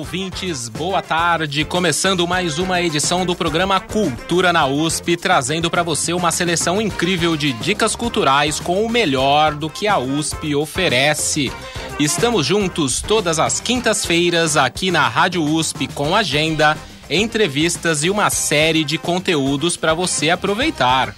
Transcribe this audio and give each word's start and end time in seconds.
Ouvintes, 0.00 0.66
boa 0.66 1.02
tarde. 1.02 1.62
Começando 1.62 2.26
mais 2.26 2.58
uma 2.58 2.80
edição 2.80 3.26
do 3.26 3.36
programa 3.36 3.78
Cultura 3.78 4.50
na 4.50 4.66
USP, 4.66 5.14
trazendo 5.14 5.70
para 5.70 5.82
você 5.82 6.14
uma 6.14 6.32
seleção 6.32 6.80
incrível 6.80 7.36
de 7.36 7.52
dicas 7.52 7.94
culturais 7.94 8.58
com 8.58 8.82
o 8.82 8.88
melhor 8.88 9.54
do 9.54 9.68
que 9.68 9.86
a 9.86 9.98
USP 9.98 10.54
oferece. 10.54 11.52
Estamos 11.98 12.46
juntos 12.46 13.02
todas 13.02 13.38
as 13.38 13.60
quintas-feiras 13.60 14.56
aqui 14.56 14.90
na 14.90 15.06
Rádio 15.06 15.44
USP 15.44 15.86
com 15.88 16.16
agenda 16.16 16.78
entrevistas 17.10 18.02
e 18.02 18.08
uma 18.08 18.30
série 18.30 18.84
de 18.84 18.96
conteúdos 18.96 19.76
para 19.76 19.92
você 19.92 20.30
aproveitar. 20.30 21.14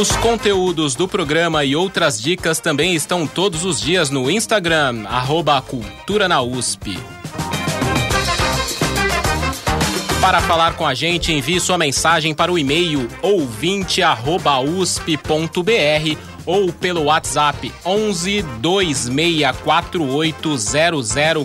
Os 0.00 0.16
conteúdos 0.16 0.94
do 0.94 1.06
programa 1.06 1.62
e 1.62 1.76
outras 1.76 2.18
dicas 2.18 2.58
também 2.58 2.94
estão 2.94 3.26
todos 3.26 3.66
os 3.66 3.78
dias 3.78 4.08
no 4.08 4.30
Instagram, 4.30 5.04
arroba 5.06 5.60
Cultura 5.60 6.26
na 6.26 6.40
USP. 6.40 6.98
Para 10.20 10.40
falar 10.42 10.74
com 10.74 10.86
a 10.86 10.92
gente, 10.92 11.32
envie 11.32 11.58
sua 11.58 11.78
mensagem 11.78 12.34
para 12.34 12.52
o 12.52 12.58
e-mail 12.58 13.08
ouvinte@usp.br 13.22 16.18
ou 16.44 16.70
pelo 16.72 17.04
WhatsApp 17.04 17.72
11 17.84 18.42
2648 18.60 20.56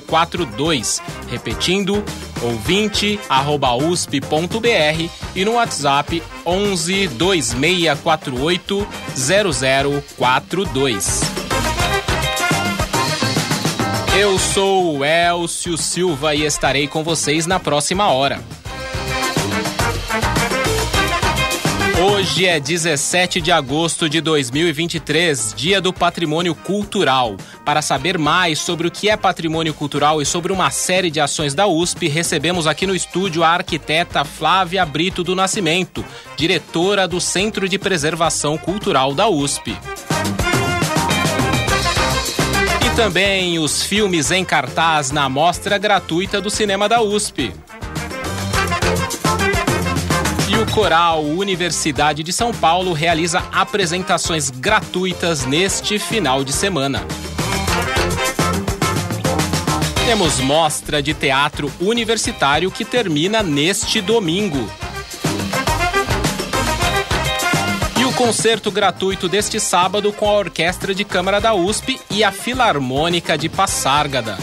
0042. 0.01 1.01
Repetindo, 1.31 2.03
ouvinte@usp.br 2.41 5.09
e 5.35 5.45
no 5.45 5.53
WhatsApp 5.53 6.21
11 6.45 7.07
2648 7.07 8.85
0042. 9.15 11.21
Eu 14.17 14.37
sou 14.39 14.97
o 14.97 15.05
Elcio 15.05 15.77
Silva 15.77 16.33
e 16.35 16.45
estarei 16.45 16.87
com 16.87 17.03
vocês 17.03 17.45
na 17.45 17.59
próxima 17.59 18.09
hora. 18.09 18.41
Hoje 21.97 22.45
é 22.45 22.59
17 22.59 23.39
de 23.39 23.53
agosto 23.53 24.09
de 24.09 24.19
2023, 24.19 25.53
Dia 25.55 25.79
do 25.79 25.93
Patrimônio 25.93 26.53
Cultural. 26.53 27.37
Para 27.63 27.81
saber 27.81 28.17
mais 28.17 28.59
sobre 28.59 28.85
o 28.85 28.91
que 28.91 29.09
é 29.09 29.15
patrimônio 29.15 29.73
cultural 29.73 30.21
e 30.21 30.25
sobre 30.25 30.51
uma 30.51 30.69
série 30.71 31.09
de 31.09 31.21
ações 31.21 31.53
da 31.55 31.67
USP, 31.67 32.09
recebemos 32.09 32.67
aqui 32.67 32.85
no 32.85 32.93
estúdio 32.93 33.45
a 33.45 33.49
arquiteta 33.49 34.25
Flávia 34.25 34.85
Brito 34.85 35.23
do 35.23 35.33
Nascimento, 35.35 36.03
diretora 36.35 37.07
do 37.07 37.21
Centro 37.21 37.69
de 37.69 37.79
Preservação 37.79 38.57
Cultural 38.57 39.13
da 39.13 39.29
USP. 39.29 39.77
E 42.85 42.95
também 42.97 43.57
os 43.57 43.83
filmes 43.83 44.31
em 44.31 44.43
cartaz 44.43 45.11
na 45.11 45.29
mostra 45.29 45.77
gratuita 45.77 46.41
do 46.41 46.49
cinema 46.49 46.89
da 46.89 47.01
USP. 47.01 47.53
E 50.47 50.57
o 50.57 50.65
Coral 50.71 51.23
Universidade 51.23 52.21
de 52.21 52.31
São 52.31 52.53
Paulo 52.53 52.93
realiza 52.93 53.43
apresentações 53.51 54.51
gratuitas 54.51 55.43
neste 55.43 55.97
final 55.97 56.43
de 56.43 56.53
semana. 56.53 57.03
Temos 60.05 60.39
mostra 60.39 61.01
de 61.01 61.15
teatro 61.15 61.71
universitário 61.81 62.69
que 62.69 62.85
termina 62.85 63.41
neste 63.41 63.99
domingo. 64.01 64.69
E 67.99 68.05
o 68.05 68.13
concerto 68.13 68.69
gratuito 68.69 69.27
deste 69.27 69.59
sábado 69.59 70.13
com 70.13 70.29
a 70.29 70.33
Orquestra 70.33 70.93
de 70.93 71.03
Câmara 71.03 71.41
da 71.41 71.55
USP 71.55 71.99
e 72.11 72.23
a 72.23 72.31
Filarmônica 72.31 73.35
de 73.35 73.49
Passárgada. 73.49 74.37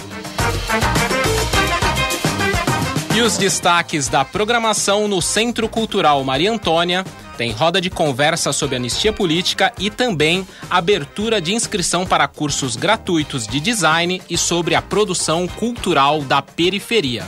E 3.15 3.21
os 3.21 3.37
destaques 3.37 4.09
da 4.09 4.25
programação 4.25 5.07
no 5.07 5.21
Centro 5.21 5.69
Cultural 5.69 6.25
Maria 6.25 6.51
Antônia 6.51 7.05
tem 7.37 7.53
roda 7.53 7.79
de 7.79 7.91
conversa 7.91 8.55
sobre 8.55 8.77
anistia 8.77 9.13
política 9.13 9.71
e 9.79 9.91
também 9.91 10.47
abertura 10.71 11.39
de 11.39 11.53
inscrição 11.53 12.07
para 12.07 12.27
cursos 12.27 12.75
gratuitos 12.75 13.47
de 13.47 13.61
design 13.61 14.23
e 14.31 14.39
sobre 14.39 14.75
a 14.75 14.81
produção 14.81 15.47
cultural 15.47 16.23
da 16.23 16.41
periferia. 16.41 17.27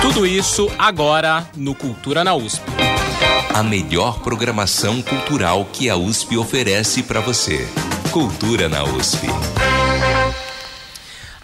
Tudo 0.00 0.24
isso 0.24 0.70
agora 0.78 1.48
no 1.56 1.74
Cultura 1.74 2.22
na 2.22 2.34
USP. 2.34 2.62
A 3.52 3.62
melhor 3.62 4.20
programação 4.20 5.02
cultural 5.02 5.66
que 5.72 5.90
a 5.90 5.96
USP 5.96 6.36
oferece 6.36 7.02
para 7.02 7.20
você. 7.20 7.66
Cultura 8.12 8.68
na 8.68 8.84
USP. 8.84 9.26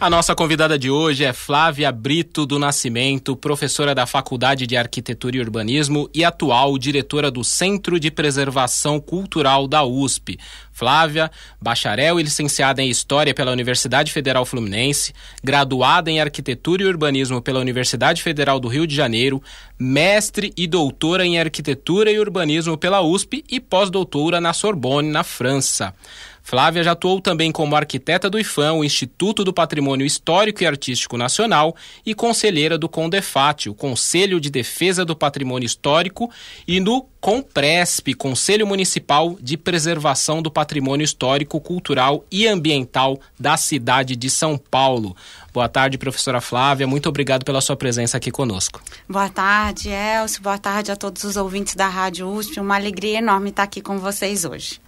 A 0.01 0.09
nossa 0.09 0.35
convidada 0.35 0.79
de 0.79 0.91
hoje 0.91 1.25
é 1.25 1.33
Flávia 1.35 1.93
Brito 1.93 2.47
do 2.47 2.59
Nascimento, 2.59 3.37
professora 3.37 3.95
da 3.95 4.07
Faculdade 4.07 4.67
de 4.67 4.75
Arquitetura 4.75 5.37
e 5.37 5.41
Urbanismo 5.41 6.09
e 6.15 6.25
atual 6.25 6.79
diretora 6.79 7.31
do 7.31 7.45
Centro 7.45 8.01
de 8.01 8.11
Preservação 8.11 8.99
Cultural 8.99 9.69
da 9.69 9.85
USP. 9.85 10.39
Flávia, 10.73 11.31
bacharel 11.61 12.19
e 12.19 12.23
licenciada 12.23 12.81
em 12.81 12.89
História 12.89 13.35
pela 13.35 13.53
Universidade 13.53 14.11
Federal 14.11 14.47
Fluminense, 14.47 15.13
graduada 15.45 16.11
em 16.11 16.19
Arquitetura 16.19 16.83
e 16.83 16.87
Urbanismo 16.87 17.43
pela 17.43 17.61
Universidade 17.61 18.23
Federal 18.23 18.59
do 18.59 18.69
Rio 18.69 18.87
de 18.87 18.95
Janeiro, 18.95 19.43
mestre 19.79 20.51
e 20.57 20.67
doutora 20.67 21.27
em 21.27 21.39
Arquitetura 21.39 22.11
e 22.11 22.19
Urbanismo 22.19 22.79
pela 22.79 23.03
USP 23.03 23.45
e 23.51 23.61
pós-doutora 23.61 24.41
na 24.41 24.55
Sorbonne, 24.55 25.11
na 25.11 25.23
França. 25.23 25.95
Flávia 26.43 26.83
já 26.83 26.93
atuou 26.93 27.21
também 27.21 27.53
como 27.53 27.77
arquiteta 27.77 28.29
do 28.29 28.39
IFAM, 28.39 28.75
o 28.75 28.85
Instituto 28.85 29.45
do 29.45 29.53
Patrimônio 29.53 30.07
Histórico 30.07 30.63
e 30.63 30.67
Artístico 30.67 31.17
Nacional, 31.17 31.77
e 32.05 32.15
conselheira 32.15 32.77
do 32.77 32.89
CONDEFAT, 32.89 33.69
o 33.69 33.75
Conselho 33.75 34.41
de 34.41 34.51
Defesa 34.51 35.05
do 35.05 35.15
Patrimônio 35.15 35.67
Histórico, 35.67 36.31
e 36.67 36.81
no 36.81 37.07
COMPRESP, 37.21 38.15
Conselho 38.15 38.67
Municipal 38.67 39.37
de 39.41 39.57
Preservação 39.57 40.41
do 40.41 40.51
Patrimônio 40.51 41.05
Histórico, 41.05 41.61
Cultural 41.61 42.25
e 42.31 42.47
Ambiental 42.47 43.21
da 43.39 43.57
cidade 43.57 44.17
de 44.17 44.31
São 44.31 44.57
Paulo. 44.57 45.15
Boa 45.53 45.69
tarde, 45.69 45.99
professora 45.99 46.41
Flávia. 46.41 46.87
Muito 46.87 47.09
obrigado 47.09 47.45
pela 47.45 47.61
sua 47.61 47.77
presença 47.77 48.17
aqui 48.17 48.31
conosco. 48.31 48.81
Boa 49.09 49.29
tarde, 49.29 49.91
Elcio. 49.91 50.43
Boa 50.43 50.59
tarde 50.59 50.91
a 50.91 50.97
todos 50.97 51.25
os 51.25 51.37
ouvintes 51.37 51.75
da 51.75 51.89
Rádio 51.89 52.29
USP. 52.29 52.59
Uma 52.59 52.77
alegria 52.77 53.19
enorme 53.19 53.51
estar 53.51 53.65
aqui 53.65 53.83
com 53.83 53.99
vocês 53.99 54.45
hoje. 54.45 54.81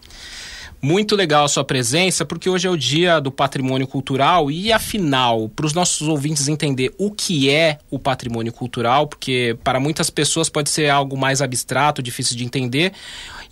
Muito 0.85 1.15
legal 1.15 1.45
a 1.45 1.49
sua 1.49 1.63
presença, 1.63 2.25
porque 2.25 2.51
hoje 2.51 2.67
é 2.67 2.71
o 2.71 2.77
dia 2.77 3.21
do 3.21 3.31
patrimônio 3.31 3.87
cultural 3.87 4.51
e, 4.51 4.73
afinal, 4.73 5.49
para 5.49 5.65
os 5.65 5.73
nossos 5.73 6.09
ouvintes 6.09 6.49
entender 6.49 6.93
o 6.99 7.09
que 7.09 7.49
é 7.49 7.79
o 7.89 8.01
patrimônio 8.01 8.53
cultural, 8.53 9.07
porque 9.07 9.57
para 9.63 9.79
muitas 9.79 10.11
pessoas 10.11 10.49
pode 10.49 10.71
ser 10.71 10.91
algo 10.91 11.17
mais 11.17 11.41
abstrato, 11.41 12.03
difícil 12.03 12.37
de 12.37 12.45
entender, 12.45 12.93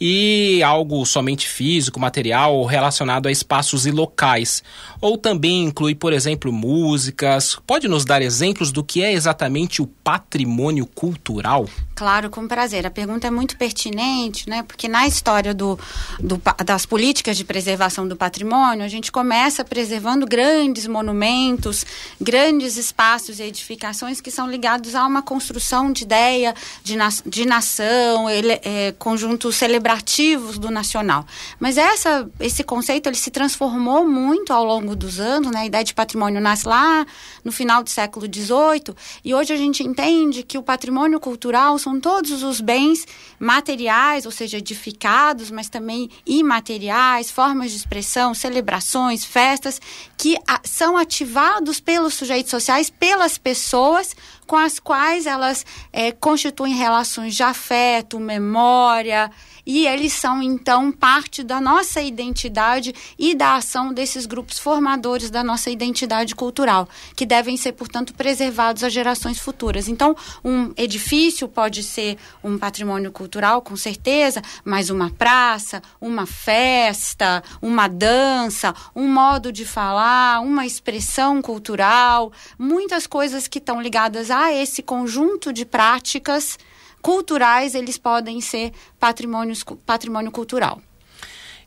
e 0.00 0.60
algo 0.64 1.06
somente 1.06 1.46
físico, 1.46 2.00
material 2.00 2.56
ou 2.56 2.66
relacionado 2.66 3.28
a 3.28 3.30
espaços 3.30 3.86
e 3.86 3.92
locais. 3.92 4.64
Ou 5.00 5.16
também 5.16 5.62
inclui, 5.62 5.94
por 5.94 6.12
exemplo, 6.12 6.52
músicas. 6.52 7.56
Pode 7.64 7.86
nos 7.86 8.04
dar 8.04 8.22
exemplos 8.22 8.72
do 8.72 8.82
que 8.82 9.04
é 9.04 9.12
exatamente 9.12 9.80
o 9.80 9.86
patrimônio 9.86 10.84
cultural? 10.84 11.68
Claro, 12.00 12.30
com 12.30 12.48
prazer. 12.48 12.86
A 12.86 12.90
pergunta 12.90 13.26
é 13.26 13.30
muito 13.30 13.58
pertinente, 13.58 14.48
né? 14.48 14.62
Porque 14.62 14.88
na 14.88 15.06
história 15.06 15.52
do, 15.52 15.78
do, 16.18 16.40
das 16.64 16.86
políticas 16.86 17.36
de 17.36 17.44
preservação 17.44 18.08
do 18.08 18.16
patrimônio, 18.16 18.82
a 18.82 18.88
gente 18.88 19.12
começa 19.12 19.62
preservando 19.62 20.24
grandes 20.24 20.86
monumentos, 20.86 21.84
grandes 22.18 22.78
espaços 22.78 23.38
e 23.38 23.42
edificações 23.42 24.18
que 24.18 24.30
são 24.30 24.50
ligados 24.50 24.94
a 24.94 25.04
uma 25.04 25.20
construção 25.20 25.92
de 25.92 26.04
ideia 26.04 26.54
de, 26.82 26.96
na, 26.96 27.10
de 27.26 27.44
nação, 27.44 28.30
ele, 28.30 28.58
é, 28.64 28.94
conjuntos 28.98 29.56
celebrativos 29.56 30.58
do 30.58 30.70
nacional. 30.70 31.26
Mas 31.58 31.76
essa, 31.76 32.26
esse 32.40 32.64
conceito 32.64 33.10
ele 33.10 33.16
se 33.16 33.30
transformou 33.30 34.08
muito 34.08 34.54
ao 34.54 34.64
longo 34.64 34.96
dos 34.96 35.20
anos, 35.20 35.52
né? 35.52 35.60
A 35.60 35.66
ideia 35.66 35.84
de 35.84 35.92
patrimônio 35.92 36.40
nasce 36.40 36.66
lá 36.66 37.06
no 37.44 37.52
final 37.52 37.82
do 37.82 37.90
século 37.90 38.24
XVIII 38.24 38.96
e 39.22 39.34
hoje 39.34 39.52
a 39.52 39.56
gente 39.58 39.82
entende 39.82 40.42
que 40.42 40.56
o 40.56 40.62
patrimônio 40.62 41.20
cultural 41.20 41.78
são 41.78 41.89
são 41.90 41.98
todos 41.98 42.44
os 42.44 42.60
bens 42.60 43.04
materiais, 43.38 44.24
ou 44.24 44.30
seja, 44.30 44.58
edificados, 44.58 45.50
mas 45.50 45.68
também 45.68 46.08
imateriais, 46.24 47.30
formas 47.30 47.72
de 47.72 47.78
expressão, 47.78 48.32
celebrações, 48.32 49.24
festas, 49.24 49.80
que 50.16 50.36
a, 50.46 50.60
são 50.62 50.96
ativados 50.96 51.80
pelos 51.80 52.14
sujeitos 52.14 52.50
sociais, 52.50 52.90
pelas 52.90 53.38
pessoas 53.38 54.14
com 54.46 54.56
as 54.56 54.78
quais 54.78 55.26
elas 55.26 55.66
é, 55.92 56.12
constituem 56.12 56.74
relações 56.74 57.34
de 57.34 57.42
afeto, 57.42 58.20
memória, 58.20 59.30
e 59.66 59.86
eles 59.86 60.12
são 60.12 60.42
então 60.42 60.90
parte 60.90 61.42
da 61.42 61.60
nossa 61.60 62.00
identidade 62.00 62.94
e 63.18 63.34
da 63.34 63.56
ação 63.56 63.92
desses 63.92 64.26
grupos 64.26 64.58
formadores 64.58 65.30
da 65.30 65.42
nossa 65.42 65.70
identidade 65.70 66.34
cultural, 66.34 66.88
que 67.14 67.26
devem 67.26 67.56
ser, 67.56 67.72
portanto, 67.72 68.14
preservados 68.14 68.82
às 68.84 68.92
gerações 68.92 69.38
futuras. 69.38 69.88
Então, 69.88 70.16
um 70.44 70.72
edifício 70.76 71.48
pode 71.48 71.82
ser 71.82 72.16
um 72.42 72.58
patrimônio 72.58 73.12
cultural, 73.12 73.62
com 73.62 73.76
certeza, 73.76 74.42
mas 74.64 74.90
uma 74.90 75.10
praça, 75.10 75.82
uma 76.00 76.26
festa, 76.26 77.42
uma 77.60 77.88
dança, 77.88 78.74
um 78.94 79.08
modo 79.08 79.52
de 79.52 79.64
falar, 79.64 80.40
uma 80.40 80.66
expressão 80.66 81.42
cultural, 81.42 82.32
muitas 82.58 83.06
coisas 83.06 83.46
que 83.46 83.58
estão 83.58 83.80
ligadas 83.80 84.30
a 84.30 84.52
esse 84.52 84.82
conjunto 84.82 85.52
de 85.52 85.64
práticas 85.64 86.58
culturais, 87.02 87.74
eles 87.74 87.98
podem 87.98 88.40
ser 88.40 88.72
patrimônio 88.98 90.30
cultural. 90.32 90.80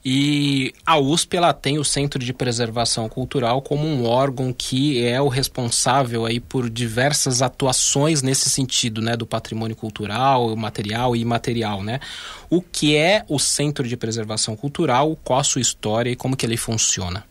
E 0.06 0.74
a 0.86 0.98
USP 0.98 1.38
ela 1.38 1.54
tem 1.54 1.80
o 1.80 1.84
Centro 1.84 2.20
de 2.20 2.34
Preservação 2.34 3.08
Cultural 3.08 3.62
como 3.62 3.88
um 3.88 4.06
órgão 4.06 4.52
que 4.52 5.02
é 5.02 5.22
o 5.22 5.30
responsável 5.30 6.26
aí 6.26 6.42
por 6.42 6.70
diversas 6.70 7.42
atuações 7.42 8.22
nesse 8.22 8.50
sentido, 8.50 9.02
né, 9.02 9.16
do 9.16 9.26
patrimônio 9.26 9.78
cultural, 9.78 10.54
material 10.58 11.16
e 11.16 11.22
imaterial, 11.22 11.82
né? 11.82 12.02
O 12.50 12.62
que 12.62 12.98
é 12.98 13.24
o 13.30 13.40
Centro 13.40 13.88
de 13.88 13.96
Preservação 13.96 14.58
Cultural, 14.58 15.18
qual 15.24 15.40
a 15.40 15.44
sua 15.44 15.62
história 15.62 16.10
e 16.10 16.18
como 16.18 16.36
que 16.36 16.46
ele 16.46 16.58
funciona? 16.58 17.24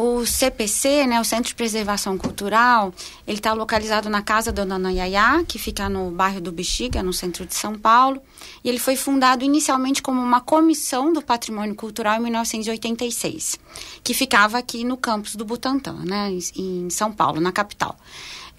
O 0.00 0.24
CPC, 0.24 1.08
né, 1.08 1.20
o 1.20 1.24
Centro 1.24 1.48
de 1.48 1.56
Preservação 1.56 2.16
Cultural, 2.16 2.94
ele 3.26 3.38
está 3.38 3.52
localizado 3.52 4.08
na 4.08 4.22
casa 4.22 4.52
da 4.52 4.64
Dona 4.64 4.92
Yaya, 4.92 5.42
que 5.42 5.58
fica 5.58 5.88
no 5.88 6.12
bairro 6.12 6.40
do 6.40 6.52
Bexiga, 6.52 7.02
no 7.02 7.12
centro 7.12 7.44
de 7.44 7.56
São 7.56 7.76
Paulo. 7.76 8.22
E 8.62 8.68
ele 8.68 8.78
foi 8.78 8.94
fundado 8.94 9.44
inicialmente 9.44 10.00
como 10.00 10.22
uma 10.22 10.40
comissão 10.40 11.12
do 11.12 11.20
patrimônio 11.20 11.74
cultural 11.74 12.16
em 12.16 12.22
1986, 12.22 13.58
que 14.04 14.14
ficava 14.14 14.56
aqui 14.56 14.84
no 14.84 14.96
campus 14.96 15.34
do 15.34 15.44
Butantã, 15.44 15.94
né, 15.94 16.30
em 16.54 16.88
São 16.90 17.10
Paulo, 17.10 17.40
na 17.40 17.50
capital. 17.50 17.98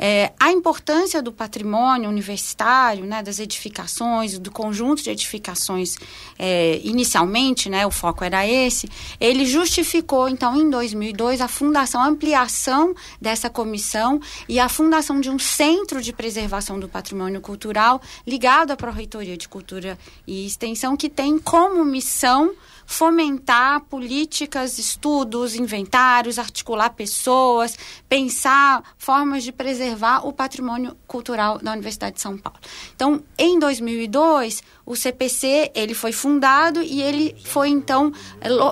É, 0.01 0.31
a 0.39 0.49
importância 0.49 1.21
do 1.21 1.33
patrimônio 1.33 2.09
universitário, 2.09 3.03
né, 3.03 3.21
das 3.21 3.37
edificações, 3.37 4.39
do 4.39 4.49
conjunto 4.49 5.03
de 5.03 5.09
edificações, 5.09 5.97
é, 6.37 6.79
inicialmente, 6.85 7.69
né, 7.69 7.85
o 7.85 7.91
foco 7.91 8.23
era 8.23 8.47
esse, 8.47 8.89
ele 9.19 9.45
justificou, 9.45 10.29
então, 10.29 10.55
em 10.55 10.69
2002, 10.69 11.41
a 11.41 11.49
fundação, 11.49 12.01
a 12.01 12.07
ampliação 12.07 12.95
dessa 13.19 13.49
comissão 13.49 14.21
e 14.47 14.57
a 14.57 14.69
fundação 14.69 15.19
de 15.19 15.29
um 15.29 15.37
centro 15.37 16.01
de 16.01 16.13
preservação 16.13 16.79
do 16.79 16.87
patrimônio 16.87 17.41
cultural 17.41 18.01
ligado 18.25 18.71
à 18.71 18.77
Pró-Reitoria 18.77 19.35
de 19.35 19.49
Cultura 19.49 19.99
e 20.25 20.45
Extensão, 20.45 20.95
que 20.95 21.09
tem 21.09 21.37
como 21.37 21.83
missão 21.83 22.53
fomentar 22.89 23.81
políticas, 23.81 24.79
estudos, 24.79 25.53
inventários, 25.53 26.39
articular 26.39 26.89
pessoas, 26.89 27.77
pensar 28.09 28.83
formas 28.97 29.43
de 29.43 29.51
preservar 29.51 30.25
o 30.27 30.33
patrimônio 30.33 30.97
cultural 31.05 31.59
da 31.59 31.71
Universidade 31.71 32.15
de 32.15 32.21
São 32.21 32.35
Paulo. 32.35 32.59
Então, 32.95 33.23
em 33.37 33.59
2002, 33.59 34.63
o 34.89 34.95
CPC 34.95 35.71
ele 35.75 35.93
foi 35.93 36.11
fundado 36.11 36.81
e 36.81 36.99
ele 36.99 37.35
foi 37.43 37.69
então 37.69 38.11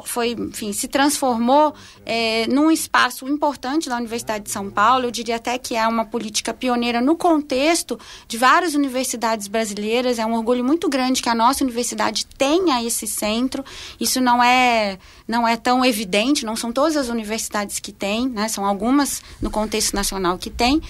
foi 0.04 0.32
enfim 0.32 0.74
se 0.74 0.88
transformou 0.88 1.76
é, 2.04 2.48
num 2.48 2.72
espaço 2.72 3.28
importante 3.28 3.88
da 3.88 3.98
Universidade 3.98 4.46
de 4.46 4.50
São 4.50 4.68
Paulo. 4.72 5.06
Eu 5.06 5.12
diria 5.12 5.36
até 5.36 5.60
que 5.60 5.76
é 5.76 5.88
uma 5.88 6.06
política 6.06 6.56
pioneira 6.56 7.00
no 7.00 7.16
contexto 7.16 8.00
de 8.28 8.36
várias 8.36 8.74
universidades 8.74 9.48
brasileiras. 9.48 10.18
É 10.18 10.26
um 10.26 10.34
orgulho 10.34 10.64
muito 10.64 10.90
grande 10.90 11.22
que 11.22 11.30
a 11.30 11.36
nossa 11.36 11.64
universidade 11.64 12.26
tenha 12.26 12.84
esse 12.84 13.06
centro. 13.06 13.64
Isso 14.00 14.20
não 14.20 14.44
é 14.44 14.98
não 15.28 15.48
é 15.48 15.56
tão 15.56 15.86
evidente 15.86 16.46
não 16.46 16.56
são 16.56 16.72
todas 16.72 16.98
as 16.98 17.10
universidades 17.10 17.80
que 17.80 17.92
têm 17.92 18.28
né? 18.28 18.48
São 18.48 18.66
algumas 18.66 19.22
no 19.40 19.52
contexto 19.52 19.94
nacional 19.94 20.36
que 20.40 20.50
têm 20.50 20.82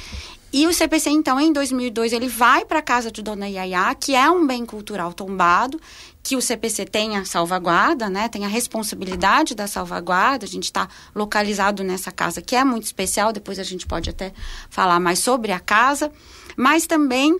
e 0.57 0.65
o 0.65 0.73
CPC, 0.73 1.11
então, 1.11 1.39
em 1.39 1.53
2002, 1.53 2.13
ele 2.13 2.27
vai 2.27 2.65
para 2.65 2.79
a 2.79 2.81
casa 2.81 3.11
de 3.11 3.21
Dona 3.21 3.47
Yaya, 3.47 3.93
que 3.93 4.15
é 4.15 4.27
um 4.31 4.47
bem 4.47 4.65
cultural 4.65 5.13
tombado, 5.13 5.79
que 6.23 6.35
o 6.35 6.41
CPC 6.41 6.85
tem 6.85 7.15
a 7.15 7.25
salvaguarda, 7.25 8.09
né? 8.09 8.27
Tem 8.27 8.43
a 8.43 8.47
responsabilidade 8.47 9.53
da 9.53 9.67
salvaguarda. 9.67 10.47
A 10.47 10.49
gente 10.49 10.63
está 10.63 10.89
localizado 11.13 11.83
nessa 11.83 12.11
casa, 12.11 12.41
que 12.41 12.55
é 12.55 12.63
muito 12.63 12.85
especial. 12.85 13.31
Depois 13.31 13.59
a 13.59 13.63
gente 13.63 13.85
pode 13.85 14.09
até 14.09 14.33
falar 14.67 14.99
mais 14.99 15.19
sobre 15.19 15.51
a 15.51 15.59
casa. 15.59 16.11
Mas 16.55 16.87
também 16.87 17.39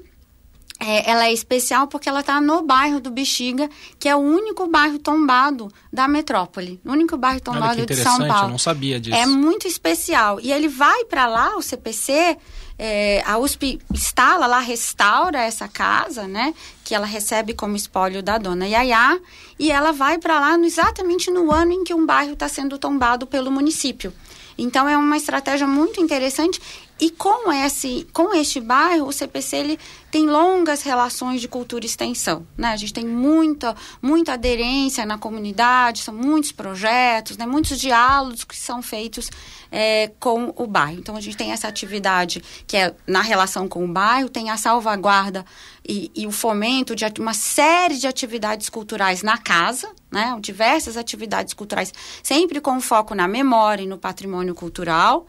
é, 0.79 1.09
ela 1.09 1.25
é 1.25 1.33
especial 1.33 1.87
porque 1.87 2.07
ela 2.07 2.19
está 2.19 2.39
no 2.39 2.61
bairro 2.61 2.99
do 2.99 3.09
Bexiga, 3.09 3.67
que 3.97 4.07
é 4.07 4.15
o 4.15 4.19
único 4.19 4.67
bairro 4.67 4.99
tombado 4.99 5.71
da 5.91 6.07
metrópole, 6.07 6.79
o 6.85 6.91
único 6.91 7.17
bairro 7.17 7.41
tombado 7.41 7.83
de 7.83 7.95
São 7.95 8.19
Paulo. 8.27 8.45
Eu 8.45 8.49
não 8.51 8.57
sabia 8.59 8.99
disso. 8.99 9.15
É 9.15 9.25
muito 9.25 9.67
especial. 9.67 10.39
E 10.39 10.51
ele 10.51 10.67
vai 10.67 11.03
para 11.05 11.25
lá, 11.25 11.57
o 11.57 11.63
CPC, 11.63 12.37
é, 12.79 13.23
a 13.25 13.37
USP 13.37 13.79
instala 13.91 14.45
lá, 14.45 14.59
restaura 14.59 15.41
essa 15.41 15.67
casa, 15.67 16.27
né? 16.27 16.53
Que 16.83 16.93
ela 16.93 17.05
recebe 17.05 17.53
como 17.53 17.75
espólio 17.75 18.21
da 18.21 18.37
dona 18.37 18.67
Yaya, 18.67 19.19
e 19.57 19.71
ela 19.71 19.91
vai 19.91 20.17
para 20.17 20.39
lá 20.39 20.57
no, 20.57 20.65
exatamente 20.65 21.31
no 21.31 21.51
ano 21.51 21.71
em 21.71 21.83
que 21.83 21.93
um 21.93 22.05
bairro 22.05 22.33
está 22.33 22.47
sendo 22.47 22.77
tombado 22.77 23.25
pelo 23.25 23.51
município. 23.51 24.13
Então 24.57 24.87
é 24.87 24.97
uma 24.97 25.17
estratégia 25.17 25.67
muito 25.67 26.01
interessante 26.01 26.59
e 26.99 27.11
com 27.11 27.51
esse, 27.51 28.07
com 28.11 28.33
este 28.33 28.59
bairro, 28.59 29.07
o 29.07 29.13
CPC 29.13 29.55
ele 29.55 29.79
tem 30.09 30.25
longas 30.25 30.81
relações 30.81 31.41
de 31.41 31.47
cultura 31.47 31.85
e 31.85 31.87
extensão, 31.87 32.47
né? 32.57 32.69
A 32.69 32.75
gente 32.75 32.93
tem 32.93 33.05
muita, 33.05 33.75
muita 34.01 34.33
aderência 34.33 35.05
na 35.05 35.17
comunidade, 35.17 36.01
são 36.01 36.13
muitos 36.13 36.51
projetos, 36.51 37.37
né? 37.37 37.45
Muitos 37.45 37.79
diálogos 37.79 38.43
que 38.43 38.55
são 38.55 38.81
feitos 38.81 39.29
é, 39.71 40.11
com 40.19 40.53
o 40.55 40.65
bairro. 40.65 40.97
Então 40.97 41.15
a 41.15 41.21
gente 41.21 41.37
tem 41.37 41.51
essa 41.51 41.67
atividade 41.67 42.41
que 42.65 42.75
é 42.75 42.95
na 43.05 43.21
relação 43.21 43.67
com 43.67 43.85
o 43.85 43.87
bairro, 43.87 44.27
tem 44.27 44.49
a 44.49 44.57
salvaguarda 44.57 45.45
e, 45.87 46.11
e 46.15 46.25
o 46.25 46.31
fomento 46.31 46.95
de 46.95 47.05
uma 47.19 47.33
série 47.33 47.97
de 47.97 48.07
atividades 48.07 48.69
culturais 48.69 49.21
na 49.21 49.37
casa, 49.37 49.87
né? 50.09 50.35
Diversas 50.39 50.97
atividades 50.97 51.53
culturais, 51.53 51.93
sempre 52.23 52.59
com 52.59 52.81
foco 52.81 53.13
na 53.13 53.27
memória 53.27 53.83
e 53.83 53.87
no 53.87 53.99
patrimônio 53.99 54.55
cultural. 54.55 55.27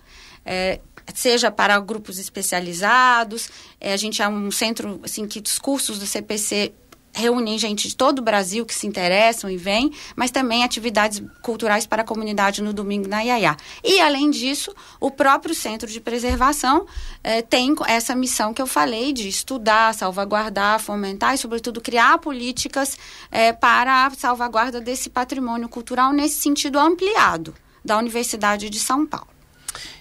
É, 0.50 0.80
seja 1.14 1.50
para 1.50 1.78
grupos 1.80 2.18
especializados. 2.18 3.48
É, 3.80 3.92
a 3.92 3.96
gente 3.96 4.22
é 4.22 4.28
um 4.28 4.50
centro 4.50 5.00
assim 5.02 5.26
que 5.26 5.40
os 5.40 5.58
cursos 5.58 5.98
do 5.98 6.06
CPC 6.06 6.72
reúnem 7.18 7.58
gente 7.58 7.88
de 7.88 7.96
todo 7.96 8.20
o 8.20 8.22
Brasil 8.22 8.64
que 8.64 8.74
se 8.74 8.86
interessam 8.86 9.50
e 9.50 9.56
vêm, 9.56 9.92
mas 10.14 10.30
também 10.30 10.62
atividades 10.62 11.22
culturais 11.42 11.86
para 11.86 12.02
a 12.02 12.04
comunidade 12.04 12.62
no 12.62 12.72
domingo 12.72 13.08
na 13.08 13.20
Iaiá. 13.22 13.56
E, 13.82 14.00
além 14.00 14.30
disso, 14.30 14.72
o 15.00 15.10
próprio 15.10 15.54
Centro 15.54 15.88
de 15.88 16.00
Preservação 16.00 16.86
eh, 17.24 17.42
tem 17.42 17.74
essa 17.86 18.14
missão 18.14 18.54
que 18.54 18.62
eu 18.62 18.66
falei 18.66 19.12
de 19.12 19.28
estudar, 19.28 19.94
salvaguardar, 19.94 20.78
fomentar 20.78 21.34
e, 21.34 21.38
sobretudo, 21.38 21.80
criar 21.80 22.18
políticas 22.18 22.96
eh, 23.30 23.52
para 23.52 24.06
a 24.06 24.10
salvaguarda 24.10 24.80
desse 24.80 25.10
patrimônio 25.10 25.68
cultural 25.68 26.12
nesse 26.12 26.40
sentido 26.40 26.78
ampliado 26.78 27.54
da 27.84 27.98
Universidade 27.98 28.70
de 28.70 28.78
São 28.78 29.04
Paulo. 29.04 29.37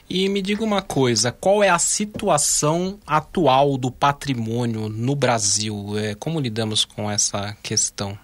E 0.09 0.29
me 0.29 0.41
diga 0.41 0.63
uma 0.63 0.81
coisa, 0.81 1.33
qual 1.33 1.61
é 1.61 1.69
a 1.69 1.77
situação 1.77 2.97
atual 3.05 3.77
do 3.77 3.91
patrimônio 3.91 4.87
no 4.87 5.15
Brasil? 5.15 5.97
É, 5.97 6.15
como 6.15 6.39
lidamos 6.39 6.85
com 6.85 7.11
essa 7.11 7.57
questão? 7.61 8.17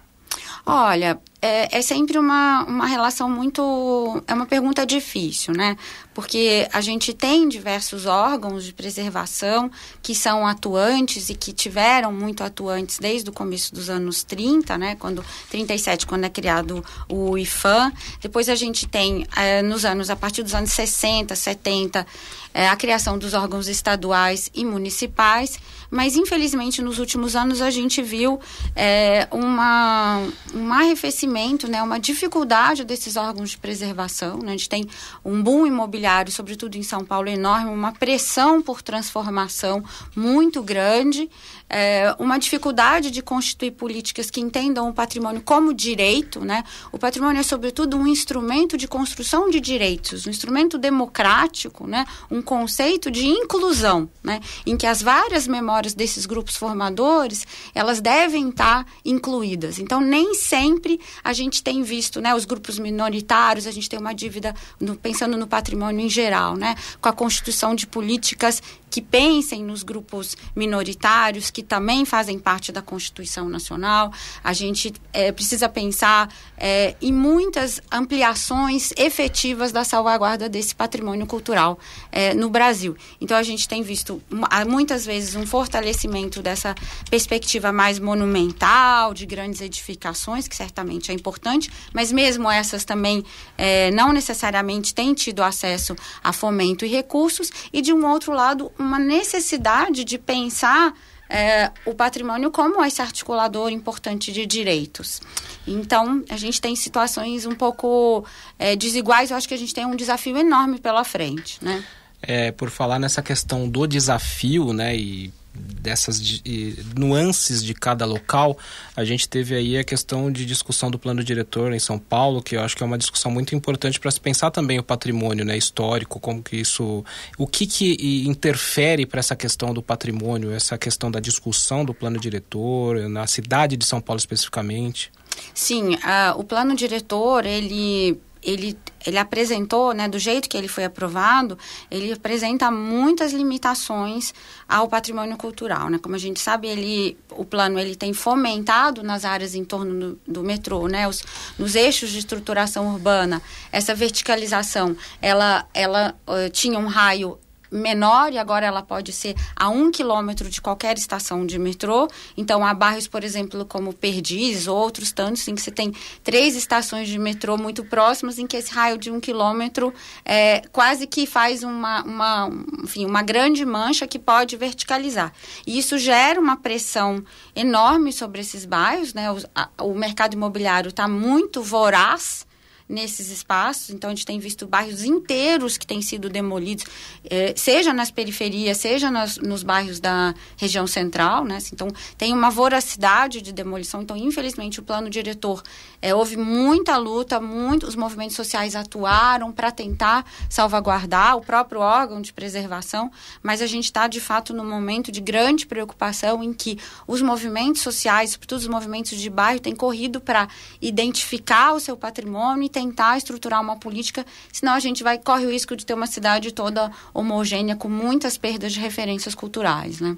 Olha, 0.66 1.20
é, 1.42 1.78
é, 1.78 1.82
sempre 1.82 2.16
uma, 2.16 2.64
uma 2.64 2.86
relação 2.86 3.28
muito. 3.28 4.22
É 4.26 4.32
uma 4.32 4.46
pergunta 4.46 4.86
difícil, 4.86 5.52
né? 5.52 5.76
Porque 6.14 6.66
a 6.72 6.80
gente 6.80 7.12
tem 7.12 7.46
diversos 7.46 8.06
órgãos 8.06 8.64
de 8.64 8.72
preservação 8.72 9.70
que 10.02 10.14
são 10.14 10.46
atuantes 10.46 11.28
e 11.28 11.34
que 11.34 11.52
tiveram 11.52 12.10
muito 12.10 12.42
atuantes 12.42 12.98
desde 12.98 13.28
o 13.28 13.32
começo 13.32 13.74
dos 13.74 13.90
anos 13.90 14.24
30, 14.24 14.78
né? 14.78 14.96
Quando, 14.96 15.22
37, 15.50 16.06
quando 16.06 16.24
é 16.24 16.30
criado 16.30 16.82
o 17.10 17.36
IFAM. 17.36 17.92
Depois 18.22 18.48
a 18.48 18.54
gente 18.54 18.88
tem, 18.88 19.26
é, 19.36 19.60
nos 19.60 19.84
anos, 19.84 20.08
a 20.08 20.16
partir 20.16 20.42
dos 20.42 20.54
anos 20.54 20.70
60, 20.70 21.36
70, 21.36 22.06
é, 22.54 22.68
a 22.68 22.76
criação 22.76 23.18
dos 23.18 23.34
órgãos 23.34 23.68
estaduais 23.68 24.50
e 24.54 24.64
municipais, 24.64 25.58
mas 25.90 26.16
infelizmente 26.16 26.82
nos 26.82 26.98
últimos 26.98 27.36
anos 27.36 27.60
a 27.60 27.70
gente 27.70 28.02
viu 28.02 28.40
é, 28.74 29.28
uma, 29.30 30.22
um 30.54 30.72
arrefecimento, 30.72 31.68
né, 31.68 31.82
uma 31.82 31.98
dificuldade 31.98 32.84
desses 32.84 33.16
órgãos 33.16 33.50
de 33.50 33.58
preservação. 33.58 34.38
Né? 34.38 34.48
A 34.48 34.56
gente 34.56 34.68
tem 34.68 34.88
um 35.24 35.42
boom 35.42 35.66
imobiliário, 35.66 36.32
sobretudo 36.32 36.76
em 36.76 36.82
São 36.82 37.04
Paulo, 37.04 37.28
enorme, 37.28 37.70
uma 37.70 37.92
pressão 37.92 38.62
por 38.62 38.82
transformação 38.82 39.82
muito 40.14 40.62
grande 40.62 41.30
é, 41.68 42.14
uma 42.18 42.38
dificuldade 42.38 43.10
de 43.10 43.22
constituir 43.22 43.72
políticas 43.72 44.30
que 44.30 44.40
entendam 44.40 44.88
o 44.88 44.92
patrimônio 44.92 45.42
como 45.42 45.72
direito, 45.72 46.40
né? 46.40 46.62
O 46.92 46.98
patrimônio 46.98 47.40
é, 47.40 47.42
sobretudo, 47.42 47.96
um 47.96 48.06
instrumento 48.06 48.76
de 48.76 48.86
construção 48.86 49.50
de 49.50 49.60
direitos, 49.60 50.26
um 50.26 50.30
instrumento 50.30 50.78
democrático, 50.78 51.86
né? 51.86 52.04
Um 52.30 52.42
conceito 52.42 53.10
de 53.10 53.26
inclusão, 53.26 54.08
né? 54.22 54.40
Em 54.66 54.76
que 54.76 54.86
as 54.86 55.02
várias 55.02 55.48
memórias 55.48 55.94
desses 55.94 56.26
grupos 56.26 56.56
formadores, 56.56 57.46
elas 57.74 58.00
devem 58.00 58.50
estar 58.50 58.86
incluídas. 59.04 59.78
Então, 59.78 60.00
nem 60.00 60.34
sempre 60.34 61.00
a 61.22 61.32
gente 61.32 61.62
tem 61.62 61.82
visto, 61.82 62.20
né? 62.20 62.34
Os 62.34 62.44
grupos 62.44 62.78
minoritários, 62.78 63.66
a 63.66 63.70
gente 63.70 63.88
tem 63.88 63.98
uma 63.98 64.14
dívida, 64.14 64.54
no, 64.78 64.96
pensando 64.96 65.36
no 65.36 65.46
patrimônio 65.46 66.04
em 66.04 66.10
geral, 66.10 66.56
né? 66.56 66.76
Com 67.00 67.08
a 67.08 67.12
constituição 67.12 67.74
de 67.74 67.86
políticas 67.86 68.62
que 68.94 69.02
pensem 69.02 69.64
nos 69.64 69.82
grupos 69.82 70.36
minoritários, 70.54 71.50
que 71.50 71.64
também 71.64 72.04
fazem 72.04 72.38
parte 72.38 72.70
da 72.70 72.80
Constituição 72.80 73.48
Nacional. 73.48 74.12
A 74.44 74.52
gente 74.52 74.94
é, 75.12 75.32
precisa 75.32 75.68
pensar 75.68 76.32
é, 76.56 76.94
em 77.02 77.12
muitas 77.12 77.80
ampliações 77.90 78.92
efetivas 78.96 79.72
da 79.72 79.82
salvaguarda 79.82 80.48
desse 80.48 80.76
patrimônio 80.76 81.26
cultural 81.26 81.76
é, 82.12 82.34
no 82.34 82.48
Brasil. 82.48 82.96
Então, 83.20 83.36
a 83.36 83.42
gente 83.42 83.68
tem 83.68 83.82
visto 83.82 84.22
muitas 84.68 85.04
vezes 85.04 85.34
um 85.34 85.44
fortalecimento 85.44 86.40
dessa 86.40 86.72
perspectiva 87.10 87.72
mais 87.72 87.98
monumental, 87.98 89.12
de 89.12 89.26
grandes 89.26 89.60
edificações, 89.60 90.46
que 90.46 90.54
certamente 90.54 91.10
é 91.10 91.14
importante, 91.14 91.68
mas 91.92 92.12
mesmo 92.12 92.48
essas 92.48 92.84
também 92.84 93.24
é, 93.58 93.90
não 93.90 94.12
necessariamente 94.12 94.94
têm 94.94 95.14
tido 95.14 95.42
acesso 95.42 95.96
a 96.22 96.32
fomento 96.32 96.84
e 96.84 96.88
recursos, 96.88 97.50
e 97.72 97.82
de 97.82 97.92
um 97.92 98.06
outro 98.06 98.32
lado, 98.32 98.70
uma 98.84 98.98
necessidade 98.98 100.04
de 100.04 100.18
pensar 100.18 100.94
é, 101.28 101.70
o 101.84 101.94
patrimônio 101.94 102.50
como 102.50 102.84
esse 102.84 103.00
articulador 103.00 103.70
importante 103.70 104.30
de 104.32 104.46
direitos. 104.46 105.20
Então, 105.66 106.22
a 106.28 106.36
gente 106.36 106.60
tem 106.60 106.76
situações 106.76 107.46
um 107.46 107.54
pouco 107.54 108.24
é, 108.58 108.76
desiguais, 108.76 109.30
eu 109.30 109.36
acho 109.36 109.48
que 109.48 109.54
a 109.54 109.58
gente 109.58 109.74
tem 109.74 109.86
um 109.86 109.96
desafio 109.96 110.36
enorme 110.36 110.78
pela 110.78 111.02
frente, 111.04 111.58
né? 111.62 111.82
É, 112.22 112.52
por 112.52 112.70
falar 112.70 112.98
nessa 112.98 113.22
questão 113.22 113.68
do 113.68 113.86
desafio, 113.86 114.72
né, 114.72 114.96
e 114.96 115.32
dessas 115.54 116.20
de, 116.20 116.76
nuances 116.96 117.62
de 117.62 117.74
cada 117.74 118.04
local, 118.04 118.58
a 118.96 119.04
gente 119.04 119.28
teve 119.28 119.54
aí 119.54 119.78
a 119.78 119.84
questão 119.84 120.30
de 120.32 120.44
discussão 120.44 120.90
do 120.90 120.98
plano 120.98 121.22
diretor 121.22 121.72
em 121.72 121.78
São 121.78 121.98
Paulo, 121.98 122.42
que 122.42 122.56
eu 122.56 122.62
acho 122.62 122.76
que 122.76 122.82
é 122.82 122.86
uma 122.86 122.98
discussão 122.98 123.30
muito 123.30 123.54
importante 123.54 124.00
para 124.00 124.10
se 124.10 124.20
pensar 124.20 124.50
também 124.50 124.78
o 124.78 124.82
patrimônio 124.82 125.44
né, 125.44 125.56
histórico, 125.56 126.18
como 126.18 126.42
que 126.42 126.56
isso. 126.56 127.04
O 127.38 127.46
que, 127.46 127.66
que 127.66 128.24
interfere 128.26 129.06
para 129.06 129.20
essa 129.20 129.36
questão 129.36 129.72
do 129.72 129.82
patrimônio, 129.82 130.50
essa 130.50 130.76
questão 130.76 131.10
da 131.10 131.20
discussão 131.20 131.84
do 131.84 131.94
plano 131.94 132.18
diretor, 132.18 133.08
na 133.08 133.26
cidade 133.26 133.76
de 133.76 133.84
São 133.84 134.00
Paulo 134.00 134.18
especificamente? 134.18 135.12
Sim, 135.52 135.96
o 136.36 136.44
plano 136.44 136.74
diretor, 136.74 137.44
ele 137.44 138.20
ele, 138.44 138.78
ele 139.06 139.18
apresentou, 139.18 139.92
né, 139.92 140.08
do 140.08 140.18
jeito 140.18 140.48
que 140.48 140.56
ele 140.56 140.68
foi 140.68 140.84
aprovado, 140.84 141.58
ele 141.90 142.12
apresenta 142.12 142.70
muitas 142.70 143.32
limitações 143.32 144.34
ao 144.68 144.88
patrimônio 144.88 145.36
cultural, 145.36 145.88
né? 145.88 145.98
Como 145.98 146.14
a 146.14 146.18
gente 146.18 146.40
sabe, 146.40 146.68
ele, 146.68 147.16
o 147.30 147.44
plano 147.44 147.78
ele 147.78 147.96
tem 147.96 148.12
fomentado 148.12 149.02
nas 149.02 149.24
áreas 149.24 149.54
em 149.54 149.64
torno 149.64 149.98
do, 149.98 150.20
do 150.26 150.42
metrô, 150.42 150.86
né, 150.86 151.08
os, 151.08 151.22
nos 151.58 151.74
eixos 151.74 152.10
de 152.10 152.18
estruturação 152.18 152.92
urbana, 152.92 153.42
essa 153.72 153.94
verticalização, 153.94 154.96
ela, 155.20 155.66
ela 155.72 156.14
uh, 156.26 156.50
tinha 156.50 156.78
um 156.78 156.86
raio 156.86 157.38
menor 157.70 158.32
e 158.32 158.38
agora 158.38 158.66
ela 158.66 158.82
pode 158.82 159.12
ser 159.12 159.34
a 159.56 159.68
um 159.68 159.90
quilômetro 159.90 160.48
de 160.48 160.60
qualquer 160.60 160.96
estação 160.96 161.44
de 161.44 161.58
metrô. 161.58 162.08
Então, 162.36 162.64
há 162.64 162.72
bairros, 162.72 163.06
por 163.08 163.24
exemplo, 163.24 163.64
como 163.64 163.92
Perdizes 163.92 164.66
ou 164.66 164.76
outros 164.76 165.12
tantos, 165.12 165.46
em 165.48 165.54
que 165.54 165.62
você 165.62 165.70
tem 165.70 165.92
três 166.22 166.56
estações 166.56 167.08
de 167.08 167.18
metrô 167.18 167.56
muito 167.56 167.84
próximas, 167.84 168.38
em 168.38 168.46
que 168.46 168.56
esse 168.56 168.72
raio 168.72 168.98
de 168.98 169.10
um 169.10 169.20
quilômetro 169.20 169.92
é, 170.24 170.62
quase 170.72 171.06
que 171.06 171.26
faz 171.26 171.62
uma, 171.62 172.02
uma, 172.02 172.50
enfim, 172.82 173.06
uma 173.06 173.22
grande 173.22 173.64
mancha 173.64 174.06
que 174.06 174.18
pode 174.18 174.56
verticalizar. 174.56 175.32
E 175.66 175.78
isso 175.78 175.98
gera 175.98 176.40
uma 176.40 176.56
pressão 176.56 177.24
enorme 177.54 178.12
sobre 178.12 178.40
esses 178.40 178.64
bairros, 178.64 179.14
né? 179.14 179.30
o, 179.30 179.38
a, 179.54 179.68
o 179.82 179.94
mercado 179.94 180.34
imobiliário 180.34 180.88
está 180.88 181.08
muito 181.08 181.62
voraz 181.62 182.43
nesses 182.88 183.30
espaços. 183.30 183.90
Então, 183.90 184.10
a 184.10 184.14
gente 184.14 184.26
tem 184.26 184.38
visto 184.38 184.66
bairros 184.66 185.04
inteiros 185.04 185.78
que 185.78 185.86
têm 185.86 186.02
sido 186.02 186.28
demolidos, 186.28 186.84
eh, 187.28 187.54
seja 187.56 187.92
nas 187.92 188.10
periferias, 188.10 188.76
seja 188.76 189.10
nas, 189.10 189.38
nos 189.38 189.62
bairros 189.62 190.00
da 190.00 190.34
região 190.56 190.86
central. 190.86 191.44
Né? 191.44 191.58
Então, 191.72 191.88
tem 192.18 192.32
uma 192.32 192.50
voracidade 192.50 193.40
de 193.40 193.52
demolição. 193.52 194.02
Então, 194.02 194.16
infelizmente, 194.16 194.80
o 194.80 194.82
plano 194.82 195.08
diretor, 195.08 195.62
eh, 196.02 196.14
houve 196.14 196.36
muita 196.36 196.96
luta, 196.96 197.40
muito, 197.40 197.86
os 197.86 197.96
movimentos 197.96 198.36
sociais 198.36 198.76
atuaram 198.76 199.50
para 199.50 199.70
tentar 199.70 200.24
salvaguardar 200.50 201.36
o 201.36 201.40
próprio 201.40 201.80
órgão 201.80 202.20
de 202.20 202.32
preservação, 202.32 203.10
mas 203.42 203.62
a 203.62 203.66
gente 203.66 203.84
está, 203.84 204.06
de 204.06 204.20
fato, 204.20 204.52
num 204.52 204.68
momento 204.68 205.10
de 205.10 205.20
grande 205.20 205.66
preocupação 205.66 206.42
em 206.42 206.52
que 206.52 206.78
os 207.06 207.22
movimentos 207.22 207.80
sociais, 207.82 208.30
sobretudo 208.30 208.58
os 208.58 208.68
movimentos 208.68 209.18
de 209.18 209.30
bairro, 209.30 209.60
têm 209.60 209.74
corrido 209.74 210.20
para 210.20 210.48
identificar 210.80 211.72
o 211.72 211.80
seu 211.80 211.96
patrimônio 211.96 212.73
tentar 212.74 213.16
estruturar 213.16 213.60
uma 213.60 213.76
política, 213.76 214.26
senão 214.52 214.74
a 214.74 214.80
gente 214.80 215.04
vai 215.04 215.16
corre 215.16 215.46
o 215.46 215.50
risco 215.50 215.76
de 215.76 215.86
ter 215.86 215.94
uma 215.94 216.08
cidade 216.08 216.50
toda 216.50 216.90
homogênea 217.14 217.76
com 217.76 217.88
muitas 217.88 218.36
perdas 218.36 218.72
de 218.72 218.80
referências 218.80 219.32
culturais, 219.32 220.00
né? 220.00 220.16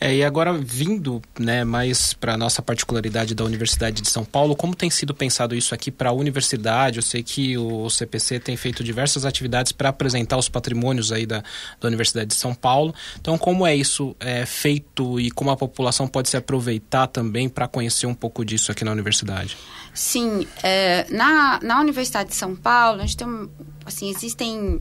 É, 0.00 0.16
e 0.16 0.24
agora 0.24 0.54
vindo 0.54 1.20
né, 1.38 1.64
mais 1.64 2.14
para 2.14 2.36
nossa 2.36 2.62
particularidade 2.62 3.34
da 3.34 3.44
Universidade 3.44 4.00
de 4.00 4.08
São 4.08 4.24
Paulo, 4.24 4.56
como 4.56 4.74
tem 4.74 4.88
sido 4.88 5.14
pensado 5.14 5.54
isso 5.54 5.74
aqui 5.74 5.90
para 5.90 6.08
a 6.08 6.12
universidade? 6.12 6.96
Eu 6.96 7.02
sei 7.02 7.22
que 7.22 7.58
o 7.58 7.90
CPC 7.90 8.40
tem 8.40 8.56
feito 8.56 8.82
diversas 8.82 9.26
atividades 9.26 9.70
para 9.70 9.90
apresentar 9.90 10.38
os 10.38 10.48
patrimônios 10.48 11.12
aí 11.12 11.26
da, 11.26 11.44
da 11.78 11.88
Universidade 11.88 12.28
de 12.28 12.34
São 12.34 12.54
Paulo. 12.54 12.94
Então, 13.20 13.36
como 13.36 13.66
é 13.66 13.76
isso 13.76 14.16
é, 14.18 14.46
feito 14.46 15.20
e 15.20 15.30
como 15.30 15.50
a 15.50 15.56
população 15.56 16.08
pode 16.08 16.30
se 16.30 16.38
aproveitar 16.38 17.06
também 17.06 17.48
para 17.48 17.68
conhecer 17.68 18.06
um 18.06 18.14
pouco 18.14 18.44
disso 18.44 18.72
aqui 18.72 18.84
na 18.84 18.92
universidade? 18.92 19.56
Sim, 19.94 20.46
é, 20.62 21.06
na, 21.10 21.60
na 21.62 21.80
Universidade 21.80 22.30
de 22.30 22.34
São 22.34 22.56
Paulo, 22.56 23.00
a 23.00 23.06
gente 23.06 23.16
tem, 23.16 23.50
assim, 23.84 24.10
existem 24.10 24.80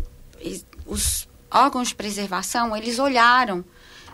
os 0.86 1.28
órgãos 1.50 1.90
de 1.90 1.96
preservação, 1.96 2.76
eles 2.76 2.98
olharam 2.98 3.64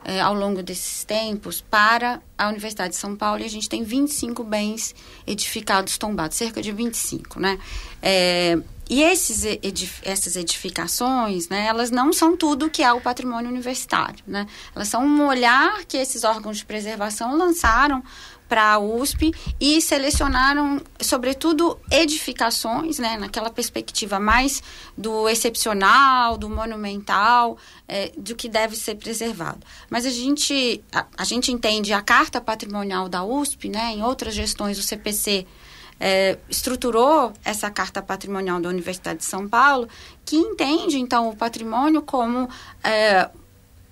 é, 0.04 0.22
ao 0.22 0.34
longo 0.34 0.64
desses 0.64 1.04
tempos 1.04 1.62
para 1.62 2.22
a 2.38 2.48
Universidade 2.48 2.92
de 2.92 2.96
São 2.96 3.16
Paulo 3.16 3.42
e 3.42 3.46
a 3.46 3.50
gente 3.50 3.68
tem 3.68 3.84
25 3.84 4.44
bens 4.44 4.96
edificados 5.26 5.98
tombados, 5.98 6.38
cerca 6.38 6.62
de 6.62 6.72
25, 6.72 7.40
né? 7.40 7.60
É, 8.02 8.58
e 8.90 9.04
esses 9.04 9.44
edif 9.44 10.02
essas 10.04 10.38
edificações, 10.38 11.50
né, 11.50 11.66
elas 11.66 11.92
não 11.92 12.14
são 12.14 12.38
tudo 12.38 12.70
que 12.70 12.82
é 12.82 12.94
o 12.94 13.02
patrimônio 13.02 13.50
universitário, 13.50 14.24
né? 14.26 14.48
Elas 14.74 14.88
são 14.88 15.06
um 15.06 15.28
olhar 15.28 15.84
que 15.86 15.98
esses 15.98 16.24
órgãos 16.24 16.58
de 16.58 16.66
preservação 16.66 17.38
lançaram 17.38 18.02
para 18.48 18.74
a 18.74 18.80
USP 18.80 19.34
e 19.60 19.82
selecionaram, 19.82 20.82
sobretudo, 21.00 21.80
edificações, 21.92 23.00
né, 23.00 23.18
naquela 23.18 23.50
perspectiva 23.50 24.20
mais 24.20 24.64
do 24.98 25.28
excepcional, 25.28 26.38
do 26.38 26.50
monumental, 26.50 27.58
é, 27.88 28.12
do 28.18 28.36
que 28.36 28.50
deve 28.50 28.76
ser 28.76 28.96
preservado. 28.96 29.60
Mas 29.90 30.06
a 30.06 30.10
gente, 30.10 30.84
a, 30.92 31.06
a, 31.18 31.24
gente 31.24 31.52
entende 31.52 31.94
a 31.94 32.02
Carta 32.02 32.40
Patrimonial 32.40 33.10
da 33.10 33.24
USP, 33.24 33.70
né, 33.70 33.94
em 33.94 34.04
outras 34.04 34.34
gestões, 34.34 34.78
o 34.78 34.84
CPC 34.84 35.46
é, 36.00 36.38
estruturou 36.50 37.34
essa 37.44 37.70
Carta 37.70 38.02
Patrimonial 38.02 38.60
da 38.60 38.70
Universidade 38.70 39.20
de 39.20 39.26
São 39.26 39.48
Paulo, 39.48 39.88
que 40.26 40.36
entende, 40.36 41.00
então, 41.00 41.30
o 41.30 41.36
patrimônio 41.36 42.02
como. 42.02 42.50
É, 42.84 43.30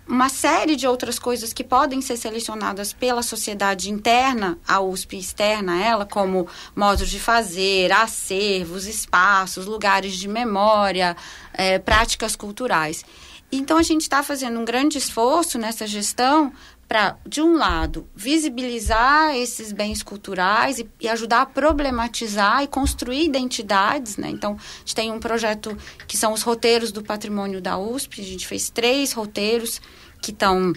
uma 0.08 0.30
série 0.30 0.76
de 0.76 0.88
outras 0.88 1.18
coisas 1.18 1.52
que 1.52 1.64
podem 1.64 2.02
ser 2.02 2.18
selecionadas 2.18 2.94
pela 2.94 3.24
sociedade 3.24 3.90
interna, 3.90 4.58
a 4.68 4.80
USP 4.80 5.18
externa 5.18 5.74
a 5.74 5.82
ela, 5.82 6.06
como 6.06 6.48
modos 6.76 7.10
de 7.10 7.20
fazer, 7.20 7.92
acervos, 7.92 8.86
espaços, 8.86 9.66
lugares 9.66 10.14
de 10.16 10.28
memória, 10.28 11.18
é, 11.54 11.80
práticas 11.80 12.36
culturais. 12.36 13.04
Então, 13.52 13.78
a 13.78 13.84
gente 13.84 14.02
está 14.02 14.22
fazendo 14.22 14.60
um 14.60 14.66
grande 14.66 14.98
esforço 14.98 15.58
nessa 15.58 15.88
gestão 15.88 16.52
para, 16.88 17.18
de 17.28 17.42
um 17.42 17.56
lado, 17.56 18.08
visibilizar 18.16 19.36
esses 19.36 19.72
bens 19.72 20.04
culturais 20.04 20.80
e, 20.80 20.90
e, 21.02 21.08
ajudar 21.08 21.42
a 21.42 21.46
problematizar 21.46 22.64
e 22.64 22.68
construir 22.68 23.26
identidades. 23.26 24.18
Né? 24.18 24.30
Então, 24.30 24.54
a 24.54 24.80
gente 24.80 24.96
tem 24.96 25.12
um 25.12 25.20
projeto 25.20 25.76
que 26.08 26.16
são 26.16 26.32
os 26.32 26.44
roteiros 26.44 26.92
do 26.92 27.04
patrimônio 27.04 27.60
da 27.60 27.78
USP. 27.78 28.22
A 28.22 28.24
gente 28.24 28.46
fez 28.48 28.70
três 28.70 29.14
roteiros 29.14 29.82
que 30.22 30.32
estão. 30.32 30.74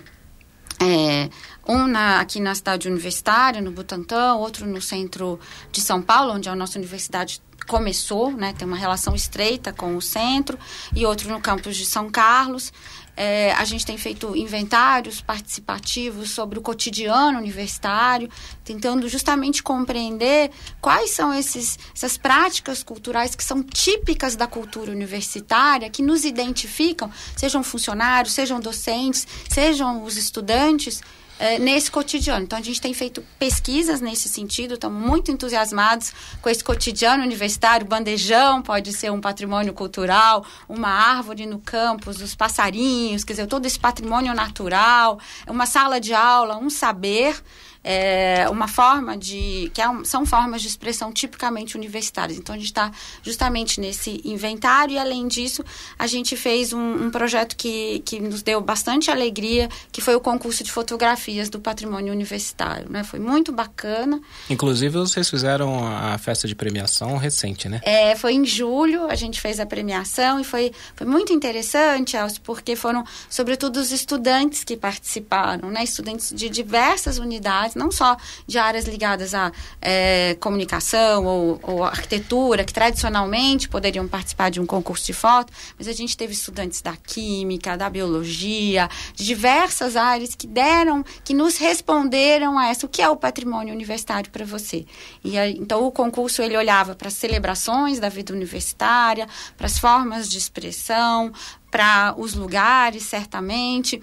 É, 0.81 1.29
um 1.67 1.88
na, 1.88 2.21
aqui 2.21 2.41
na 2.41 2.55
cidade 2.55 2.88
universitária, 2.88 3.61
no 3.61 3.73
Butantã, 3.73 4.35
outro 4.35 4.65
no 4.65 4.81
centro 4.81 5.38
de 5.73 5.81
São 5.81 6.00
Paulo, 6.00 6.35
onde 6.35 6.49
a 6.49 6.55
nossa 6.55 6.79
universidade 6.79 7.43
começou, 7.69 8.33
né, 8.33 8.55
tem 8.57 8.67
uma 8.67 8.77
relação 8.77 9.15
estreita 9.15 9.73
com 9.73 9.95
o 9.95 10.03
centro, 10.03 10.59
e 10.97 11.07
outro 11.07 11.29
no 11.29 11.41
campus 11.41 11.77
de 11.77 11.85
São 11.85 12.11
Carlos. 12.11 12.73
É, 13.15 13.53
a 13.55 13.65
gente 13.65 13.85
tem 13.85 13.99
feito 13.99 14.37
inventários 14.37 15.21
participativos 15.21 16.31
sobre 16.31 16.57
o 16.59 16.63
cotidiano 16.63 17.37
universitário, 17.37 18.31
tentando 18.65 19.09
justamente 19.09 19.61
compreender 19.61 20.53
quais 20.81 21.11
são 21.11 21.35
esses, 21.35 21.79
essas 21.95 22.17
práticas 22.17 22.85
culturais 22.85 23.35
que 23.35 23.43
são 23.43 23.61
típicas 23.63 24.37
da 24.37 24.47
cultura 24.47 24.93
universitária, 24.93 25.91
que 25.91 26.01
nos 26.01 26.25
identificam, 26.25 27.11
sejam 27.37 27.63
funcionários, 27.65 28.35
sejam 28.35 28.61
docentes, 28.61 29.27
sejam 29.49 30.05
os 30.05 30.17
estudantes, 30.17 31.03
é, 31.38 31.59
nesse 31.59 31.90
cotidiano. 31.90 32.45
Então, 32.45 32.59
a 32.59 32.62
gente 32.62 32.80
tem 32.80 32.92
feito 32.92 33.23
pesquisas 33.38 34.00
nesse 34.00 34.28
sentido, 34.28 34.75
estamos 34.75 35.00
muito 35.00 35.30
entusiasmados 35.30 36.12
com 36.42 36.49
esse 36.49 36.62
cotidiano 36.62 37.23
universitário. 37.23 37.87
Bandejão 37.87 38.62
pode 38.62 38.92
ser 38.92 39.11
um 39.12 39.21
patrimônio 39.21 39.73
cultural, 39.73 40.45
uma 40.68 40.88
árvore 40.88 41.47
no 41.47 41.59
campus, 41.59 42.21
os 42.21 42.35
passarinhos, 42.35 43.25
quer 43.25 43.35
dizer, 43.35 43.47
todo 43.47 43.66
esse 43.66 43.78
patrimônio 43.78 44.35
natural, 44.35 45.18
uma 45.47 45.66
sala 45.66 46.00
de 46.00 46.12
aula, 46.12 46.59
um 46.59 46.71
saber 46.71 47.37
é, 47.82 48.47
uma 48.50 48.68
forma 48.68 49.16
de. 49.16 49.70
que 49.73 49.80
é 49.80 49.88
um, 49.88 50.04
são 50.04 50.26
formas 50.26 50.62
de 50.62 50.68
expressão 50.68 51.12
tipicamente 51.12 51.76
universitárias. 51.76 52.38
Então, 52.38 52.54
a 52.54 52.58
gente 52.58 52.66
está 52.66 52.90
justamente 53.23 53.80
nesse 53.80 54.20
inventário 54.25 54.94
e, 54.94 54.99
além 54.99 55.28
disso, 55.28 55.64
a 55.99 56.06
gente 56.06 56.37
fez 56.37 56.73
um, 56.73 57.06
um, 57.06 57.11
projeto 57.11 57.56
que, 57.56 58.00
que 58.00 58.20
nos 58.20 58.42
deu 58.42 58.61
bastante 58.61 59.11
alegria, 59.11 59.68
que 59.92 60.00
foi 60.00 60.14
o 60.14 60.20
concurso 60.20 60.62
de 60.64 60.73
fotografias 60.73 61.49
do 61.49 61.61
patrimônio 61.61 62.12
universitário. 62.12 62.90
Né? 62.90 63.04
Foi 63.04 63.18
muito 63.18 63.52
bacana. 63.52 64.20
Inclusive, 64.50 64.99
vocês 64.99 65.28
fizeram 65.28 65.87
a 65.87 66.18
festa 66.18 66.47
de 66.47 66.54
premiação 66.54 67.16
recente, 67.16 67.68
né? 67.68 67.80
É, 67.85 68.14
foi 68.16 68.35
em 68.35 68.44
julho, 68.44 69.11
a 69.11 69.14
gente 69.14 69.40
fez 69.40 69.61
a 69.61 69.66
premiação 69.66 70.40
e 70.40 70.44
foi, 70.44 70.73
foi 70.94 71.06
muito 71.06 71.32
interessante, 71.32 72.16
Elcio, 72.16 72.40
porque 72.42 72.76
foram, 72.76 73.04
sobretudo, 73.30 73.78
os 73.78 73.92
estudantes 73.92 74.64
que 74.64 74.76
participaram, 74.76 75.70
né? 75.70 75.85
Estudantes 75.85 76.32
de 76.35 76.49
diversas 76.49 77.18
unidades 77.18 77.68
não 77.75 77.91
só 77.91 78.17
de 78.47 78.59
áreas 78.59 78.85
ligadas 78.87 79.35
à 79.35 79.53
é, 79.81 80.37
comunicação 80.41 81.25
ou, 81.25 81.61
ou, 81.63 81.85
arquitetura, 81.85 82.65
que 82.65 82.73
tradicionalmente 82.73 83.69
poderiam 83.69 84.07
participar 84.07 84.51
de 84.51 84.61
um 84.61 84.67
concurso 84.67 85.07
de 85.07 85.13
foto, 85.13 85.53
mas 85.79 85.89
a 85.89 85.93
gente 85.93 86.17
teve 86.17 86.33
estudantes 86.33 86.81
da 86.81 86.97
química, 86.97 87.77
da 87.77 87.91
biologia, 87.91 88.89
de 89.15 89.25
diversas 89.25 89.97
áreas 89.97 90.35
que 90.35 90.47
deram, 90.47 91.05
que 91.25 91.35
nos 91.35 91.57
responderam 91.57 92.59
a 92.59 92.69
essa, 92.69 92.87
o 92.87 92.89
que 92.89 93.03
é 93.03 93.09
o 93.09 93.17
patrimônio 93.17 93.75
universitário 93.75 94.31
para 94.31 94.45
você? 94.45 94.87
E 95.25 95.37
então 95.37 95.85
o 95.85 95.93
concurso 95.93 96.43
ele 96.43 96.57
olhava 96.57 96.95
para 96.95 97.09
as 97.09 97.15
celebrações 97.15 97.99
da 97.99 98.09
vida 98.09 98.33
universitária, 98.33 99.27
para 99.57 99.67
as 99.67 99.79
formas 99.79 100.29
de 100.29 100.39
expressão, 100.39 101.33
para 101.71 102.15
os 102.17 102.35
lugares, 102.35 103.05
certamente, 103.05 104.01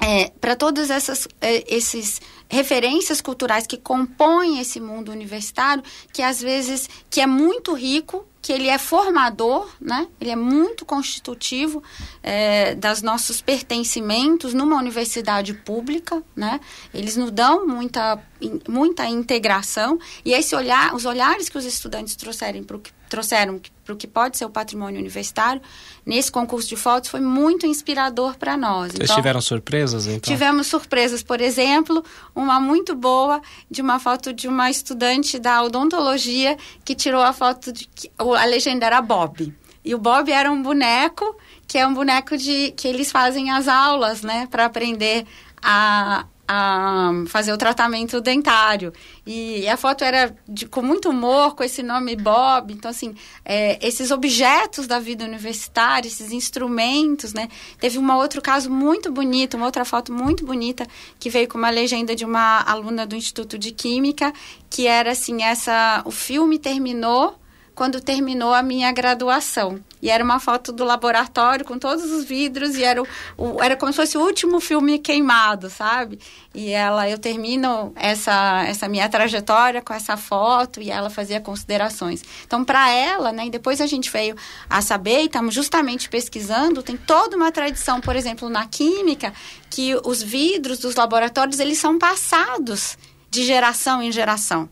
é, 0.00 0.30
para 0.40 0.56
todos 0.56 0.90
essas, 0.90 1.26
é, 1.40 1.64
esses 1.74 2.20
referências 2.48 3.20
culturais 3.20 3.66
que 3.66 3.76
compõem 3.76 4.60
esse 4.60 4.80
mundo 4.80 5.10
universitário, 5.10 5.82
que 6.12 6.22
às 6.22 6.40
vezes 6.40 6.88
que 7.08 7.20
é 7.20 7.26
muito 7.26 7.74
rico, 7.74 8.26
que 8.44 8.52
ele 8.52 8.68
é 8.68 8.76
formador, 8.76 9.70
né? 9.80 10.06
Ele 10.20 10.28
é 10.30 10.36
muito 10.36 10.84
constitutivo 10.84 11.82
é, 12.22 12.74
das 12.74 13.00
nossos 13.00 13.40
pertencimentos 13.40 14.52
numa 14.52 14.76
universidade 14.76 15.54
pública, 15.54 16.22
né? 16.36 16.60
Eles 16.92 17.16
nos 17.16 17.30
dão 17.30 17.66
muita, 17.66 18.22
muita 18.68 19.06
integração 19.06 19.98
e 20.22 20.34
esse 20.34 20.54
olhar, 20.54 20.94
os 20.94 21.06
olhares 21.06 21.48
que 21.48 21.56
os 21.56 21.64
estudantes 21.64 22.16
trouxerem 22.16 22.62
para 22.62 22.76
o 22.76 22.82
trouxeram 23.14 23.60
para 23.84 23.94
o 23.94 23.96
que 23.96 24.08
pode 24.08 24.36
ser 24.36 24.44
o 24.44 24.50
patrimônio 24.50 24.98
universitário, 24.98 25.62
nesse 26.04 26.32
concurso 26.32 26.68
de 26.68 26.74
fotos 26.74 27.08
foi 27.08 27.20
muito 27.20 27.64
inspirador 27.64 28.36
para 28.36 28.56
nós. 28.56 28.90
Vocês 28.92 29.04
então, 29.04 29.16
tiveram 29.16 29.40
surpresas, 29.40 30.06
então? 30.06 30.32
Tivemos 30.32 30.66
surpresas, 30.66 31.22
por 31.22 31.40
exemplo, 31.40 32.04
uma 32.34 32.58
muito 32.58 32.94
boa 32.94 33.40
de 33.70 33.80
uma 33.80 34.00
foto 34.00 34.32
de 34.32 34.48
uma 34.48 34.68
estudante 34.68 35.38
da 35.38 35.62
odontologia 35.62 36.56
que 36.84 36.94
tirou 36.94 37.22
a 37.22 37.32
foto 37.32 37.72
de 37.72 37.88
a 38.18 38.44
legenda 38.46 38.86
era 38.86 39.00
Bob. 39.00 39.54
E 39.84 39.94
o 39.94 39.98
Bob 39.98 40.32
era 40.32 40.50
um 40.50 40.60
boneco 40.60 41.36
que 41.68 41.78
é 41.78 41.86
um 41.86 41.94
boneco 41.94 42.36
de 42.36 42.72
que 42.72 42.88
eles 42.88 43.12
fazem 43.12 43.50
as 43.50 43.68
aulas, 43.68 44.22
né, 44.22 44.48
para 44.50 44.64
aprender 44.64 45.24
a, 45.62 46.26
a 46.46 47.10
fazer 47.26 47.52
o 47.52 47.56
tratamento 47.56 48.20
dentário. 48.20 48.92
E 49.26 49.66
a 49.68 49.76
foto 49.76 50.04
era 50.04 50.34
de, 50.46 50.66
com 50.66 50.82
muito 50.82 51.08
humor, 51.08 51.54
com 51.54 51.64
esse 51.64 51.82
nome 51.82 52.14
Bob. 52.16 52.72
Então, 52.72 52.90
assim, 52.90 53.14
é, 53.44 53.78
esses 53.86 54.10
objetos 54.10 54.86
da 54.86 54.98
vida 54.98 55.24
universitária, 55.24 56.06
esses 56.06 56.32
instrumentos, 56.32 57.32
né? 57.32 57.48
Teve 57.78 57.98
um 57.98 58.12
outro 58.12 58.42
caso 58.42 58.70
muito 58.70 59.10
bonito, 59.10 59.56
uma 59.56 59.66
outra 59.66 59.84
foto 59.84 60.12
muito 60.12 60.44
bonita, 60.44 60.86
que 61.18 61.30
veio 61.30 61.48
com 61.48 61.56
uma 61.58 61.70
legenda 61.70 62.14
de 62.14 62.24
uma 62.24 62.60
aluna 62.62 63.06
do 63.06 63.16
Instituto 63.16 63.58
de 63.58 63.72
Química, 63.72 64.32
que 64.68 64.86
era 64.86 65.12
assim, 65.12 65.42
essa... 65.42 66.02
O 66.04 66.10
filme 66.10 66.58
terminou 66.58 67.38
quando 67.74 68.00
terminou 68.00 68.54
a 68.54 68.62
minha 68.62 68.90
graduação. 68.92 69.80
E 70.00 70.10
era 70.10 70.22
uma 70.22 70.38
foto 70.38 70.70
do 70.70 70.84
laboratório 70.84 71.64
com 71.64 71.78
todos 71.78 72.04
os 72.10 72.24
vidros 72.24 72.76
e 72.76 72.84
era, 72.84 73.02
o, 73.02 73.06
o, 73.38 73.62
era 73.62 73.74
como 73.74 73.90
se 73.92 73.96
fosse 73.96 74.18
o 74.18 74.20
último 74.20 74.60
filme 74.60 74.98
queimado, 74.98 75.70
sabe? 75.70 76.18
E 76.54 76.70
ela, 76.70 77.08
eu 77.08 77.18
termino 77.18 77.92
essa, 77.96 78.64
essa 78.66 78.86
minha 78.86 79.08
trajetória 79.08 79.80
com 79.80 79.94
essa 79.94 80.16
foto 80.16 80.80
e 80.80 80.90
ela 80.90 81.08
fazia 81.08 81.40
considerações. 81.40 82.22
Então, 82.46 82.62
para 82.64 82.90
ela, 82.90 83.32
né, 83.32 83.46
e 83.46 83.50
depois 83.50 83.80
a 83.80 83.86
gente 83.86 84.10
veio 84.10 84.36
a 84.68 84.82
saber 84.82 85.22
e 85.22 85.26
estamos 85.26 85.54
justamente 85.54 86.08
pesquisando, 86.08 86.82
tem 86.82 86.96
toda 86.96 87.34
uma 87.34 87.50
tradição, 87.50 88.00
por 88.00 88.14
exemplo, 88.14 88.48
na 88.50 88.66
química, 88.66 89.32
que 89.70 89.98
os 90.04 90.22
vidros 90.22 90.78
dos 90.78 90.94
laboratórios, 90.94 91.58
eles 91.58 91.78
são 91.78 91.98
passados 91.98 92.98
de 93.30 93.42
geração 93.42 94.02
em 94.02 94.12
geração. 94.12 94.68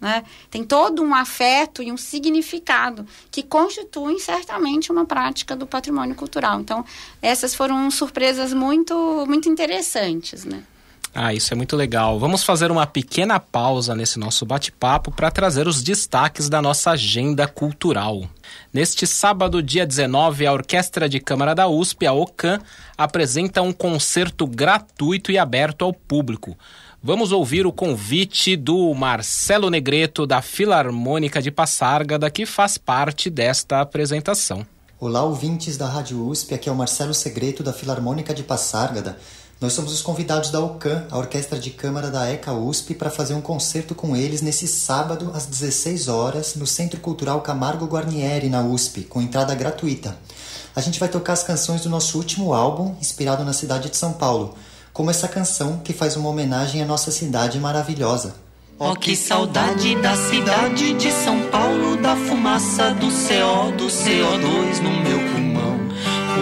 Né? 0.00 0.24
Tem 0.50 0.62
todo 0.62 1.02
um 1.02 1.14
afeto 1.14 1.82
e 1.82 1.90
um 1.90 1.96
significado 1.96 3.06
que 3.30 3.42
constituem 3.42 4.18
certamente 4.18 4.92
uma 4.92 5.06
prática 5.06 5.56
do 5.56 5.66
patrimônio 5.66 6.14
cultural. 6.14 6.60
Então, 6.60 6.84
essas 7.22 7.54
foram 7.54 7.90
surpresas 7.90 8.52
muito, 8.52 9.24
muito 9.26 9.48
interessantes. 9.48 10.44
Né? 10.44 10.62
Ah, 11.18 11.32
isso 11.32 11.50
é 11.54 11.56
muito 11.56 11.74
legal. 11.76 12.18
Vamos 12.18 12.44
fazer 12.44 12.70
uma 12.70 12.86
pequena 12.86 13.40
pausa 13.40 13.94
nesse 13.94 14.18
nosso 14.18 14.44
bate-papo 14.44 15.10
para 15.10 15.30
trazer 15.30 15.66
os 15.66 15.82
destaques 15.82 16.50
da 16.50 16.60
nossa 16.60 16.90
agenda 16.90 17.48
cultural. 17.48 18.28
Neste 18.70 19.06
sábado, 19.06 19.62
dia 19.62 19.86
19, 19.86 20.46
a 20.46 20.52
Orquestra 20.52 21.08
de 21.08 21.18
Câmara 21.18 21.54
da 21.54 21.66
USP, 21.66 22.04
a 22.04 22.12
OCAM, 22.12 22.60
apresenta 22.98 23.62
um 23.62 23.72
concerto 23.72 24.46
gratuito 24.46 25.32
e 25.32 25.38
aberto 25.38 25.86
ao 25.86 25.94
público. 25.94 26.54
Vamos 27.02 27.30
ouvir 27.30 27.66
o 27.66 27.72
convite 27.72 28.56
do 28.56 28.92
Marcelo 28.94 29.70
Negreto, 29.70 30.26
da 30.26 30.40
Filarmônica 30.40 31.40
de 31.40 31.50
Passárgada, 31.50 32.30
que 32.30 32.46
faz 32.46 32.78
parte 32.78 33.28
desta 33.30 33.80
apresentação. 33.80 34.66
Olá, 34.98 35.22
ouvintes 35.22 35.76
da 35.76 35.86
Rádio 35.86 36.26
USP, 36.26 36.54
aqui 36.54 36.68
é 36.68 36.72
o 36.72 36.74
Marcelo 36.74 37.12
Segreto, 37.12 37.62
da 37.62 37.72
Filarmônica 37.72 38.32
de 38.32 38.42
Passárgada. 38.42 39.18
Nós 39.60 39.74
somos 39.74 39.92
os 39.92 40.02
convidados 40.02 40.50
da 40.50 40.58
OCAM, 40.58 41.06
a 41.10 41.18
Orquestra 41.18 41.58
de 41.58 41.70
Câmara 41.70 42.10
da 42.10 42.28
ECA 42.30 42.52
USP, 42.52 42.94
para 42.94 43.10
fazer 43.10 43.34
um 43.34 43.42
concerto 43.42 43.94
com 43.94 44.16
eles 44.16 44.40
nesse 44.40 44.66
sábado, 44.66 45.30
às 45.34 45.46
16 45.46 46.08
horas, 46.08 46.56
no 46.56 46.66
Centro 46.66 46.98
Cultural 46.98 47.40
Camargo 47.42 47.86
Guarnieri, 47.86 48.48
na 48.48 48.62
USP, 48.62 49.04
com 49.04 49.20
entrada 49.20 49.54
gratuita. 49.54 50.16
A 50.74 50.80
gente 50.80 50.98
vai 50.98 51.08
tocar 51.08 51.34
as 51.34 51.42
canções 51.42 51.82
do 51.82 51.90
nosso 51.90 52.18
último 52.18 52.52
álbum, 52.52 52.96
inspirado 53.00 53.44
na 53.44 53.52
cidade 53.52 53.90
de 53.90 53.96
São 53.96 54.14
Paulo, 54.14 54.54
como 54.96 55.10
essa 55.10 55.28
canção 55.28 55.78
que 55.84 55.92
faz 55.92 56.16
uma 56.16 56.30
homenagem 56.30 56.82
à 56.82 56.86
nossa 56.86 57.10
cidade 57.10 57.60
maravilhosa. 57.60 58.34
Oh, 58.78 58.94
que 58.94 59.14
saudade 59.14 59.94
da 59.96 60.16
cidade 60.16 60.94
de 60.94 61.12
São 61.12 61.38
Paulo, 61.50 61.98
da 61.98 62.16
fumaça 62.16 62.92
do 62.92 63.08
CO, 63.08 63.72
do 63.76 63.88
CO2 63.88 64.80
no 64.80 64.90
meu 65.02 65.18
pulmão. 65.18 65.78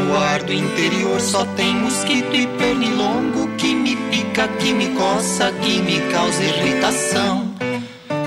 O 0.09 0.17
ar 0.17 0.41
do 0.45 0.53
interior 0.53 1.21
só 1.21 1.45
tem 1.57 1.75
mosquito 1.75 2.33
e 2.33 2.47
pernilongo 2.47 3.49
que 3.57 3.75
me 3.75 3.97
pica, 3.97 4.47
que 4.47 4.73
me 4.73 4.91
coça, 4.91 5.51
que 5.51 5.83
me 5.83 6.01
causa 6.13 6.45
irritação. 6.45 7.53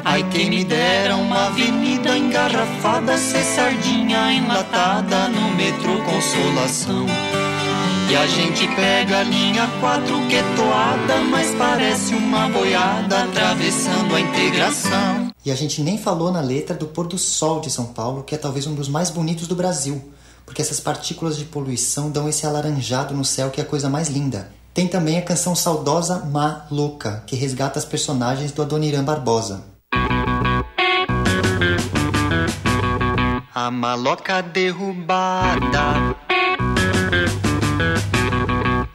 Ai, 0.04 0.28
quem 0.30 0.50
me 0.50 0.66
dera 0.66 1.16
uma 1.16 1.48
avenida 1.48 2.18
engarrafada, 2.18 3.18
ser 3.18 3.46
sardinha 3.46 4.34
enlatada 4.34 5.30
no 5.30 5.56
metrô 5.56 6.02
Consolação. 6.04 7.06
E 8.10 8.16
a 8.16 8.26
gente 8.26 8.66
pega 8.74 9.20
a 9.20 9.24
linha 9.24 9.68
4 9.82 10.28
que 10.30 10.36
é 10.36 10.44
toada, 10.56 11.18
mas 11.30 11.54
parece 11.56 12.16
uma 12.16 12.48
boiada 12.48 13.26
atravessando 13.26 14.16
a 14.16 14.22
integração. 14.22 15.34
E 15.46 15.52
a 15.52 15.56
gente 15.56 15.82
nem 15.82 15.98
falou 15.98 16.32
na 16.32 16.40
letra 16.40 16.74
do 16.74 16.88
pôr 16.88 17.06
do 17.06 17.18
sol 17.18 17.60
de 17.60 17.70
São 17.70 17.88
Paulo, 17.88 18.24
que 18.24 18.34
é 18.34 18.38
talvez 18.38 18.66
um 18.66 18.74
dos 18.74 18.88
mais 18.88 19.10
bonitos 19.10 19.46
do 19.46 19.56
Brasil, 19.56 20.02
porque 20.46 20.62
essas 20.62 20.80
partículas 20.80 21.38
de 21.38 21.44
poluição 21.44 22.10
dão 22.10 22.30
esse 22.30 22.46
alaranjado 22.46 23.14
no 23.14 23.26
céu 23.26 23.50
que 23.50 23.60
é 23.60 23.64
a 23.64 23.68
coisa 23.68 23.90
mais 23.90 24.08
linda. 24.08 24.54
Tem 24.74 24.88
também 24.88 25.18
a 25.18 25.22
canção 25.22 25.54
saudosa 25.54 26.20
Maluca, 26.20 27.24
que 27.28 27.36
resgata 27.36 27.78
as 27.78 27.84
personagens 27.84 28.54
do 28.54 28.62
Adoniran 28.62 29.04
Barbosa. 29.04 29.66
A 33.54 33.70
maloca 33.70 34.42
derrubada 34.42 36.16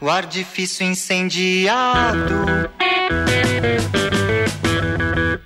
o 0.02 0.10
ar 0.10 0.26
difícil 0.26 0.88
incendiado. 0.88 2.34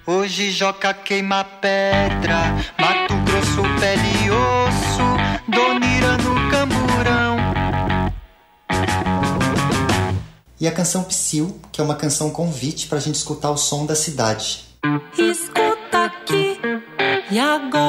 Hoje 0.07 0.51
Joca 0.51 0.95
queima 0.95 1.45
pedra, 1.45 2.57
Mato 2.81 3.15
Grosso, 3.27 3.63
pele 3.79 4.25
e 4.25 4.31
osso, 4.31 5.03
Donira 5.47 6.17
no 6.17 6.51
camburão. 6.51 7.37
E 10.59 10.67
a 10.67 10.73
canção 10.73 11.05
Psyll, 11.05 11.61
que 11.71 11.83
é 11.83 11.85
uma 11.85 11.95
canção 11.95 12.31
convite 12.31 12.87
para 12.87 12.97
a 12.97 13.01
gente 13.01 13.17
escutar 13.17 13.51
o 13.51 13.59
som 13.59 13.85
da 13.85 13.95
cidade. 13.95 14.65
Escuta 15.19 16.07
aqui 16.07 16.59
e 17.31 17.39
agora. 17.39 17.86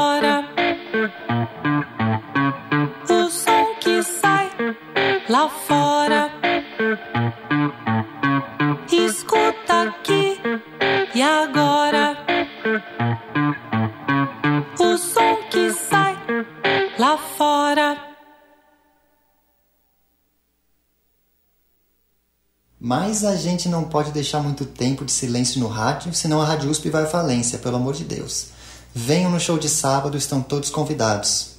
Mas 22.87 23.25
a 23.25 23.35
gente 23.35 23.67
não 23.67 23.83
pode 23.83 24.11
deixar 24.11 24.41
muito 24.41 24.63
tempo 24.63 25.03
de 25.03 25.11
silêncio 25.11 25.59
no 25.59 25.67
rádio, 25.67 26.13
senão 26.13 26.41
a 26.41 26.45
Rádio 26.45 26.69
USP 26.69 26.89
vai 26.89 27.03
à 27.03 27.05
falência, 27.05 27.59
pelo 27.59 27.75
amor 27.75 27.93
de 27.93 28.05
Deus. 28.05 28.51
Venham 28.95 29.29
no 29.29 29.41
show 29.41 29.59
de 29.59 29.67
sábado, 29.67 30.15
estão 30.15 30.41
todos 30.41 30.69
convidados. 30.69 31.57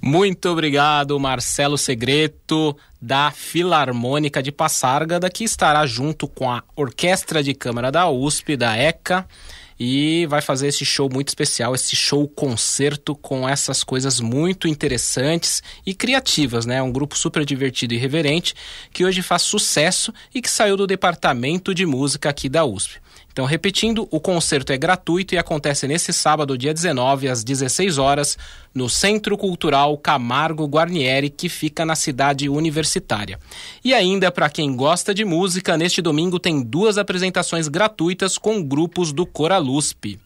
Muito 0.00 0.48
obrigado, 0.48 1.20
Marcelo 1.20 1.76
Segreto, 1.76 2.74
da 2.98 3.30
Filarmônica 3.30 4.42
de 4.42 4.50
Passárgada, 4.50 5.28
que 5.28 5.44
estará 5.44 5.84
junto 5.84 6.26
com 6.26 6.50
a 6.50 6.62
Orquestra 6.74 7.42
de 7.42 7.52
Câmara 7.52 7.92
da 7.92 8.08
USP, 8.08 8.56
da 8.56 8.78
ECA, 8.78 9.28
e 9.78 10.26
vai 10.26 10.40
fazer 10.40 10.68
esse 10.68 10.84
show 10.84 11.08
muito 11.12 11.28
especial, 11.28 11.74
esse 11.74 11.94
show 11.94 12.26
concerto 12.28 13.14
com 13.14 13.48
essas 13.48 13.84
coisas 13.84 14.20
muito 14.20 14.66
interessantes 14.66 15.62
e 15.84 15.94
criativas, 15.94 16.64
né? 16.66 16.82
Um 16.82 16.92
grupo 16.92 17.16
super 17.16 17.44
divertido 17.44 17.94
e 17.94 17.98
reverente 17.98 18.54
que 18.92 19.04
hoje 19.04 19.22
faz 19.22 19.42
sucesso 19.42 20.12
e 20.34 20.40
que 20.40 20.50
saiu 20.50 20.76
do 20.76 20.86
departamento 20.86 21.74
de 21.74 21.84
música 21.84 22.30
aqui 22.30 22.48
da 22.48 22.64
USP. 22.64 23.00
Então, 23.36 23.44
repetindo, 23.44 24.08
o 24.10 24.18
concerto 24.18 24.72
é 24.72 24.78
gratuito 24.78 25.34
e 25.34 25.38
acontece 25.38 25.86
nesse 25.86 26.10
sábado, 26.10 26.56
dia 26.56 26.72
19, 26.72 27.28
às 27.28 27.44
16 27.44 27.98
horas, 27.98 28.38
no 28.74 28.88
Centro 28.88 29.36
Cultural 29.36 29.98
Camargo 29.98 30.64
Guarnieri, 30.64 31.28
que 31.28 31.50
fica 31.50 31.84
na 31.84 31.94
cidade 31.94 32.48
universitária. 32.48 33.38
E 33.84 33.92
ainda, 33.92 34.32
para 34.32 34.48
quem 34.48 34.74
gosta 34.74 35.12
de 35.12 35.22
música, 35.22 35.76
neste 35.76 36.00
domingo 36.00 36.40
tem 36.40 36.62
duas 36.62 36.96
apresentações 36.96 37.68
gratuitas 37.68 38.38
com 38.38 38.62
grupos 38.62 39.12
do 39.12 39.26
Coralusp. 39.26 40.18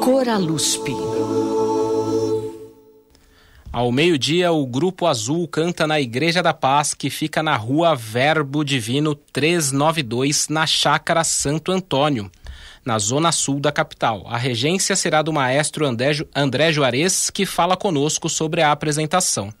Coralusp. 0.00 1.15
Ao 3.76 3.92
meio-dia, 3.92 4.50
o 4.52 4.66
Grupo 4.66 5.06
Azul 5.06 5.46
canta 5.46 5.86
na 5.86 6.00
Igreja 6.00 6.42
da 6.42 6.54
Paz, 6.54 6.94
que 6.94 7.10
fica 7.10 7.42
na 7.42 7.54
rua 7.56 7.94
Verbo 7.94 8.64
Divino 8.64 9.14
392, 9.14 10.48
na 10.48 10.66
Chácara 10.66 11.22
Santo 11.22 11.70
Antônio, 11.70 12.30
na 12.82 12.98
zona 12.98 13.30
sul 13.30 13.60
da 13.60 13.70
capital. 13.70 14.24
A 14.28 14.38
regência 14.38 14.96
será 14.96 15.20
do 15.20 15.30
maestro 15.30 15.84
André 16.34 16.72
Juarez, 16.72 17.28
que 17.28 17.44
fala 17.44 17.76
conosco 17.76 18.30
sobre 18.30 18.62
a 18.62 18.72
apresentação. 18.72 19.52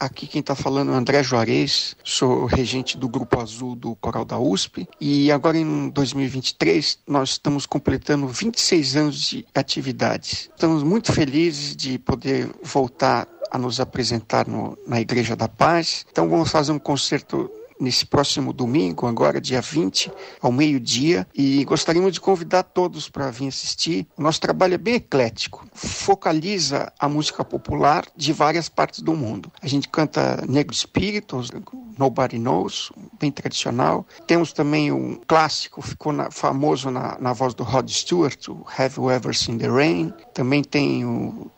Aqui 0.00 0.28
quem 0.28 0.40
está 0.40 0.54
falando 0.54 0.92
é 0.92 0.94
André 0.94 1.24
Juarez, 1.24 1.96
sou 2.04 2.46
regente 2.46 2.96
do 2.96 3.08
Grupo 3.08 3.40
Azul 3.40 3.74
do 3.74 3.96
Coral 3.96 4.24
da 4.24 4.38
USP 4.38 4.88
e 5.00 5.32
agora 5.32 5.58
em 5.58 5.88
2023 5.88 7.00
nós 7.04 7.30
estamos 7.30 7.66
completando 7.66 8.28
26 8.28 8.96
anos 8.96 9.20
de 9.20 9.44
atividades. 9.52 10.50
Estamos 10.54 10.84
muito 10.84 11.12
felizes 11.12 11.74
de 11.74 11.98
poder 11.98 12.48
voltar 12.62 13.26
a 13.50 13.58
nos 13.58 13.80
apresentar 13.80 14.46
no, 14.46 14.78
na 14.86 15.00
Igreja 15.00 15.34
da 15.34 15.48
Paz. 15.48 16.06
Então 16.12 16.28
vamos 16.28 16.48
fazer 16.48 16.70
um 16.70 16.78
concerto 16.78 17.50
nesse 17.80 18.04
próximo 18.04 18.52
domingo, 18.52 19.06
agora 19.06 19.40
dia 19.40 19.60
20, 19.60 20.10
ao 20.40 20.52
meio-dia, 20.52 21.26
e 21.34 21.64
gostaríamos 21.64 22.12
de 22.12 22.20
convidar 22.20 22.62
todos 22.62 23.08
para 23.08 23.30
vir 23.30 23.48
assistir. 23.48 24.06
O 24.16 24.22
nosso 24.22 24.40
trabalho 24.40 24.74
é 24.74 24.78
bem 24.78 24.94
eclético, 24.94 25.66
focaliza 25.72 26.92
a 26.98 27.08
música 27.08 27.44
popular 27.44 28.04
de 28.16 28.32
várias 28.32 28.68
partes 28.68 29.00
do 29.00 29.14
mundo. 29.14 29.50
A 29.62 29.66
gente 29.66 29.88
canta 29.88 30.44
Negro 30.48 30.74
Espírito, 30.74 31.40
Nobody 31.98 32.38
Knows, 32.38 32.92
bem 33.18 33.30
tradicional. 33.30 34.06
Temos 34.26 34.52
também 34.52 34.92
um 34.92 35.18
clássico, 35.26 35.82
ficou 35.82 36.12
na, 36.12 36.30
famoso 36.30 36.90
na, 36.90 37.16
na 37.20 37.32
voz 37.32 37.54
do 37.54 37.64
Rod 37.64 37.88
Stewart, 37.88 38.48
o 38.48 38.64
Have 38.76 38.96
You 38.96 39.10
Ever 39.10 39.36
Seen 39.36 39.58
the 39.58 39.68
Rain. 39.68 40.12
Também 40.32 40.62
tem 40.62 41.04
o 41.04 41.50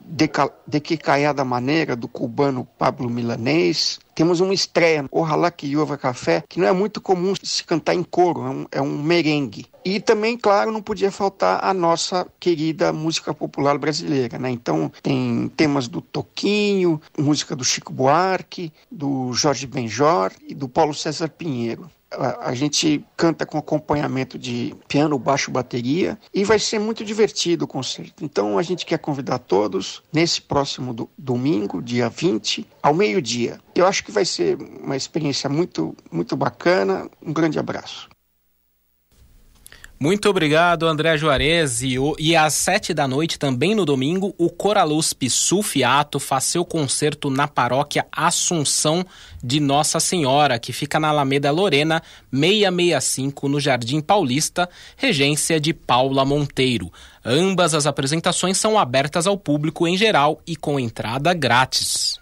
De 0.67 0.81
Que 0.81 0.97
Caiada 0.97 1.45
Maneira, 1.45 1.95
do 1.95 2.09
cubano 2.09 2.67
Pablo 2.79 3.09
Milanês. 3.09 3.99
Temos 4.21 4.39
uma 4.41 4.53
estreia, 4.53 5.07
Ojalá 5.11 5.51
Que 5.51 5.67
Llueva 5.67 5.97
Café, 5.97 6.45
que 6.47 6.61
não 6.61 6.67
é 6.67 6.73
muito 6.73 7.01
comum 7.01 7.33
se 7.43 7.65
cantar 7.65 7.95
em 7.95 8.03
coro, 8.03 8.45
é 8.45 8.51
um, 8.51 8.67
é 8.73 8.83
um 8.83 9.03
merengue. 9.03 9.65
E 9.83 9.99
também, 9.99 10.37
claro, 10.37 10.71
não 10.71 10.83
podia 10.83 11.11
faltar 11.11 11.65
a 11.65 11.73
nossa 11.73 12.27
querida 12.39 12.93
música 12.93 13.33
popular 13.33 13.79
brasileira, 13.79 14.39
né? 14.39 14.51
Então, 14.51 14.93
tem 15.03 15.51
temas 15.57 15.89
do 15.89 16.03
Toquinho, 16.03 17.01
música 17.17 17.57
do 17.57 17.65
Chico 17.65 17.95
Buarque, 17.95 18.71
do 18.91 19.33
Jorge 19.33 19.67
Benjor 19.67 20.33
e 20.47 20.55
do 20.55 20.69
Paulo 20.69 20.93
César 20.93 21.31
Pinheiro 21.31 21.91
a, 22.11 22.55
gente 22.55 23.05
canta 23.17 23.47
com 23.47 23.59
acompanhamento 23.59 24.39
de 24.39 24.75
piano, 24.89 25.19
baixo, 25.19 25.51
bateria 25.51 26.19
e 26.35 26.45
vai 26.45 26.59
ser 26.59 26.79
muito 26.79 27.05
divertido 27.05 27.65
o 27.65 27.69
concerto. 27.69 28.25
Então 28.25 28.59
a 28.59 28.63
gente 28.63 28.85
quer 28.85 28.99
convidar 28.99 29.39
todos 29.39 30.03
nesse 30.13 30.43
próximo 30.43 30.93
do, 30.93 31.09
domingo, 31.17 31.81
dia 31.81 32.09
20, 32.09 32.67
ao 32.83 32.95
meio-dia. 32.95 33.61
Eu 33.75 33.87
acho 33.87 34.05
que 34.05 34.11
vai 34.11 34.25
ser 34.25 34.59
uma 34.83 34.97
experiência 34.97 35.49
muito, 35.49 35.95
muito 36.11 36.37
bacana. 36.37 37.09
Um 37.23 37.33
grande 37.33 37.59
abraço. 37.59 38.09
Muito 40.03 40.31
obrigado, 40.31 40.87
André 40.87 41.19
Juarez. 41.19 41.83
E, 41.83 41.97
e 42.19 42.35
às 42.35 42.55
sete 42.55 42.95
da 42.95 43.07
noite, 43.07 43.39
também 43.39 43.75
no 43.75 43.85
domingo, 43.85 44.35
o 44.39 44.49
Coralusp 44.49 45.29
Sulfiato 45.29 46.19
faz 46.19 46.45
seu 46.45 46.65
concerto 46.65 47.29
na 47.29 47.47
paróquia 47.47 48.07
Assunção 48.11 49.05
de 49.45 49.61
Nossa 49.61 50.01
Senhora, 50.01 50.59
que 50.59 50.73
fica 50.73 50.99
na 50.99 51.09
Alameda 51.09 51.51
Lorena, 51.51 52.03
665, 52.33 53.47
no 53.47 53.61
Jardim 53.61 54.01
Paulista, 54.01 54.71
regência 54.97 55.61
de 55.61 55.75
Paula 55.75 56.25
Monteiro. 56.25 56.91
Ambas 57.23 57.75
as 57.75 57.87
apresentações 57.87 58.57
são 58.57 58.79
abertas 58.79 59.27
ao 59.27 59.37
público 59.37 59.87
em 59.87 59.99
geral 59.99 60.41
e 60.47 60.57
com 60.57 60.81
entrada 60.81 61.35
grátis. 61.35 62.20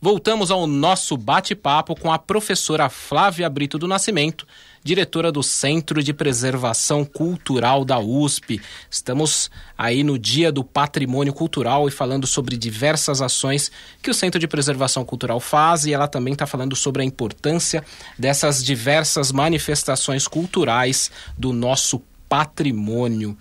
Voltamos 0.00 0.50
ao 0.50 0.66
nosso 0.66 1.16
bate-papo 1.16 1.94
com 1.94 2.12
a 2.12 2.18
professora 2.18 2.88
Flávia 2.88 3.50
Brito 3.50 3.78
do 3.78 3.88
Nascimento 3.88 4.46
diretora 4.88 5.30
do 5.30 5.42
Centro 5.42 6.02
de 6.02 6.14
Preservação 6.14 7.04
Cultural 7.04 7.84
da 7.84 7.98
USP. 7.98 8.60
Estamos 8.90 9.50
aí 9.76 10.02
no 10.02 10.18
Dia 10.18 10.50
do 10.50 10.64
Patrimônio 10.64 11.32
Cultural 11.32 11.88
e 11.88 11.90
falando 11.90 12.26
sobre 12.26 12.56
diversas 12.56 13.20
ações 13.20 13.70
que 14.02 14.10
o 14.10 14.14
Centro 14.14 14.40
de 14.40 14.48
Preservação 14.48 15.04
Cultural 15.04 15.40
faz 15.40 15.84
e 15.84 15.92
ela 15.92 16.08
também 16.08 16.32
está 16.32 16.46
falando 16.46 16.74
sobre 16.76 17.02
a 17.02 17.04
importância 17.04 17.84
dessas 18.18 18.64
diversas 18.64 19.32
manifestações 19.32 20.26
culturais 20.26 21.10
do 21.36 21.52
nosso 21.52 22.00
patrimônio. 22.28 23.36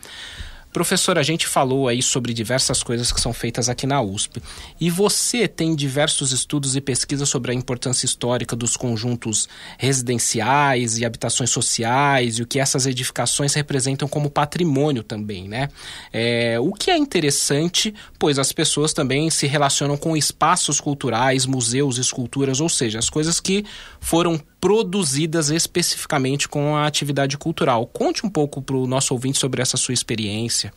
Professor, 0.77 1.17
a 1.17 1.23
gente 1.23 1.47
falou 1.47 1.87
aí 1.87 2.03
sobre 2.03 2.35
diversas 2.35 2.83
coisas 2.83 3.11
que 3.11 3.19
são 3.19 3.33
feitas 3.33 3.67
aqui 3.67 3.87
na 3.87 3.99
USP. 3.99 4.39
E 4.79 4.91
você 4.91 5.47
tem 5.47 5.75
diversos 5.75 6.31
estudos 6.31 6.75
e 6.75 6.81
pesquisas 6.81 7.27
sobre 7.27 7.49
a 7.49 7.55
importância 7.55 8.05
histórica 8.05 8.55
dos 8.55 8.77
conjuntos 8.77 9.49
residenciais 9.79 10.99
e 10.99 11.03
habitações 11.03 11.49
sociais 11.49 12.37
e 12.37 12.43
o 12.43 12.45
que 12.45 12.59
essas 12.59 12.85
edificações 12.85 13.55
representam 13.55 14.07
como 14.07 14.29
patrimônio 14.29 15.01
também, 15.01 15.47
né? 15.47 15.67
É, 16.13 16.59
o 16.59 16.71
que 16.71 16.91
é 16.91 16.97
interessante, 16.97 17.91
pois 18.19 18.37
as 18.37 18.51
pessoas 18.51 18.93
também 18.93 19.31
se 19.31 19.47
relacionam 19.47 19.97
com 19.97 20.15
espaços 20.15 20.79
culturais, 20.79 21.47
museus, 21.47 21.97
esculturas, 21.97 22.61
ou 22.61 22.69
seja, 22.69 22.99
as 22.99 23.09
coisas 23.09 23.39
que 23.39 23.65
foram 23.99 24.39
produzidas 24.59 25.49
especificamente 25.49 26.47
com 26.47 26.75
a 26.75 26.87
atividade 26.87 27.37
cultural. 27.37 27.85
Conte 27.87 28.25
um 28.25 28.29
pouco 28.29 28.61
para 28.61 28.75
o 28.75 28.87
nosso 28.87 29.13
ouvinte 29.13 29.37
sobre 29.37 29.61
essa 29.61 29.77
sua 29.77 29.93
experiência. 29.93 30.73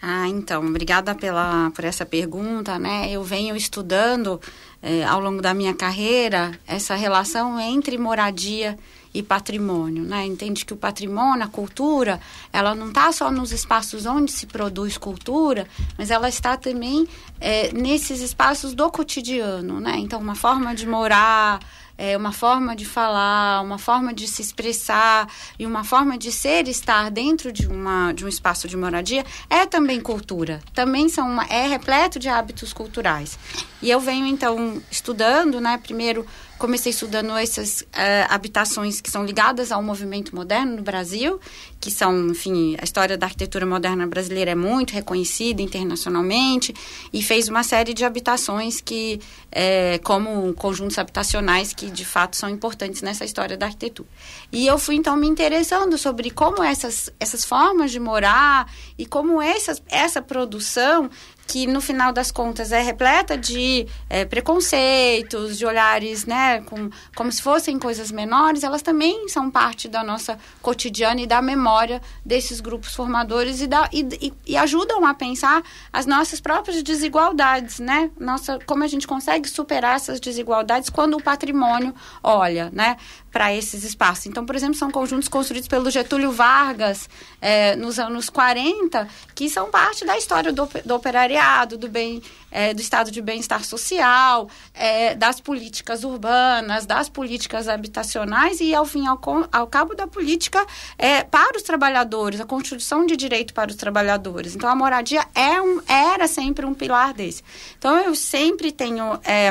Ah, 0.00 0.28
então, 0.28 0.64
obrigada 0.66 1.14
pela, 1.14 1.70
por 1.74 1.84
essa 1.84 2.06
pergunta, 2.06 2.78
né? 2.78 3.10
Eu 3.10 3.22
venho 3.22 3.56
estudando 3.56 4.40
eh, 4.82 5.04
ao 5.04 5.20
longo 5.20 5.42
da 5.42 5.52
minha 5.52 5.74
carreira 5.74 6.58
essa 6.66 6.94
relação 6.94 7.58
entre 7.60 7.98
moradia 7.98 8.78
e 9.12 9.22
patrimônio, 9.22 10.04
né? 10.04 10.24
Entende 10.24 10.64
que 10.64 10.72
o 10.72 10.76
patrimônio, 10.76 11.44
a 11.44 11.48
cultura, 11.48 12.20
ela 12.52 12.74
não 12.74 12.88
está 12.88 13.10
só 13.12 13.30
nos 13.30 13.50
espaços 13.50 14.06
onde 14.06 14.30
se 14.30 14.46
produz 14.46 14.98
cultura, 14.98 15.66
mas 15.98 16.10
ela 16.10 16.28
está 16.28 16.56
também 16.56 17.08
eh, 17.40 17.72
nesses 17.72 18.20
espaços 18.20 18.74
do 18.74 18.90
cotidiano, 18.90 19.80
né? 19.80 19.96
Então, 19.98 20.20
uma 20.20 20.34
forma 20.34 20.74
de 20.74 20.86
morar, 20.86 21.60
é, 21.98 22.16
uma 22.16 22.32
forma 22.32 22.74
de 22.74 22.84
falar, 22.84 23.62
uma 23.62 23.78
forma 23.78 24.12
de 24.12 24.26
se 24.26 24.42
expressar 24.42 25.28
e 25.58 25.66
uma 25.66 25.84
forma 25.84 26.18
de 26.18 26.30
ser 26.30 26.68
estar 26.68 27.10
dentro 27.10 27.52
de, 27.52 27.66
uma, 27.66 28.12
de 28.12 28.24
um 28.24 28.28
espaço 28.28 28.68
de 28.68 28.76
moradia 28.76 29.24
é 29.48 29.64
também 29.66 30.00
cultura. 30.00 30.60
Também 30.74 31.08
são 31.08 31.28
uma, 31.28 31.44
é 31.44 31.66
repleto 31.66 32.18
de 32.18 32.28
hábitos 32.28 32.72
culturais. 32.72 33.38
E 33.80 33.90
eu 33.90 34.00
venho, 34.00 34.26
então, 34.26 34.82
estudando, 34.90 35.60
né, 35.60 35.78
primeiro 35.78 36.26
comecei 36.58 36.90
estudando 36.90 37.36
essas 37.36 37.82
uh, 37.82 37.86
habitações 38.28 39.00
que 39.00 39.10
são 39.10 39.24
ligadas 39.24 39.70
ao 39.70 39.82
movimento 39.82 40.34
moderno 40.34 40.76
no 40.76 40.82
Brasil, 40.82 41.38
que 41.80 41.90
são, 41.90 42.28
enfim, 42.28 42.76
a 42.80 42.84
história 42.84 43.16
da 43.16 43.26
arquitetura 43.26 43.66
moderna 43.66 44.06
brasileira 44.06 44.52
é 44.52 44.54
muito 44.54 44.92
reconhecida 44.92 45.62
internacionalmente, 45.62 46.74
e 47.12 47.22
fez 47.22 47.48
uma 47.48 47.62
série 47.62 47.94
de 47.94 48.04
habitações 48.04 48.80
que, 48.80 49.20
é, 49.52 49.98
como 49.98 50.52
conjuntos 50.54 50.98
habitacionais 50.98 51.72
que 51.72 51.90
de 51.90 52.04
fato 52.04 52.36
são 52.36 52.48
importantes 52.48 53.02
nessa 53.02 53.24
história 53.24 53.56
da 53.56 53.66
arquitetura. 53.66 54.08
E 54.50 54.66
eu 54.66 54.78
fui 54.78 54.96
então 54.96 55.16
me 55.16 55.26
interessando 55.26 55.96
sobre 55.98 56.30
como 56.30 56.62
essas, 56.62 57.10
essas 57.20 57.44
formas 57.44 57.90
de 57.90 58.00
morar 58.00 58.70
e 58.98 59.06
como 59.06 59.40
essas, 59.40 59.82
essa 59.88 60.20
produção 60.20 61.10
que 61.46 61.66
no 61.66 61.80
final 61.80 62.12
das 62.12 62.30
contas 62.32 62.72
é 62.72 62.82
repleta 62.82 63.38
de 63.38 63.86
é, 64.10 64.24
preconceitos, 64.24 65.56
de 65.56 65.64
olhares, 65.64 66.26
né, 66.26 66.60
com, 66.62 66.90
como 67.14 67.30
se 67.30 67.40
fossem 67.40 67.78
coisas 67.78 68.10
menores, 68.10 68.64
elas 68.64 68.82
também 68.82 69.28
são 69.28 69.48
parte 69.48 69.86
da 69.86 70.02
nossa 70.02 70.38
cotidiana 70.60 71.20
e 71.20 71.26
da 71.26 71.40
memória 71.40 71.75
desses 72.24 72.60
grupos 72.60 72.94
formadores 72.94 73.60
e, 73.60 73.68
e, 73.92 74.32
e, 74.46 74.56
ajudam 74.56 75.04
a 75.06 75.14
pensar 75.14 75.62
as 75.92 76.06
nossas 76.06 76.40
próprias 76.40 76.82
desigualdades, 76.82 77.78
né, 77.78 78.10
nossa, 78.18 78.58
como 78.66 78.84
a 78.84 78.86
gente 78.86 79.06
consegue 79.06 79.48
superar 79.48 79.96
essas 79.96 80.20
desigualdades 80.20 80.90
quando 80.90 81.16
o 81.16 81.22
patrimônio 81.22 81.94
olha, 82.22 82.70
né, 82.72 82.96
para 83.36 83.54
esses 83.54 83.84
espaços. 83.84 84.24
Então, 84.24 84.46
por 84.46 84.56
exemplo, 84.56 84.76
são 84.76 84.90
conjuntos 84.90 85.28
construídos 85.28 85.68
pelo 85.68 85.90
Getúlio 85.90 86.32
Vargas 86.32 87.06
é, 87.38 87.76
nos 87.76 87.98
anos 87.98 88.30
40, 88.30 89.06
que 89.34 89.50
são 89.50 89.70
parte 89.70 90.06
da 90.06 90.16
história 90.16 90.50
do, 90.50 90.66
do 90.82 90.94
operariado, 90.94 91.76
do 91.76 91.86
bem, 91.86 92.22
é, 92.50 92.72
do 92.72 92.80
estado 92.80 93.10
de 93.10 93.20
bem-estar 93.20 93.62
social, 93.62 94.48
é, 94.72 95.14
das 95.14 95.38
políticas 95.38 96.02
urbanas, 96.02 96.86
das 96.86 97.10
políticas 97.10 97.68
habitacionais 97.68 98.58
e, 98.62 98.74
ao 98.74 98.86
fim 98.86 99.06
ao, 99.06 99.20
ao 99.52 99.66
cabo, 99.66 99.94
da 99.94 100.06
política 100.06 100.66
é, 100.96 101.22
para 101.22 101.58
os 101.58 101.62
trabalhadores, 101.62 102.40
a 102.40 102.46
construção 102.46 103.04
de 103.04 103.18
direito 103.18 103.52
para 103.52 103.68
os 103.68 103.76
trabalhadores. 103.76 104.56
Então, 104.56 104.70
a 104.70 104.74
moradia 104.74 105.26
é 105.34 105.60
um, 105.60 105.82
era 105.86 106.26
sempre 106.26 106.64
um 106.64 106.72
pilar 106.72 107.12
desse. 107.12 107.44
Então, 107.76 107.98
eu 107.98 108.14
sempre 108.14 108.72
tenho 108.72 109.20
é, 109.22 109.50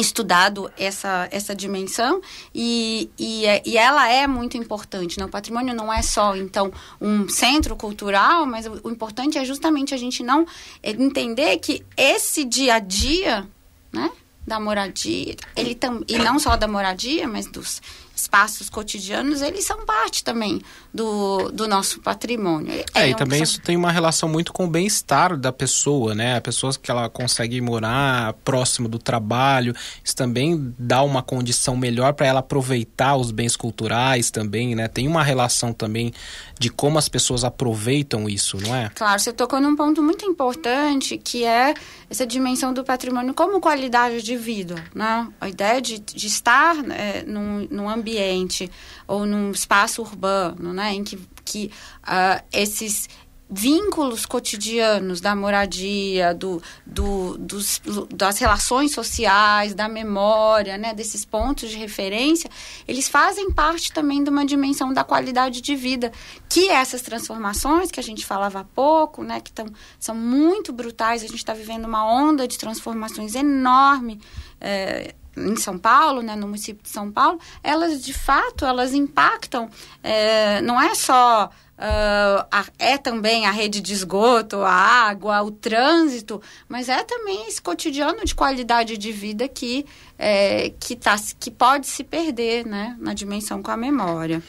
estudado 0.00 0.70
essa, 0.78 1.28
essa 1.30 1.54
dimensão 1.54 2.20
e, 2.54 3.10
e, 3.18 3.46
é, 3.46 3.62
e, 3.64 3.76
ela 3.76 4.10
é 4.10 4.26
muito 4.26 4.56
importante. 4.56 5.18
Né? 5.18 5.24
O 5.24 5.28
patrimônio 5.28 5.74
não 5.74 5.92
é 5.92 6.02
só, 6.02 6.36
então, 6.36 6.72
um 7.00 7.28
centro 7.28 7.76
cultural, 7.76 8.46
mas 8.46 8.66
o, 8.66 8.80
o 8.84 8.90
importante 8.90 9.38
é 9.38 9.44
justamente 9.44 9.94
a 9.94 9.98
gente 9.98 10.22
não 10.22 10.46
entender 10.82 11.58
que 11.58 11.84
esse 11.96 12.44
dia 12.44 12.74
a 12.74 12.78
dia, 12.78 13.46
né, 13.92 14.10
da 14.46 14.58
moradia, 14.58 15.36
ele 15.54 15.74
tam, 15.74 16.02
e 16.08 16.18
não 16.18 16.38
só 16.38 16.56
da 16.56 16.66
moradia, 16.66 17.28
mas 17.28 17.46
dos 17.46 17.80
espaços 18.14 18.68
cotidianos, 18.68 19.42
eles 19.42 19.64
são 19.64 19.84
parte 19.86 20.22
também 20.22 20.60
do, 20.92 21.50
do 21.50 21.68
nosso 21.68 22.00
patrimônio. 22.00 22.72
É, 22.94 23.02
é 23.02 23.10
e 23.10 23.14
também 23.14 23.42
isso 23.42 23.60
tem 23.60 23.76
uma 23.76 23.92
relação 23.92 24.28
muito 24.28 24.52
com 24.52 24.64
o 24.64 24.68
bem-estar 24.68 25.36
da 25.36 25.52
pessoa, 25.52 26.14
né? 26.14 26.36
A 26.36 26.40
pessoa 26.40 26.72
que 26.74 26.90
ela 26.90 27.08
consegue 27.08 27.60
morar 27.60 28.32
próximo 28.44 28.88
do 28.88 28.98
trabalho, 28.98 29.74
isso 30.04 30.16
também 30.16 30.74
dá 30.78 31.02
uma 31.02 31.22
condição 31.22 31.76
melhor 31.76 32.12
para 32.14 32.26
ela 32.26 32.40
aproveitar 32.40 33.16
os 33.16 33.30
bens 33.30 33.56
culturais 33.56 34.30
também, 34.30 34.74
né? 34.74 34.88
Tem 34.88 35.06
uma 35.06 35.22
relação 35.22 35.72
também 35.72 36.12
de 36.58 36.68
como 36.68 36.98
as 36.98 37.08
pessoas 37.08 37.44
aproveitam 37.44 38.28
isso, 38.28 38.58
não 38.60 38.74
é? 38.74 38.90
Claro, 38.94 39.18
você 39.18 39.32
tocou 39.32 39.60
num 39.60 39.76
ponto 39.76 40.02
muito 40.02 40.24
importante, 40.26 41.16
que 41.16 41.44
é 41.44 41.72
essa 42.08 42.26
dimensão 42.26 42.74
do 42.74 42.84
patrimônio 42.84 43.32
como 43.32 43.60
qualidade 43.60 44.22
de 44.22 44.36
vida, 44.36 44.84
né? 44.94 45.28
A 45.40 45.48
ideia 45.48 45.80
de, 45.80 45.98
de 46.00 46.26
estar 46.26 46.76
é, 46.90 47.22
num, 47.24 47.66
num 47.70 47.88
ambiente 47.88 48.70
ou 49.10 49.26
num 49.26 49.50
espaço 49.50 50.00
urbano, 50.02 50.72
né? 50.72 50.94
Em 50.94 51.02
que, 51.02 51.18
que 51.44 51.70
uh, 52.04 52.42
esses 52.52 53.08
vínculos 53.50 54.24
cotidianos 54.24 55.20
da 55.20 55.34
moradia, 55.34 56.32
do, 56.32 56.62
do, 56.86 57.36
dos, 57.36 57.82
das 58.14 58.38
relações 58.38 58.92
sociais, 58.92 59.74
da 59.74 59.88
memória, 59.88 60.78
né, 60.78 60.94
desses 60.94 61.24
pontos 61.24 61.68
de 61.68 61.76
referência, 61.76 62.48
eles 62.86 63.08
fazem 63.08 63.50
parte 63.50 63.92
também 63.92 64.22
de 64.22 64.30
uma 64.30 64.46
dimensão 64.46 64.92
da 64.92 65.02
qualidade 65.02 65.60
de 65.60 65.74
vida, 65.74 66.12
que 66.48 66.68
essas 66.68 67.02
transformações 67.02 67.90
que 67.90 67.98
a 67.98 68.02
gente 68.04 68.24
falava 68.24 68.60
há 68.60 68.64
pouco, 68.64 69.24
né, 69.24 69.40
que 69.40 69.50
tão, 69.50 69.66
são 69.98 70.14
muito 70.14 70.72
brutais, 70.72 71.24
a 71.24 71.26
gente 71.26 71.38
está 71.38 71.52
vivendo 71.52 71.86
uma 71.86 72.06
onda 72.06 72.46
de 72.46 72.56
transformações 72.56 73.34
enorme 73.34 74.20
é, 74.60 75.14
em 75.40 75.56
São 75.56 75.78
Paulo, 75.78 76.22
né, 76.22 76.36
no 76.36 76.46
município 76.46 76.82
de 76.82 76.88
São 76.88 77.10
Paulo, 77.10 77.38
elas 77.62 78.04
de 78.04 78.12
fato 78.12 78.64
elas 78.64 78.94
impactam, 78.94 79.68
é, 80.02 80.60
não 80.60 80.80
é 80.80 80.94
só 80.94 81.50
Uh, 81.80 82.44
a, 82.52 82.66
é 82.78 82.98
também 82.98 83.46
a 83.46 83.50
rede 83.50 83.80
de 83.80 83.94
esgoto, 83.94 84.58
a 84.58 84.70
água, 84.70 85.40
o 85.40 85.50
trânsito, 85.50 86.42
mas 86.68 86.90
é 86.90 87.02
também 87.02 87.48
esse 87.48 87.62
cotidiano 87.62 88.22
de 88.22 88.34
qualidade 88.34 88.98
de 88.98 89.10
vida 89.10 89.48
que, 89.48 89.86
é, 90.18 90.74
que, 90.78 90.94
tá, 90.94 91.16
que 91.38 91.50
pode 91.50 91.86
se 91.86 92.04
perder 92.04 92.66
né, 92.66 92.94
na 93.00 93.14
dimensão 93.14 93.62
com 93.62 93.70
a 93.70 93.78
memória. 93.78 94.42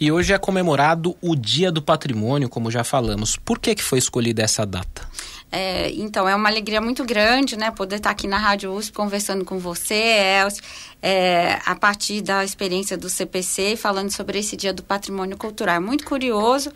E 0.00 0.10
hoje 0.10 0.32
é 0.32 0.38
comemorado 0.38 1.16
o 1.22 1.36
Dia 1.36 1.70
do 1.70 1.80
Patrimônio, 1.80 2.48
como 2.48 2.68
já 2.68 2.82
falamos. 2.82 3.36
Por 3.36 3.60
que, 3.60 3.76
que 3.76 3.82
foi 3.82 4.00
escolhida 4.00 4.42
essa 4.42 4.66
data? 4.66 5.08
É, 5.54 5.90
então, 5.90 6.26
é 6.26 6.34
uma 6.34 6.48
alegria 6.48 6.80
muito 6.80 7.04
grande, 7.04 7.58
né, 7.58 7.70
poder 7.70 7.96
estar 7.96 8.08
aqui 8.08 8.26
na 8.26 8.38
Rádio 8.38 8.72
USP 8.72 8.94
conversando 8.94 9.44
com 9.44 9.58
você, 9.58 9.94
Elcio, 10.40 10.62
é, 11.02 11.60
a 11.66 11.74
partir 11.74 12.22
da 12.22 12.42
experiência 12.42 12.96
do 12.96 13.10
CPC, 13.10 13.76
falando 13.76 14.10
sobre 14.10 14.38
esse 14.38 14.56
Dia 14.56 14.72
do 14.72 14.82
Patrimônio 14.82 15.36
Cultural. 15.36 15.76
É 15.76 15.78
muito 15.78 16.06
curioso, 16.06 16.72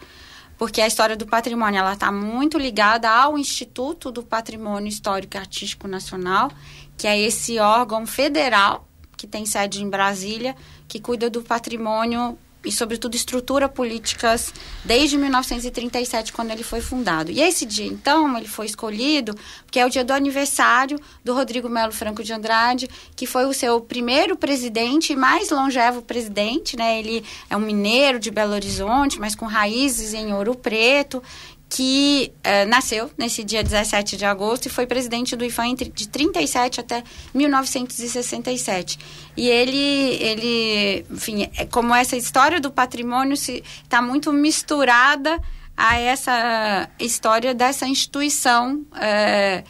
porque 0.59 0.83
a 0.83 0.87
história 0.87 1.17
do 1.17 1.27
patrimônio 1.27 1.79
ela 1.79 1.95
está 1.95 2.13
muito 2.13 2.59
ligada 2.59 3.09
ao 3.09 3.39
Instituto 3.39 4.11
do 4.11 4.23
Patrimônio 4.23 4.91
Histórico 4.91 5.39
e 5.39 5.41
Artístico 5.41 5.89
Nacional, 5.89 6.51
que 6.99 7.07
é 7.07 7.19
esse 7.19 7.59
órgão 7.59 8.07
federal 8.07 8.87
que 9.17 9.27
tem 9.27 9.47
sede 9.47 9.83
em 9.83 9.89
Brasília, 9.89 10.55
que 10.87 11.01
cuida 11.01 11.31
do 11.31 11.43
patrimônio 11.43 12.39
e, 12.67 12.73
sobretudo, 12.73 13.15
estrutura 13.15 13.69
políticas 13.69 14.53
desde 14.85 15.17
1937, 15.17 16.33
quando 16.33 16.51
ele 16.51 16.63
foi 16.63 16.81
fundado. 16.81 17.31
E 17.31 17.41
esse 17.41 17.65
dia, 17.65 17.87
então, 17.87 18.37
ele 18.37 18.49
foi 18.49 18.67
escolhido 18.67 19.35
porque 19.65 19.79
é 19.79 19.87
o 19.87 19.91
dia 19.91 20.05
do 20.05 20.13
aniversário 20.13 20.99
do 21.25 21.33
Rodrigo 21.33 21.69
Melo 21.69 21.93
Franco 21.93 22.23
de 22.23 22.33
Andrade, 22.33 22.89
que 23.15 23.27
foi 23.27 23.47
o 23.47 23.53
seu 23.53 23.81
primeiro 23.81 24.37
presidente 24.37 25.13
e 25.13 25.17
mais 25.17 25.51
longevo 25.51 26.03
presidente, 26.03 26.77
né? 26.77 26.99
Ele 26.99 27.25
é 27.49 27.57
um 27.57 27.61
mineiro 27.61 28.19
de 28.19 28.31
Belo 28.31 28.53
Horizonte, 28.53 29.21
mas 29.21 29.35
com 29.35 29.47
raízes 29.47 30.13
em 30.13 30.33
Ouro 30.33 30.55
Preto, 30.55 31.23
que 31.69 32.33
uh, 32.39 32.69
nasceu 32.69 33.11
nesse 33.19 33.43
dia 33.43 33.63
17 33.63 34.17
de 34.17 34.25
agosto 34.25 34.67
e 34.67 34.69
foi 34.69 34.87
presidente 34.87 35.35
do 35.35 35.45
IFAM 35.45 35.75
de 35.75 36.09
37 36.09 36.81
até 36.81 37.03
1967. 37.35 38.99
E 39.37 39.49
ele, 39.49 39.77
ele 39.77 41.07
enfim, 41.11 41.49
é 41.57 41.67
como 41.67 41.95
essa 41.95 42.17
história 42.17 42.61
do 42.61 42.71
patrimônio 42.71 43.35
está 43.35 44.01
muito 44.01 44.33
misturada 44.33 45.41
a 45.77 45.99
essa 45.99 46.89
história 46.99 47.53
dessa 47.53 47.87
instituição 47.87 48.85
é, 48.99 49.63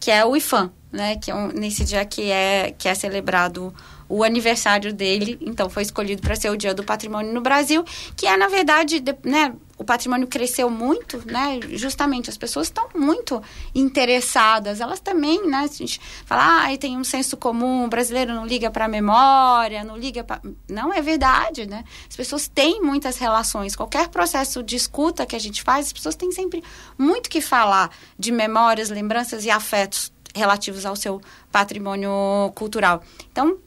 que 0.00 0.10
é 0.10 0.24
o 0.24 0.34
IFAM, 0.34 0.72
né? 0.90 1.16
Que 1.16 1.30
é 1.30 1.34
um, 1.34 1.48
nesse 1.48 1.84
dia 1.84 2.04
que 2.04 2.30
é, 2.30 2.74
que 2.76 2.88
é 2.88 2.94
celebrado 2.94 3.72
o 4.12 4.22
aniversário 4.22 4.92
dele, 4.92 5.38
então 5.40 5.70
foi 5.70 5.82
escolhido 5.82 6.20
para 6.20 6.36
ser 6.36 6.50
o 6.50 6.56
Dia 6.56 6.74
do 6.74 6.84
Patrimônio 6.84 7.32
no 7.32 7.40
Brasil, 7.40 7.82
que 8.14 8.26
é, 8.26 8.36
na 8.36 8.46
verdade, 8.46 9.00
de, 9.00 9.16
né, 9.24 9.54
o 9.78 9.84
patrimônio 9.84 10.28
cresceu 10.28 10.68
muito, 10.68 11.22
né? 11.24 11.58
Justamente 11.70 12.28
as 12.28 12.36
pessoas 12.36 12.66
estão 12.66 12.90
muito 12.94 13.42
interessadas. 13.74 14.82
Elas 14.82 15.00
também, 15.00 15.48
né? 15.48 15.60
A 15.60 15.66
gente 15.66 15.98
fala, 16.26 16.66
ah, 16.66 16.76
tem 16.76 16.98
um 16.98 17.02
senso 17.02 17.38
comum, 17.38 17.86
o 17.86 17.88
brasileiro 17.88 18.34
não 18.34 18.44
liga 18.44 18.70
para 18.70 18.84
a 18.84 18.88
memória, 18.88 19.82
não 19.82 19.96
liga 19.96 20.22
para. 20.22 20.42
Não 20.68 20.92
é 20.92 21.00
verdade, 21.00 21.66
né? 21.66 21.82
As 22.06 22.14
pessoas 22.14 22.46
têm 22.46 22.82
muitas 22.82 23.16
relações. 23.16 23.74
Qualquer 23.74 24.08
processo 24.08 24.62
de 24.62 24.76
escuta 24.76 25.24
que 25.24 25.34
a 25.34 25.40
gente 25.40 25.62
faz, 25.62 25.86
as 25.86 25.92
pessoas 25.94 26.14
têm 26.14 26.30
sempre 26.32 26.62
muito 26.98 27.30
que 27.30 27.40
falar 27.40 27.90
de 28.18 28.30
memórias, 28.30 28.90
lembranças 28.90 29.46
e 29.46 29.50
afetos 29.50 30.12
relativos 30.34 30.84
ao 30.84 30.96
seu 30.96 31.20
patrimônio 31.50 32.52
cultural. 32.54 33.02
Então, 33.32 33.58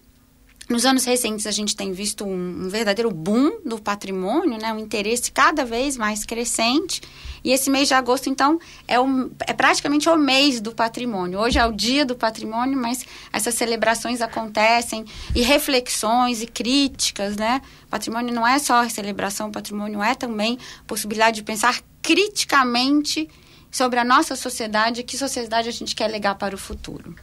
nos 0.67 0.85
anos 0.85 1.05
recentes, 1.05 1.45
a 1.45 1.51
gente 1.51 1.75
tem 1.75 1.91
visto 1.91 2.25
um, 2.25 2.65
um, 2.65 2.69
verdadeiro 2.69 3.11
boom 3.11 3.59
do 3.63 3.79
patrimônio, 3.79 4.57
né? 4.59 4.73
um 4.73 4.79
interesse 4.79 5.31
cada 5.31 5.63
vez 5.63 5.95
mais 5.95 6.25
crescente. 6.25 7.01
E 7.43 7.51
esse 7.51 7.69
mês 7.69 7.87
de 7.87 7.93
agosto, 7.93 8.29
então, 8.29 8.59
é, 8.87 8.99
o, 8.99 9.29
é 9.45 9.53
praticamente 9.53 10.09
o 10.09 10.17
mês 10.17 10.59
do 10.59 10.73
patrimônio. 10.73 11.39
Hoje 11.39 11.59
é 11.59 11.65
o 11.65 11.71
dia 11.71 12.03
do 12.03 12.15
patrimônio, 12.15 12.75
mas 12.75 13.05
essas 13.31 13.53
celebrações 13.53 14.21
acontecem, 14.21 15.05
e 15.35 15.41
reflexões 15.41 16.41
e 16.41 16.47
críticas, 16.47 17.35
né? 17.35 17.61
Patrimônio 17.87 18.33
não 18.33 18.47
é 18.47 18.57
só 18.57 18.89
celebração, 18.89 19.51
patrimônio 19.51 20.01
é 20.01 20.15
também 20.15 20.57
possibilidade 20.87 21.35
de 21.35 21.43
pensar 21.43 21.79
criticamente 22.01 23.29
sobre 23.75 23.99
a 23.99 24.05
nossa 24.05 24.35
sociedade, 24.37 25.03
que 25.03 25.17
sociedade 25.17 25.67
a 25.67 25.71
gente 25.71 25.95
quer 25.95 26.07
legar 26.07 26.35
para 26.35 26.55
o 26.55 26.57
futuro. 26.57 27.13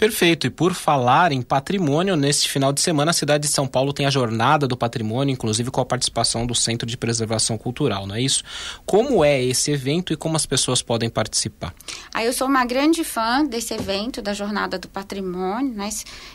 Perfeito. 0.00 0.46
E 0.46 0.50
por 0.50 0.72
falar 0.72 1.30
em 1.30 1.42
patrimônio, 1.42 2.16
neste 2.16 2.48
final 2.48 2.72
de 2.72 2.80
semana 2.80 3.10
a 3.10 3.12
cidade 3.12 3.46
de 3.46 3.52
São 3.52 3.68
Paulo 3.68 3.92
tem 3.92 4.06
a 4.06 4.10
Jornada 4.10 4.66
do 4.66 4.74
Patrimônio, 4.74 5.30
inclusive 5.30 5.70
com 5.70 5.78
a 5.78 5.84
participação 5.84 6.46
do 6.46 6.54
Centro 6.54 6.88
de 6.88 6.96
Preservação 6.96 7.58
Cultural, 7.58 8.06
não 8.06 8.14
é 8.14 8.22
isso? 8.22 8.42
Como 8.86 9.22
é 9.22 9.44
esse 9.44 9.70
evento 9.70 10.10
e 10.10 10.16
como 10.16 10.36
as 10.36 10.46
pessoas 10.46 10.80
podem 10.80 11.10
participar? 11.10 11.74
Ah, 12.14 12.24
eu 12.24 12.32
sou 12.32 12.46
uma 12.46 12.64
grande 12.64 13.04
fã 13.04 13.44
desse 13.44 13.74
evento, 13.74 14.22
da 14.22 14.32
Jornada 14.32 14.78
do 14.78 14.88
Patrimônio. 14.88 15.74
Né? 15.74 15.90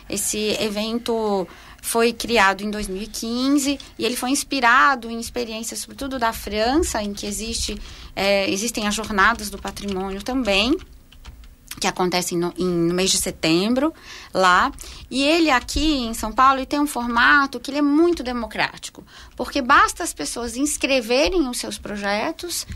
Esse 0.08 0.56
evento 0.60 1.48
foi 1.82 2.12
criado 2.12 2.62
em 2.62 2.70
2015 2.70 3.80
e 3.98 4.04
ele 4.04 4.14
foi 4.14 4.30
inspirado 4.30 5.10
em 5.10 5.18
experiências, 5.18 5.80
sobretudo 5.80 6.20
da 6.20 6.32
França, 6.32 7.02
em 7.02 7.12
que 7.12 7.26
existe, 7.26 7.76
é, 8.14 8.48
existem 8.48 8.86
as 8.86 8.94
Jornadas 8.94 9.50
do 9.50 9.58
Patrimônio 9.58 10.22
também 10.22 10.76
que 11.80 11.86
acontece 11.86 12.36
no, 12.36 12.52
em, 12.56 12.66
no 12.66 12.94
mês 12.94 13.10
de 13.10 13.18
setembro 13.18 13.92
lá. 14.32 14.72
E 15.10 15.22
ele 15.22 15.50
aqui 15.50 16.06
em 16.06 16.14
São 16.14 16.32
Paulo 16.32 16.64
tem 16.66 16.80
um 16.80 16.86
formato 16.86 17.60
que 17.60 17.70
ele 17.70 17.78
é 17.78 17.82
muito 17.82 18.22
democrático, 18.22 19.04
porque 19.36 19.60
basta 19.60 20.02
as 20.02 20.12
pessoas 20.12 20.56
inscreverem 20.56 21.48
os 21.48 21.58
seus 21.58 21.78
projetos 21.78 22.66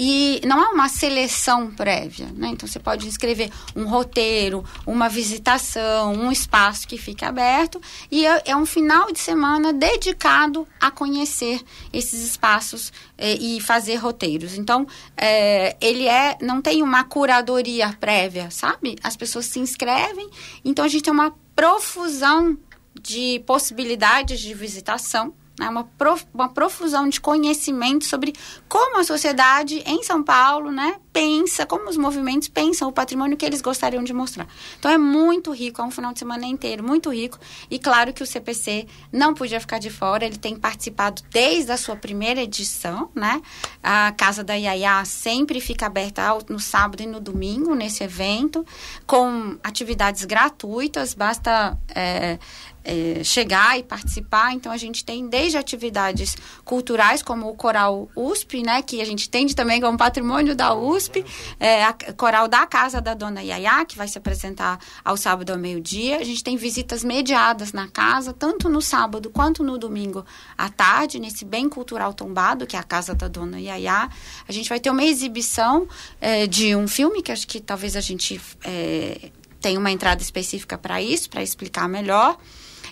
e 0.00 0.40
não 0.46 0.62
há 0.62 0.70
uma 0.70 0.88
seleção 0.88 1.72
prévia, 1.72 2.28
né? 2.32 2.50
Então 2.50 2.68
você 2.68 2.78
pode 2.78 3.08
inscrever 3.08 3.50
um 3.74 3.88
roteiro, 3.88 4.64
uma 4.86 5.08
visitação, 5.08 6.12
um 6.12 6.30
espaço 6.30 6.86
que 6.86 6.96
fica 6.96 7.26
aberto 7.26 7.80
e 8.08 8.24
é, 8.24 8.42
é 8.46 8.56
um 8.56 8.64
final 8.64 9.10
de 9.10 9.18
semana 9.18 9.72
dedicado 9.72 10.68
a 10.80 10.88
conhecer 10.88 11.60
esses 11.92 12.22
espaços 12.22 12.92
eh, 13.18 13.34
e 13.40 13.60
fazer 13.60 13.96
roteiros. 13.96 14.56
Então 14.56 14.86
eh, 15.16 15.76
ele 15.80 16.06
é, 16.06 16.38
não 16.40 16.62
tem 16.62 16.80
uma 16.80 17.02
curadoria 17.02 17.92
prévia, 17.98 18.52
sabe? 18.52 18.94
As 19.02 19.16
pessoas 19.16 19.46
se 19.46 19.58
inscrevem, 19.58 20.30
então 20.64 20.84
a 20.84 20.88
gente 20.88 21.02
tem 21.02 21.12
uma 21.12 21.34
profusão 21.56 22.56
de 23.02 23.42
possibilidades 23.44 24.38
de 24.38 24.54
visitação 24.54 25.34
né, 25.58 25.68
uma, 25.68 25.84
prof, 25.84 26.24
uma 26.32 26.48
profusão 26.48 27.08
de 27.08 27.20
conhecimento 27.20 28.04
sobre 28.04 28.34
como 28.68 28.98
a 28.98 29.04
sociedade 29.04 29.82
em 29.86 30.02
São 30.02 30.22
Paulo 30.22 30.70
né, 30.70 30.96
pensa, 31.12 31.66
como 31.66 31.88
os 31.88 31.96
movimentos 31.96 32.48
pensam 32.48 32.88
o 32.88 32.92
patrimônio 32.92 33.36
que 33.36 33.44
eles 33.44 33.60
gostariam 33.60 34.04
de 34.04 34.12
mostrar. 34.12 34.46
Então 34.78 34.90
é 34.90 34.98
muito 34.98 35.50
rico, 35.50 35.82
é 35.82 35.84
um 35.84 35.90
final 35.90 36.12
de 36.12 36.20
semana 36.20 36.46
inteiro 36.46 36.84
muito 36.84 37.10
rico. 37.10 37.38
E 37.70 37.78
claro 37.78 38.12
que 38.12 38.22
o 38.22 38.26
CPC 38.26 38.86
não 39.12 39.34
podia 39.34 39.60
ficar 39.60 39.78
de 39.78 39.90
fora, 39.90 40.24
ele 40.24 40.36
tem 40.36 40.56
participado 40.56 41.22
desde 41.30 41.72
a 41.72 41.76
sua 41.76 41.96
primeira 41.96 42.40
edição. 42.40 43.10
Né? 43.14 43.42
A 43.82 44.12
Casa 44.12 44.44
da 44.44 44.54
Iaiá 44.54 45.04
sempre 45.04 45.60
fica 45.60 45.86
aberta 45.86 46.22
no 46.48 46.60
sábado 46.60 47.02
e 47.02 47.06
no 47.06 47.18
domingo 47.20 47.74
nesse 47.74 48.04
evento, 48.04 48.64
com 49.06 49.58
atividades 49.62 50.24
gratuitas, 50.24 51.14
basta. 51.14 51.76
É, 51.94 52.38
é, 52.84 53.22
chegar 53.22 53.78
e 53.78 53.82
participar. 53.82 54.52
Então, 54.52 54.72
a 54.72 54.76
gente 54.76 55.04
tem 55.04 55.28
desde 55.28 55.56
atividades 55.58 56.36
culturais, 56.64 57.22
como 57.22 57.48
o 57.48 57.54
Coral 57.54 58.08
USP, 58.16 58.62
né, 58.62 58.82
que 58.82 59.00
a 59.00 59.04
gente 59.04 59.26
entende 59.26 59.54
também 59.54 59.80
como 59.80 59.98
patrimônio 59.98 60.54
da 60.54 60.74
USP, 60.74 61.24
é, 61.60 61.84
a 61.84 61.92
Coral 61.92 62.48
da 62.48 62.66
Casa 62.66 63.00
da 63.00 63.14
Dona 63.14 63.42
Yaya, 63.42 63.84
que 63.84 63.96
vai 63.96 64.08
se 64.08 64.18
apresentar 64.18 64.78
ao 65.04 65.16
sábado 65.16 65.50
ao 65.50 65.58
meio-dia. 65.58 66.18
A 66.18 66.24
gente 66.24 66.42
tem 66.42 66.56
visitas 66.56 67.04
mediadas 67.04 67.72
na 67.72 67.88
casa, 67.88 68.32
tanto 68.32 68.68
no 68.68 68.80
sábado 68.80 69.30
quanto 69.30 69.62
no 69.62 69.78
domingo 69.78 70.24
à 70.56 70.68
tarde, 70.68 71.18
nesse 71.18 71.44
bem 71.44 71.68
cultural 71.68 72.14
tombado, 72.14 72.66
que 72.66 72.76
é 72.76 72.78
a 72.78 72.82
Casa 72.82 73.14
da 73.14 73.28
Dona 73.28 73.60
Yaya. 73.60 74.08
A 74.48 74.52
gente 74.52 74.68
vai 74.68 74.80
ter 74.80 74.90
uma 74.90 75.04
exibição 75.04 75.86
é, 76.20 76.46
de 76.46 76.74
um 76.74 76.88
filme, 76.88 77.22
que 77.22 77.32
acho 77.32 77.46
que 77.46 77.60
talvez 77.60 77.96
a 77.96 78.00
gente 78.00 78.40
é, 78.64 79.30
tenha 79.60 79.78
uma 79.78 79.90
entrada 79.90 80.22
específica 80.22 80.78
para 80.78 81.02
isso, 81.02 81.28
para 81.28 81.42
explicar 81.42 81.88
melhor. 81.88 82.38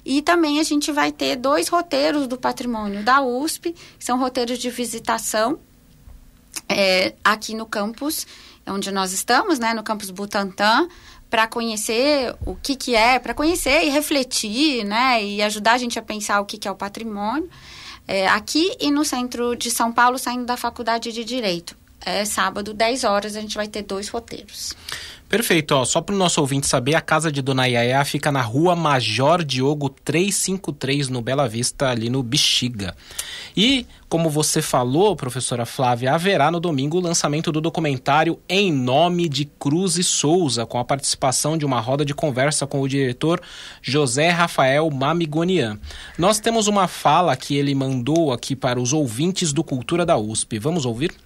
E 0.06 0.22
também 0.22 0.60
a 0.60 0.62
gente 0.62 0.92
vai 0.92 1.10
ter 1.10 1.34
dois 1.34 1.66
roteiros 1.66 2.28
do 2.28 2.38
patrimônio 2.38 3.02
da 3.02 3.20
USP, 3.20 3.72
que 3.72 4.04
são 4.04 4.16
roteiros 4.16 4.56
de 4.56 4.70
visitação 4.70 5.58
é, 6.68 7.12
aqui 7.24 7.56
no 7.56 7.66
campus, 7.66 8.24
onde 8.68 8.92
nós 8.92 9.12
estamos, 9.12 9.58
né, 9.58 9.74
no 9.74 9.82
campus 9.82 10.10
Butantã, 10.10 10.88
para 11.28 11.48
conhecer 11.48 12.32
o 12.46 12.54
que, 12.54 12.76
que 12.76 12.94
é, 12.94 13.18
para 13.18 13.34
conhecer 13.34 13.84
e 13.84 13.88
refletir, 13.88 14.84
né, 14.84 15.24
e 15.24 15.42
ajudar 15.42 15.72
a 15.72 15.78
gente 15.78 15.98
a 15.98 16.02
pensar 16.02 16.40
o 16.40 16.44
que, 16.44 16.56
que 16.56 16.68
é 16.68 16.70
o 16.70 16.76
patrimônio. 16.76 17.50
É, 18.06 18.28
aqui 18.28 18.76
e 18.78 18.92
no 18.92 19.04
centro 19.04 19.56
de 19.56 19.72
São 19.72 19.90
Paulo, 19.90 20.20
saindo 20.20 20.46
da 20.46 20.56
Faculdade 20.56 21.10
de 21.10 21.24
Direito. 21.24 21.76
É 22.00 22.24
sábado, 22.24 22.72
10 22.72 23.02
horas, 23.02 23.34
a 23.34 23.40
gente 23.40 23.56
vai 23.56 23.66
ter 23.66 23.82
dois 23.82 24.08
roteiros. 24.08 24.72
Perfeito, 25.28 25.72
ó, 25.72 25.84
só 25.84 26.00
para 26.00 26.14
o 26.14 26.18
nosso 26.18 26.40
ouvinte 26.40 26.68
saber, 26.68 26.94
a 26.94 27.00
casa 27.00 27.32
de 27.32 27.42
Dona 27.42 27.66
Yaya 27.66 28.04
fica 28.04 28.30
na 28.30 28.42
rua 28.42 28.76
Major 28.76 29.42
Diogo 29.42 29.88
353, 29.88 31.08
no 31.08 31.20
Bela 31.20 31.48
Vista, 31.48 31.88
ali 31.88 32.08
no 32.08 32.22
Bexiga. 32.22 32.94
E, 33.56 33.84
como 34.08 34.30
você 34.30 34.62
falou, 34.62 35.16
professora 35.16 35.66
Flávia, 35.66 36.14
haverá 36.14 36.48
no 36.48 36.60
domingo 36.60 36.98
o 36.98 37.00
lançamento 37.00 37.50
do 37.50 37.60
documentário 37.60 38.38
Em 38.48 38.72
Nome 38.72 39.28
de 39.28 39.46
Cruz 39.46 39.98
e 39.98 40.04
Souza, 40.04 40.64
com 40.64 40.78
a 40.78 40.84
participação 40.84 41.58
de 41.58 41.66
uma 41.66 41.80
roda 41.80 42.04
de 42.04 42.14
conversa 42.14 42.64
com 42.64 42.80
o 42.80 42.88
diretor 42.88 43.42
José 43.82 44.28
Rafael 44.28 44.88
Mamigonian. 44.92 45.76
Nós 46.16 46.38
temos 46.38 46.68
uma 46.68 46.86
fala 46.86 47.34
que 47.34 47.56
ele 47.56 47.74
mandou 47.74 48.32
aqui 48.32 48.54
para 48.54 48.80
os 48.80 48.92
ouvintes 48.92 49.52
do 49.52 49.64
Cultura 49.64 50.06
da 50.06 50.16
USP. 50.16 50.60
Vamos 50.60 50.86
ouvir? 50.86 51.25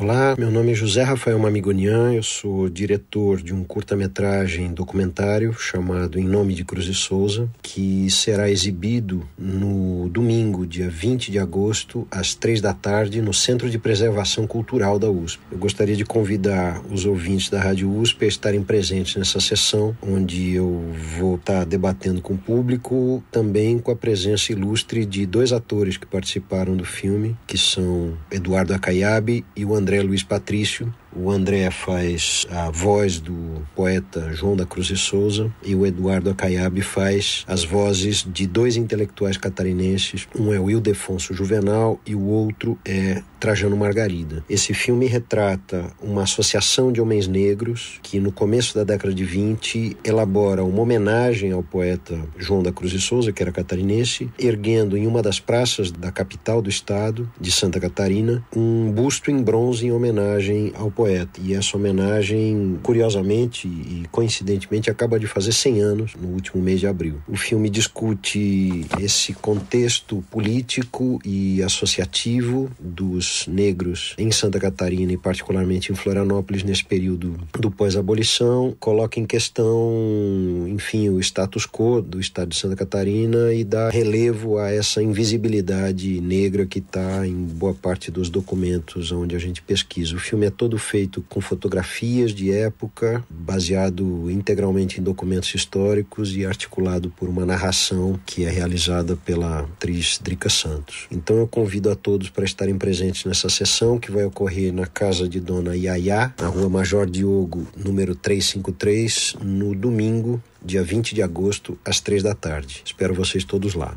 Olá, 0.00 0.36
meu 0.38 0.48
nome 0.48 0.70
é 0.70 0.74
José 0.76 1.02
Rafael 1.02 1.36
Mamigonian, 1.40 2.12
eu 2.12 2.22
sou 2.22 2.68
diretor 2.68 3.42
de 3.42 3.52
um 3.52 3.64
curta-metragem 3.64 4.72
documentário 4.72 5.52
chamado 5.54 6.20
Em 6.20 6.24
Nome 6.24 6.54
de 6.54 6.64
Cruz 6.64 6.86
e 6.86 6.94
Souza, 6.94 7.50
que 7.60 8.08
será 8.08 8.48
exibido 8.48 9.28
no 9.36 10.08
domingo, 10.08 10.64
dia 10.64 10.88
20 10.88 11.32
de 11.32 11.38
agosto, 11.40 12.06
às 12.12 12.32
três 12.32 12.60
da 12.60 12.72
tarde, 12.72 13.20
no 13.20 13.34
Centro 13.34 13.68
de 13.68 13.76
Preservação 13.76 14.46
Cultural 14.46 15.00
da 15.00 15.10
USP. 15.10 15.42
Eu 15.50 15.58
gostaria 15.58 15.96
de 15.96 16.04
convidar 16.04 16.80
os 16.92 17.04
ouvintes 17.04 17.50
da 17.50 17.60
Rádio 17.60 17.92
USP 17.92 18.24
a 18.24 18.28
estarem 18.28 18.62
presentes 18.62 19.16
nessa 19.16 19.40
sessão, 19.40 19.96
onde 20.00 20.54
eu 20.54 20.92
vou 21.18 21.34
estar 21.34 21.64
debatendo 21.64 22.22
com 22.22 22.34
o 22.34 22.38
público, 22.38 23.20
também 23.32 23.80
com 23.80 23.90
a 23.90 23.96
presença 23.96 24.52
ilustre 24.52 25.04
de 25.04 25.26
dois 25.26 25.52
atores 25.52 25.96
que 25.96 26.06
participaram 26.06 26.76
do 26.76 26.84
filme, 26.84 27.36
que 27.48 27.58
são 27.58 28.16
Eduardo 28.30 28.72
Acaiabe 28.72 29.44
e 29.56 29.64
o 29.64 29.74
André 29.74 29.87
Luiz 30.02 30.22
Patrício, 30.22 30.94
O 31.14 31.30
André 31.30 31.70
faz 31.70 32.46
a 32.50 32.70
voz 32.70 33.18
do 33.20 33.62
poeta 33.74 34.32
João 34.32 34.56
da 34.56 34.66
Cruz 34.66 34.86
de 34.86 34.96
Souza 34.96 35.50
e 35.64 35.74
o 35.74 35.86
Eduardo 35.86 36.30
Acaiabe 36.30 36.82
faz 36.82 37.44
as 37.46 37.64
vozes 37.64 38.26
de 38.26 38.46
dois 38.46 38.76
intelectuais 38.76 39.36
catarinenses. 39.36 40.28
Um 40.38 40.52
é 40.52 40.60
o 40.60 40.70
Ildefonso 40.70 41.32
Juvenal 41.32 41.98
e 42.06 42.14
o 42.14 42.24
outro 42.24 42.78
é 42.84 43.22
Trajano 43.38 43.76
Margarida. 43.76 44.44
Esse 44.50 44.74
filme 44.74 45.06
retrata 45.06 45.92
uma 46.02 46.24
associação 46.24 46.90
de 46.90 47.00
homens 47.00 47.28
negros 47.28 47.98
que, 48.02 48.18
no 48.18 48.32
começo 48.32 48.74
da 48.74 48.84
década 48.84 49.14
de 49.14 49.24
20, 49.24 49.96
elabora 50.04 50.64
uma 50.64 50.82
homenagem 50.82 51.52
ao 51.52 51.62
poeta 51.62 52.18
João 52.36 52.62
da 52.62 52.72
Cruz 52.72 52.90
de 52.90 53.00
Souza, 53.00 53.32
que 53.32 53.42
era 53.42 53.52
catarinense, 53.52 54.28
erguendo 54.38 54.96
em 54.96 55.06
uma 55.06 55.22
das 55.22 55.38
praças 55.38 55.90
da 55.90 56.10
capital 56.10 56.60
do 56.60 56.68
estado, 56.68 57.30
de 57.40 57.52
Santa 57.52 57.78
Catarina, 57.78 58.44
um 58.54 58.90
busto 58.90 59.30
em 59.30 59.40
bronze 59.40 59.86
em 59.86 59.92
homenagem 59.92 60.72
ao 60.74 60.90
poeta. 60.98 61.40
E 61.40 61.54
essa 61.54 61.76
homenagem, 61.76 62.76
curiosamente 62.82 63.68
e 63.68 64.02
coincidentemente, 64.10 64.90
acaba 64.90 65.16
de 65.16 65.28
fazer 65.28 65.52
100 65.52 65.80
anos 65.80 66.12
no 66.20 66.30
último 66.30 66.60
mês 66.60 66.80
de 66.80 66.88
abril. 66.88 67.22
O 67.28 67.36
filme 67.36 67.70
discute 67.70 68.84
esse 69.00 69.32
contexto 69.32 70.24
político 70.28 71.20
e 71.24 71.62
associativo 71.62 72.68
dos 72.80 73.46
negros 73.46 74.16
em 74.18 74.32
Santa 74.32 74.58
Catarina 74.58 75.12
e 75.12 75.16
particularmente 75.16 75.92
em 75.92 75.94
Florianópolis 75.94 76.64
nesse 76.64 76.84
período 76.84 77.38
do 77.56 77.70
pós-abolição, 77.70 78.74
coloca 78.80 79.20
em 79.20 79.26
questão, 79.26 80.66
enfim, 80.66 81.10
o 81.10 81.20
status 81.20 81.64
quo 81.64 82.02
do 82.02 82.18
estado 82.18 82.48
de 82.48 82.56
Santa 82.56 82.74
Catarina 82.74 83.52
e 83.54 83.62
dá 83.62 83.88
relevo 83.88 84.58
a 84.58 84.72
essa 84.72 85.00
invisibilidade 85.00 86.20
negra 86.20 86.66
que 86.66 86.80
está 86.80 87.24
em 87.24 87.44
boa 87.44 87.74
parte 87.74 88.10
dos 88.10 88.28
documentos 88.28 89.12
onde 89.12 89.36
a 89.36 89.38
gente 89.38 89.62
pesquisa. 89.62 90.16
O 90.16 90.18
filme 90.18 90.46
é 90.46 90.50
todo 90.50 90.76
feito 90.88 91.22
com 91.28 91.40
fotografias 91.40 92.32
de 92.32 92.50
época, 92.50 93.22
baseado 93.28 94.30
integralmente 94.30 95.00
em 95.00 95.02
documentos 95.02 95.54
históricos 95.54 96.34
e 96.34 96.46
articulado 96.46 97.10
por 97.10 97.28
uma 97.28 97.44
narração 97.44 98.18
que 98.24 98.44
é 98.44 98.50
realizada 98.50 99.14
pela 99.16 99.60
atriz 99.60 100.18
Drica 100.22 100.48
Santos. 100.48 101.06
Então 101.10 101.36
eu 101.36 101.46
convido 101.46 101.90
a 101.90 101.94
todos 101.94 102.30
para 102.30 102.44
estarem 102.44 102.78
presentes 102.78 103.24
nessa 103.24 103.48
sessão 103.48 103.98
que 103.98 104.10
vai 104.10 104.24
ocorrer 104.24 104.72
na 104.72 104.86
casa 104.86 105.28
de 105.28 105.40
Dona 105.40 105.76
Yaya, 105.76 106.32
na 106.40 106.48
rua 106.48 106.68
Major 106.70 107.08
Diogo, 107.08 107.66
número 107.76 108.14
353, 108.14 109.36
no 109.42 109.74
domingo, 109.74 110.42
dia 110.64 110.82
20 110.82 111.14
de 111.14 111.22
agosto, 111.22 111.78
às 111.84 112.00
três 112.00 112.22
da 112.22 112.34
tarde. 112.34 112.82
Espero 112.84 113.14
vocês 113.14 113.44
todos 113.44 113.74
lá. 113.74 113.96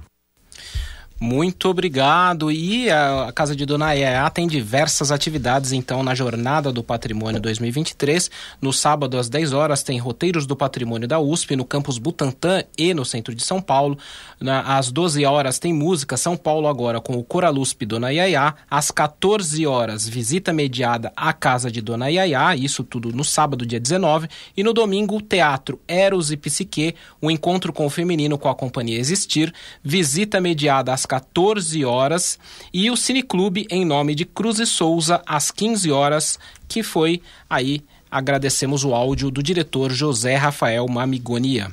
Muito 1.24 1.70
obrigado. 1.70 2.52
E 2.52 2.90
a 2.90 3.32
Casa 3.32 3.56
de 3.56 3.64
Dona 3.64 3.94
Yaya 3.94 4.28
tem 4.32 4.48
diversas 4.48 5.12
atividades, 5.12 5.72
então, 5.72 6.02
na 6.02 6.16
Jornada 6.16 6.72
do 6.72 6.82
Patrimônio 6.82 7.40
2023. 7.40 8.32
No 8.60 8.74
sábado, 8.74 9.20
às 9.20 9.30
10 9.30 9.54
horas, 9.54 9.84
tem 9.84 10.00
Roteiros 10.00 10.48
do 10.48 10.56
Patrimônio 10.56 11.08
da 11.08 11.20
USP, 11.20 11.56
no 11.56 11.64
campus 11.64 12.00
Butantã 12.00 12.64
e 12.76 12.92
no 12.96 13.06
centro 13.06 13.36
de 13.36 13.44
São 13.44 13.62
Paulo. 13.62 14.00
Na, 14.40 14.80
às 14.80 14.92
12 14.92 15.24
horas, 15.24 15.60
tem 15.60 15.72
música 15.72 16.18
São 16.18 16.36
Paulo 16.36 16.68
agora 16.68 17.00
com 17.00 17.14
o 17.14 17.24
Coraluspe 17.24 17.86
Dona 17.86 18.10
Yaya. 18.10 18.56
Às 18.68 18.90
14 18.90 19.68
horas, 19.68 20.10
visita 20.10 20.52
mediada 20.52 21.14
à 21.16 21.32
Casa 21.34 21.70
de 21.70 21.82
Dona 21.82 22.08
Yaya, 22.08 22.56
isso 22.56 22.84
tudo 22.84 23.12
no 23.12 23.24
sábado, 23.24 23.64
dia 23.64 23.80
19. 23.80 24.28
E 24.58 24.64
no 24.64 24.74
domingo, 24.74 25.18
o 25.18 25.22
Teatro 25.22 25.80
Eros 25.88 26.32
e 26.32 26.36
Psique, 26.36 26.96
o 27.22 27.30
encontro 27.30 27.72
com 27.72 27.86
o 27.86 27.92
feminino 27.92 28.40
com 28.40 28.50
a 28.50 28.56
companhia 28.56 28.98
Existir. 28.98 29.54
Visita 29.84 30.42
mediada 30.42 30.92
às 30.92 31.06
14 31.12 31.84
horas 31.84 32.40
e 32.74 32.90
o 32.90 32.96
Cineclube 32.96 33.68
em 33.70 33.84
nome 33.84 34.16
de 34.16 34.24
Cruz 34.24 34.60
e 34.60 34.66
Souza 34.66 35.22
às 35.26 35.52
15 35.52 35.92
horas, 35.92 36.40
que 36.70 36.82
foi 36.82 37.22
aí 37.50 37.84
agradecemos 38.10 38.86
o 38.86 38.94
áudio 38.94 39.30
do 39.30 39.44
diretor 39.44 39.92
José 39.92 40.36
Rafael 40.36 40.88
Mamigonia. 40.88 41.70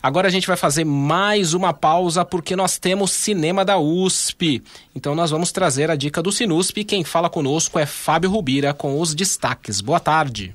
Agora 0.00 0.28
a 0.28 0.30
gente 0.30 0.46
vai 0.46 0.56
fazer 0.56 0.84
mais 0.84 1.52
uma 1.52 1.72
pausa 1.72 2.24
porque 2.24 2.54
nós 2.54 2.78
temos 2.78 3.10
cinema 3.10 3.64
da 3.64 3.76
USP. 3.76 4.62
Então 4.94 5.16
nós 5.16 5.32
vamos 5.32 5.50
trazer 5.50 5.90
a 5.90 5.96
dica 5.96 6.22
do 6.22 6.30
Sinusp. 6.30 6.84
Quem 6.84 7.02
fala 7.02 7.28
conosco 7.28 7.80
é 7.80 7.86
Fábio 7.86 8.30
Rubira 8.30 8.72
com 8.72 9.00
os 9.00 9.16
destaques. 9.16 9.80
Boa 9.80 9.98
tarde. 9.98 10.54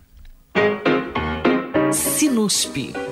Sinusp. 1.91 3.11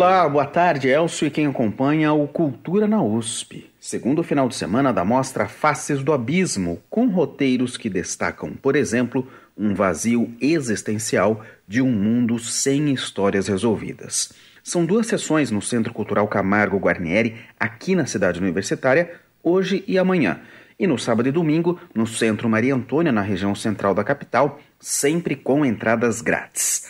Olá, 0.00 0.28
boa 0.28 0.46
tarde, 0.46 0.86
Elcio 0.86 1.26
e 1.26 1.30
quem 1.30 1.48
acompanha 1.48 2.12
o 2.12 2.28
Cultura 2.28 2.86
na 2.86 3.02
USP. 3.02 3.68
Segundo 3.80 4.22
final 4.22 4.48
de 4.48 4.54
semana 4.54 4.92
da 4.92 5.04
mostra 5.04 5.48
Faces 5.48 6.04
do 6.04 6.12
Abismo, 6.12 6.80
com 6.88 7.08
roteiros 7.08 7.76
que 7.76 7.90
destacam, 7.90 8.52
por 8.52 8.76
exemplo, 8.76 9.26
um 9.56 9.74
vazio 9.74 10.32
existencial 10.40 11.44
de 11.66 11.82
um 11.82 11.90
mundo 11.90 12.38
sem 12.38 12.92
histórias 12.92 13.48
resolvidas. 13.48 14.32
São 14.62 14.86
duas 14.86 15.08
sessões 15.08 15.50
no 15.50 15.60
Centro 15.60 15.92
Cultural 15.92 16.28
Camargo 16.28 16.78
Guarnieri, 16.78 17.34
aqui 17.58 17.96
na 17.96 18.06
cidade 18.06 18.38
universitária, 18.38 19.10
hoje 19.42 19.82
e 19.84 19.98
amanhã. 19.98 20.40
E 20.78 20.86
no 20.86 20.96
sábado 20.96 21.28
e 21.28 21.32
domingo, 21.32 21.76
no 21.92 22.06
Centro 22.06 22.48
Maria 22.48 22.72
Antônia, 22.72 23.10
na 23.10 23.22
região 23.22 23.52
central 23.52 23.96
da 23.96 24.04
capital, 24.04 24.60
sempre 24.78 25.34
com 25.34 25.66
entradas 25.66 26.20
grátis. 26.20 26.88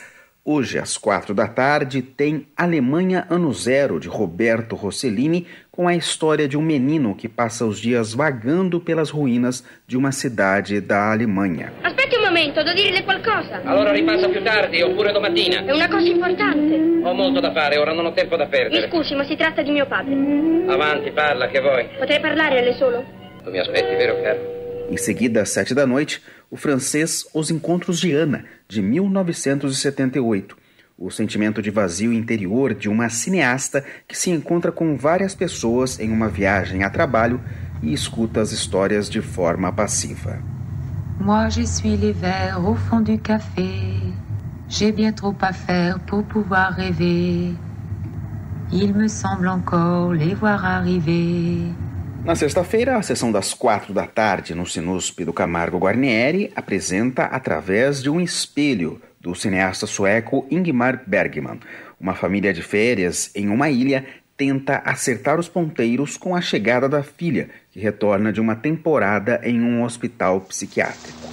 Hoje, 0.51 0.79
às 0.79 0.97
quatro 0.97 1.35
da 1.35 1.47
tarde, 1.47 2.01
tem 2.01 2.47
Alemanha 2.57 3.27
Ano 3.29 3.53
Zero, 3.53 4.01
de 4.01 4.09
Roberto 4.09 4.75
Rossellini, 4.75 5.47
com 5.71 5.87
a 5.87 5.95
história 5.95 6.49
de 6.49 6.57
um 6.57 6.63
menino 6.63 7.15
que 7.15 7.29
passa 7.29 7.67
os 7.67 7.79
dias 7.79 8.15
vagando 8.15 8.81
pelas 8.81 9.11
ruínas 9.11 9.63
de 9.87 9.95
uma 9.95 10.11
cidade 10.11 10.81
da 10.81 11.13
Alemanha. 11.13 11.75
Aspetti 11.83 12.17
un 12.17 12.25
momento, 12.25 12.65
devo 12.65 12.75
dirle 12.75 13.03
qualcosa. 13.05 13.61
Allora 13.63 13.93
ripassa 13.93 14.27
più 14.31 14.43
tardi, 14.43 14.81
oppure 14.81 15.13
domattina. 15.13 15.67
È 15.67 15.71
una 15.73 15.87
cosa 15.87 16.09
importante. 16.09 16.75
Ho 17.05 17.13
molto 17.13 17.41
da 17.41 17.53
fare, 17.53 17.77
ora 17.77 17.93
non 17.93 18.07
ho 18.07 18.13
tempo 18.15 18.35
da 18.39 18.45
Mi 18.45 18.51
perdere. 18.51 18.89
scusi, 18.89 19.15
ma 19.15 19.25
si 19.25 19.37
tratta 19.37 19.61
di 19.61 19.71
mio 19.71 19.85
padre. 19.87 20.15
Avanti, 20.67 21.11
parla, 21.11 21.49
che 21.49 21.61
vuoi? 21.61 21.89
Potrei 21.99 22.21
parlare 22.21 22.61
a 22.61 22.63
lei 22.63 22.75
solo? 22.79 23.05
Tu 23.45 23.51
mi 23.51 23.59
aspetti, 23.59 23.95
vero 23.97 24.23
caro? 24.23 24.57
Em 24.91 24.97
seguida, 24.97 25.43
às 25.43 25.51
sete 25.53 25.75
da 25.75 25.85
noite, 25.85 26.19
o 26.51 26.57
francês 26.57 27.27
Os 27.35 27.51
Encontros 27.51 28.01
de 28.01 28.13
Ana, 28.13 28.45
de 28.69 28.81
1978. 28.81 30.57
O 30.99 31.11
sentimento 31.11 31.63
de 31.63 31.71
vazio 31.71 32.13
interior 32.13 32.75
de 32.75 32.89
uma 32.89 33.09
cineasta 33.09 33.85
que 34.07 34.19
se 34.19 34.31
encontra 34.31 34.73
com 34.73 34.97
várias 34.97 35.35
pessoas 35.35 36.01
em 36.01 36.11
uma 36.11 36.29
viagem 36.29 36.83
a 36.83 36.91
trabalho 36.91 37.41
e 37.83 37.93
escuta 37.93 38.41
as 38.41 38.51
histórias 38.51 39.09
de 39.09 39.21
forma 39.21 39.73
passiva. 39.73 40.39
Moi, 41.21 41.51
je 41.51 41.67
suis 41.67 41.97
les 41.97 42.13
vers 42.13 42.59
au 42.65 42.75
fond 42.75 43.01
du 43.01 43.19
café. 43.19 43.69
J'ai 44.69 44.93
bien 44.93 45.13
trop 45.13 45.35
à 45.41 45.53
faire 45.53 45.99
pour 46.01 46.25
pouvoir 46.25 46.73
rêver. 46.73 47.55
Il 48.73 48.95
me 48.95 49.09
semble 49.09 49.49
encore 49.49 50.13
les 50.13 50.35
voir 50.35 50.65
arriver. 50.65 51.73
Na 52.25 52.35
sexta-feira, 52.35 52.97
a 52.97 53.03
sessão 53.03 53.33
das 53.33 53.55
quatro 53.55 53.95
da 53.95 54.07
tarde 54.07 54.55
no 54.55 54.67
Sinusp 54.67 55.25
do 55.25 55.33
Camargo 55.33 55.79
Guarnieri 55.79 56.53
apresenta 56.55 57.25
Através 57.25 58.03
de 58.03 58.11
um 58.11 58.21
Espelho, 58.21 59.01
do 59.21 59.35
cineasta 59.35 59.87
sueco 59.87 60.47
Ingmar 60.51 61.03
Bergman. 61.07 61.59
Uma 61.99 62.15
família 62.15 62.53
de 62.53 62.63
férias 62.63 63.31
em 63.35 63.49
uma 63.49 63.71
ilha 63.71 64.05
tenta 64.37 64.83
acertar 64.85 65.41
os 65.41 65.49
ponteiros 65.49 66.17
com 66.17 66.37
a 66.37 66.41
chegada 66.41 66.89
da 66.89 67.03
filha, 67.03 67.49
que 67.71 67.81
retorna 67.81 68.33
de 68.33 68.41
uma 68.41 68.55
temporada 68.55 69.41
em 69.43 69.61
um 69.61 69.83
hospital 69.83 70.41
psiquiátrico. 70.43 71.29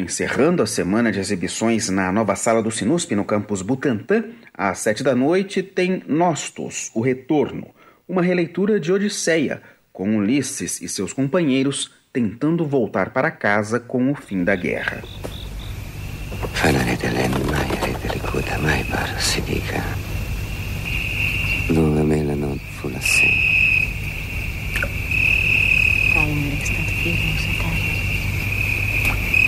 Encerrando 0.00 0.62
a 0.62 0.66
semana 0.66 1.12
de 1.12 1.20
exibições 1.20 1.90
na 1.90 2.10
nova 2.10 2.34
sala 2.34 2.62
do 2.62 2.70
Sinusp 2.70 3.14
no 3.14 3.22
campus 3.22 3.60
Butantã, 3.60 4.24
às 4.54 4.78
sete 4.78 5.02
da 5.04 5.14
noite 5.14 5.62
tem 5.62 6.02
Nostos, 6.08 6.90
o 6.94 7.02
Retorno, 7.02 7.74
uma 8.08 8.22
releitura 8.22 8.80
de 8.80 8.90
Odisseia, 8.90 9.60
com 9.92 10.16
Ulisses 10.16 10.80
e 10.80 10.88
seus 10.88 11.12
companheiros 11.12 11.90
tentando 12.10 12.66
voltar 12.66 13.10
para 13.10 13.30
casa 13.30 13.78
com 13.78 14.10
o 14.10 14.14
fim 14.14 14.42
da 14.42 14.56
guerra. 14.56 15.02
Rete 16.62 17.08
mai 18.62 18.82
par 18.84 19.20
si 19.20 19.42
dica. 19.42 19.84
Dove 21.68 22.02
me 22.02 22.24
la 22.24 22.34
non 22.34 22.58
fu 22.58 22.88
la 22.88 23.00
se. 23.00 23.28
Calma, 26.14 26.56
stat 26.64 26.90
fermo, 27.02 27.32
Satario. 27.44 28.00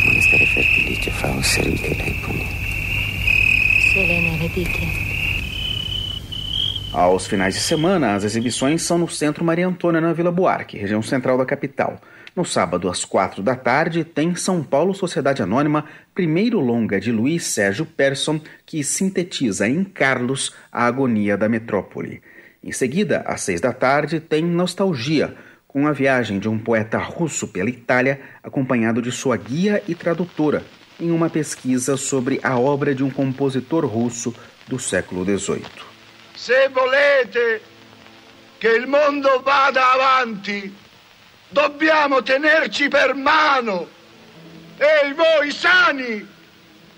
Non 0.04 0.20
stare 0.20 0.41
fertilice 0.52 1.10
diche. 4.54 4.86
Aos 6.92 7.26
finais 7.26 7.54
de 7.54 7.60
semana, 7.60 8.14
as 8.14 8.22
exibições 8.24 8.82
são 8.82 8.98
no 8.98 9.08
Centro 9.08 9.42
Maria 9.42 9.66
Antônia, 9.66 10.00
na 10.00 10.12
Vila 10.12 10.30
Buarque, 10.30 10.76
região 10.76 11.00
central 11.00 11.38
da 11.38 11.46
capital. 11.46 11.98
No 12.36 12.44
sábado, 12.44 12.90
às 12.90 13.02
quatro 13.04 13.42
da 13.42 13.56
tarde, 13.56 14.04
tem 14.04 14.34
São 14.34 14.62
Paulo 14.62 14.94
Sociedade 14.94 15.42
Anônima, 15.42 15.86
primeiro 16.14 16.60
longa 16.60 17.00
de 17.00 17.10
Luiz 17.10 17.44
Sérgio 17.44 17.86
Persson, 17.86 18.38
que 18.66 18.84
sintetiza 18.84 19.66
em 19.66 19.82
Carlos 19.84 20.54
a 20.70 20.84
agonia 20.84 21.36
da 21.36 21.48
metrópole. 21.48 22.20
Em 22.62 22.72
seguida, 22.72 23.22
às 23.26 23.40
seis 23.40 23.60
da 23.60 23.72
tarde, 23.72 24.20
tem 24.20 24.44
Nostalgia, 24.44 25.34
com 25.72 25.86
a 25.86 25.92
viagem 25.92 26.38
de 26.38 26.48
um 26.48 26.58
poeta 26.58 26.98
russo 26.98 27.48
pela 27.48 27.70
Itália, 27.70 28.20
acompanhado 28.42 29.00
de 29.00 29.10
sua 29.10 29.38
guia 29.38 29.82
e 29.88 29.94
tradutora, 29.94 30.62
em 31.00 31.10
uma 31.10 31.30
pesquisa 31.30 31.96
sobre 31.96 32.38
a 32.42 32.58
obra 32.58 32.94
de 32.94 33.02
um 33.02 33.10
compositor 33.10 33.86
russo 33.86 34.34
do 34.68 34.78
século 34.78 35.24
XVIII. 35.24 35.64
Se 36.34 36.68
volete 36.68 37.62
che 38.58 38.68
il 38.68 38.86
mondo 38.86 39.40
vada 39.42 39.92
avanti, 39.92 40.72
dobbiamo 41.48 42.22
tenerci 42.22 42.88
per 42.88 43.14
mano. 43.14 43.88
Ehi 44.76 45.14
voi 45.14 45.50
sani, 45.52 46.26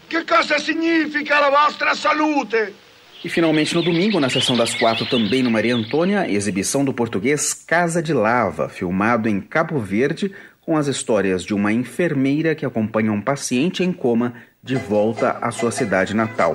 che 0.09 0.25
cosa 0.25 0.59
significa 0.59 1.39
la 1.39 1.51
vostra 1.51 1.95
salute? 1.95 2.84
E 3.25 3.29
finalmente 3.31 3.75
no 3.75 3.83
domingo, 3.83 4.21
na 4.21 4.29
sessão 4.29 4.55
das 4.55 4.75
quatro, 4.75 5.07
também 5.07 5.43
no 5.43 5.51
Maria 5.51 5.75
Antônia, 5.75 6.31
exibição 6.31 6.85
do 6.85 6.93
português 6.93 7.55
Casa 7.55 8.03
de 8.03 8.13
Lava, 8.13 8.69
filmado 8.69 9.31
em 9.31 9.41
Cabo 9.41 9.79
Verde, 9.79 10.31
com 10.61 10.77
as 10.77 10.89
histórias 10.89 11.43
de 11.43 11.55
uma 11.55 11.73
enfermeira 11.73 12.55
que 12.55 12.67
acompanha 12.67 13.11
um 13.11 13.23
paciente 13.23 13.83
em 13.83 13.93
coma 13.93 14.35
de 14.63 14.77
volta 14.77 15.39
à 15.41 15.51
sua 15.51 15.71
cidade 15.71 16.15
natal. 16.15 16.55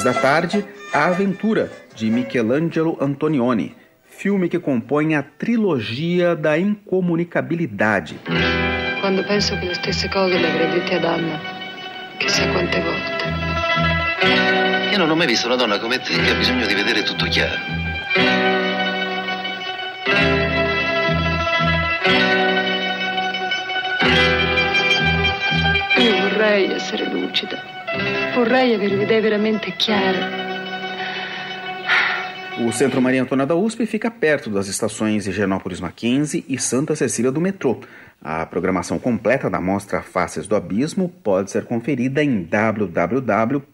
Depois, 0.00 0.04
às 0.04 0.04
seis 0.04 0.04
da 0.04 0.14
tarde, 0.14 0.64
A 0.92 1.06
Aventura, 1.06 1.70
de 1.94 2.10
Michelangelo 2.10 2.96
Antonioni, 3.00 3.74
filme 4.04 4.48
que 4.48 4.58
compõe 4.58 5.14
a 5.14 5.22
trilogia 5.22 6.34
da 6.34 6.56
incomunicabilidade. 6.56 8.18
Quando 9.00 9.22
penso 9.24 9.58
che 9.58 9.66
le 9.66 9.74
stesse 9.74 10.08
cose 10.08 10.38
le 10.38 10.46
avrei 10.46 10.70
dette 10.70 10.94
ad 10.96 11.04
Anna, 11.04 11.40
chissà 12.18 12.46
quante 12.48 12.80
volte. 12.80 13.24
Io 14.92 14.98
non 14.98 15.10
ho 15.10 15.14
mai 15.14 15.26
visto 15.26 15.46
una 15.46 15.56
donna 15.56 15.78
come 15.78 15.98
te 15.98 16.14
che 16.14 16.30
ha 16.30 16.34
bisogno 16.34 16.66
di 16.66 16.74
vedere 16.74 17.02
tutto 17.02 17.26
chiaro. 17.26 17.58
Io 25.98 26.20
vorrei 26.20 26.72
essere 26.72 27.06
lucida. 27.10 27.79
Vorrei 28.34 28.74
avere 28.74 29.20
veramente. 29.20 29.74
O 32.66 32.72
Centro 32.72 33.00
Maria 33.00 33.22
Antônia 33.22 33.46
da 33.46 33.54
USP 33.54 33.86
fica 33.86 34.10
perto 34.10 34.50
das 34.50 34.68
estações 34.68 35.26
Higienópolis 35.26 35.80
Mackenzie 35.80 36.44
e 36.48 36.58
Santa 36.58 36.94
Cecília 36.94 37.32
do 37.32 37.40
metrô. 37.40 37.80
A 38.22 38.44
programação 38.44 38.98
completa 38.98 39.48
da 39.48 39.60
mostra 39.60 40.02
Faces 40.02 40.46
do 40.46 40.54
Abismo 40.54 41.08
pode 41.08 41.50
ser 41.50 41.64
conferida 41.64 42.22
em 42.22 42.42
www.usp.br 42.42 43.64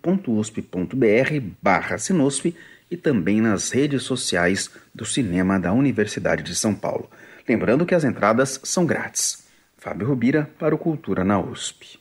barra 1.61 1.99
Sinosf 1.99 2.55
e 2.91 2.97
também 2.97 3.41
nas 3.41 3.71
redes 3.71 4.05
sociais 4.05 4.71
do 4.95 5.05
Cinema 5.05 5.59
da 5.59 5.73
Universidade 5.73 6.45
de 6.45 6.55
São 6.55 6.75
Paulo. 6.75 7.11
Lembrando 7.49 7.85
que 7.85 7.95
as 7.95 8.05
entradas 8.05 8.61
são 8.63 8.87
grátis. 8.87 9.45
Fábio 9.77 10.07
Rubira 10.07 10.49
para 10.59 10.75
o 10.75 10.79
Cultura 10.79 11.25
na 11.25 11.41
USP. 11.41 11.99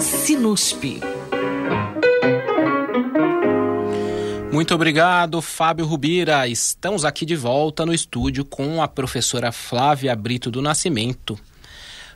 Sinusp. 0.00 1.00
Muito 4.52 4.74
obrigado, 4.74 5.40
Fábio 5.40 5.86
Rubira. 5.86 6.46
Estamos 6.46 7.04
aqui 7.04 7.24
de 7.24 7.36
volta 7.36 7.84
no 7.84 7.94
estúdio 7.94 8.44
com 8.44 8.82
a 8.82 8.88
professora 8.88 9.50
Flávia 9.50 10.14
Brito 10.14 10.50
do 10.50 10.62
Nascimento. 10.62 11.38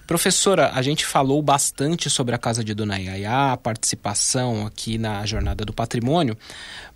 Professora, 0.07 0.71
a 0.75 0.81
gente 0.81 1.05
falou 1.05 1.43
bastante 1.43 2.09
sobre 2.09 2.35
a 2.35 2.39
Casa 2.39 2.65
de 2.65 2.73
Dona 2.75 2.97
Yaya, 2.97 3.53
a 3.53 3.57
participação 3.57 4.67
aqui 4.67 4.97
na 4.97 5.27
Jornada 5.27 5.65
do 5.65 5.73
Patrimônio, 5.73 6.37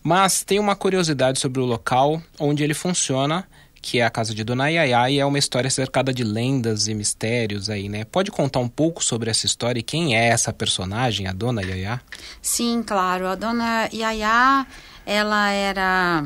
mas 0.03 0.43
tem 0.43 0.59
uma 0.59 0.75
curiosidade 0.75 1.39
sobre 1.39 1.61
o 1.61 1.67
local 1.67 2.23
onde 2.41 2.65
ele 2.65 2.73
funciona, 2.75 3.47
que 3.83 3.99
é 3.99 4.05
a 4.05 4.11
Casa 4.11 4.33
de 4.33 4.45
Dona 4.45 4.69
Yaya, 4.69 5.11
e 5.11 5.19
é 5.19 5.27
uma 5.27 5.39
história 5.39 5.69
cercada 5.69 6.15
de 6.15 6.23
lendas 6.23 6.87
e 6.87 6.95
mistérios 6.95 7.69
aí, 7.69 7.89
né? 7.89 8.05
Pode 8.05 8.31
contar 8.31 8.61
um 8.61 8.69
pouco 8.69 9.03
sobre 9.03 9.29
essa 9.29 9.45
história 9.45 9.81
e 9.81 9.83
quem 9.83 10.17
é 10.17 10.29
essa 10.29 10.53
personagem, 10.53 11.27
a 11.27 11.33
Dona 11.33 11.63
Yaya? 11.63 12.01
Sim, 12.41 12.85
claro. 12.87 13.27
A 13.27 13.35
Dona 13.35 13.89
Yaya 13.93 14.65
ela 15.05 15.51
era 15.51 16.25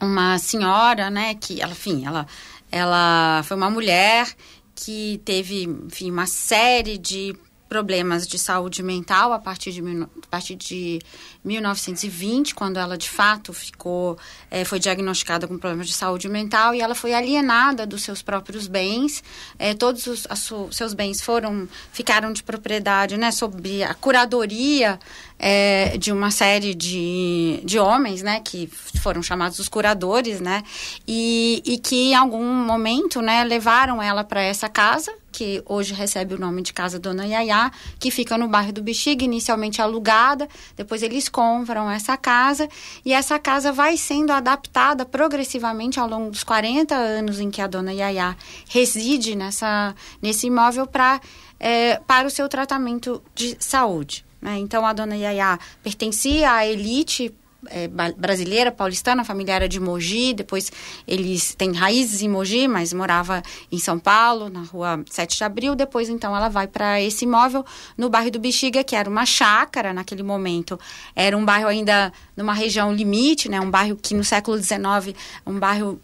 uma 0.00 0.38
senhora, 0.38 1.10
né, 1.10 1.34
que, 1.34 1.62
enfim, 1.64 2.06
ela, 2.06 2.26
ela 2.70 3.42
foi 3.44 3.56
uma 3.56 3.70
mulher 3.70 4.28
que 4.74 5.20
teve, 5.24 5.64
enfim, 5.64 6.10
uma 6.10 6.26
série 6.26 6.98
de 6.98 7.34
problemas 7.74 8.24
de 8.24 8.38
saúde 8.38 8.84
mental 8.84 9.32
a 9.32 9.38
partir 9.40 9.72
de, 9.72 9.80
a 9.82 10.26
partir 10.30 10.54
de 10.54 11.00
1920, 11.42 12.54
quando 12.54 12.78
ela 12.78 12.96
de 12.96 13.10
fato 13.10 13.52
ficou, 13.52 14.16
é, 14.48 14.64
foi 14.64 14.78
diagnosticada 14.78 15.48
com 15.48 15.58
problemas 15.58 15.88
de 15.88 15.92
saúde 15.92 16.28
mental 16.28 16.72
e 16.72 16.80
ela 16.80 16.94
foi 16.94 17.12
alienada 17.12 17.84
dos 17.84 18.04
seus 18.04 18.22
próprios 18.22 18.68
bens. 18.68 19.24
É, 19.58 19.74
todos 19.74 20.06
os 20.06 20.28
seus 20.70 20.94
bens 20.94 21.20
foram 21.20 21.68
ficaram 21.92 22.32
de 22.32 22.44
propriedade, 22.44 23.16
né, 23.16 23.32
sob 23.32 23.82
a 23.82 23.92
curadoria 23.92 25.00
é, 25.46 25.98
de 25.98 26.10
uma 26.10 26.30
série 26.30 26.74
de, 26.74 27.60
de 27.62 27.78
homens, 27.78 28.22
né, 28.22 28.40
que 28.40 28.66
foram 29.02 29.22
chamados 29.22 29.58
os 29.58 29.68
curadores, 29.68 30.40
né, 30.40 30.62
e, 31.06 31.62
e 31.66 31.76
que 31.76 32.12
em 32.12 32.14
algum 32.14 32.42
momento, 32.42 33.20
né, 33.20 33.44
levaram 33.44 34.02
ela 34.02 34.24
para 34.24 34.42
essa 34.42 34.70
casa 34.70 35.12
que 35.30 35.62
hoje 35.66 35.92
recebe 35.92 36.32
o 36.32 36.38
nome 36.38 36.62
de 36.62 36.72
Casa 36.72 36.98
Dona 36.98 37.26
Yaya, 37.26 37.70
que 37.98 38.10
fica 38.10 38.38
no 38.38 38.48
bairro 38.48 38.72
do 38.72 38.82
Bexiga, 38.82 39.22
inicialmente 39.24 39.82
alugada, 39.82 40.48
depois 40.76 41.02
eles 41.02 41.28
compram 41.28 41.90
essa 41.90 42.16
casa 42.16 42.66
e 43.04 43.12
essa 43.12 43.38
casa 43.38 43.70
vai 43.70 43.98
sendo 43.98 44.32
adaptada 44.32 45.04
progressivamente 45.04 46.00
ao 46.00 46.08
longo 46.08 46.30
dos 46.30 46.44
40 46.44 46.94
anos 46.94 47.38
em 47.38 47.50
que 47.50 47.60
a 47.60 47.66
Dona 47.66 47.92
Yaya 47.92 48.34
reside 48.68 49.34
nessa, 49.34 49.94
nesse 50.22 50.46
imóvel 50.46 50.86
pra, 50.86 51.20
é, 51.60 52.00
para 52.06 52.28
o 52.28 52.30
seu 52.30 52.48
tratamento 52.48 53.20
de 53.34 53.56
saúde. 53.58 54.24
Né? 54.44 54.58
Então, 54.58 54.84
a 54.84 54.92
Dona 54.92 55.16
Yaya 55.16 55.58
pertencia 55.82 56.52
à 56.52 56.66
elite 56.66 57.34
é, 57.70 57.88
brasileira, 57.88 58.70
paulistana, 58.70 59.22
a 59.22 59.24
família 59.24 59.54
era 59.54 59.66
de 59.66 59.80
Mogi, 59.80 60.34
depois 60.34 60.70
eles 61.08 61.54
têm 61.54 61.72
raízes 61.72 62.20
em 62.20 62.28
Mogi, 62.28 62.68
mas 62.68 62.92
morava 62.92 63.42
em 63.72 63.78
São 63.78 63.98
Paulo, 63.98 64.50
na 64.50 64.60
rua 64.64 65.02
7 65.10 65.38
de 65.38 65.44
Abril, 65.44 65.74
depois 65.74 66.10
então 66.10 66.36
ela 66.36 66.50
vai 66.50 66.66
para 66.66 67.00
esse 67.00 67.24
imóvel 67.24 67.64
no 67.96 68.10
bairro 68.10 68.30
do 68.30 68.38
Bexiga, 68.38 68.84
que 68.84 68.94
era 68.94 69.08
uma 69.08 69.24
chácara. 69.24 69.94
Naquele 69.94 70.22
momento, 70.22 70.78
era 71.16 71.34
um 71.34 71.44
bairro 71.44 71.68
ainda 71.68 72.12
numa 72.36 72.52
região 72.52 72.92
limite, 72.92 73.48
né, 73.48 73.58
um 73.58 73.70
bairro 73.70 73.96
que 73.96 74.12
no 74.12 74.22
século 74.22 74.58
XIX, 74.58 75.16
um 75.46 75.58
bairro 75.58 75.98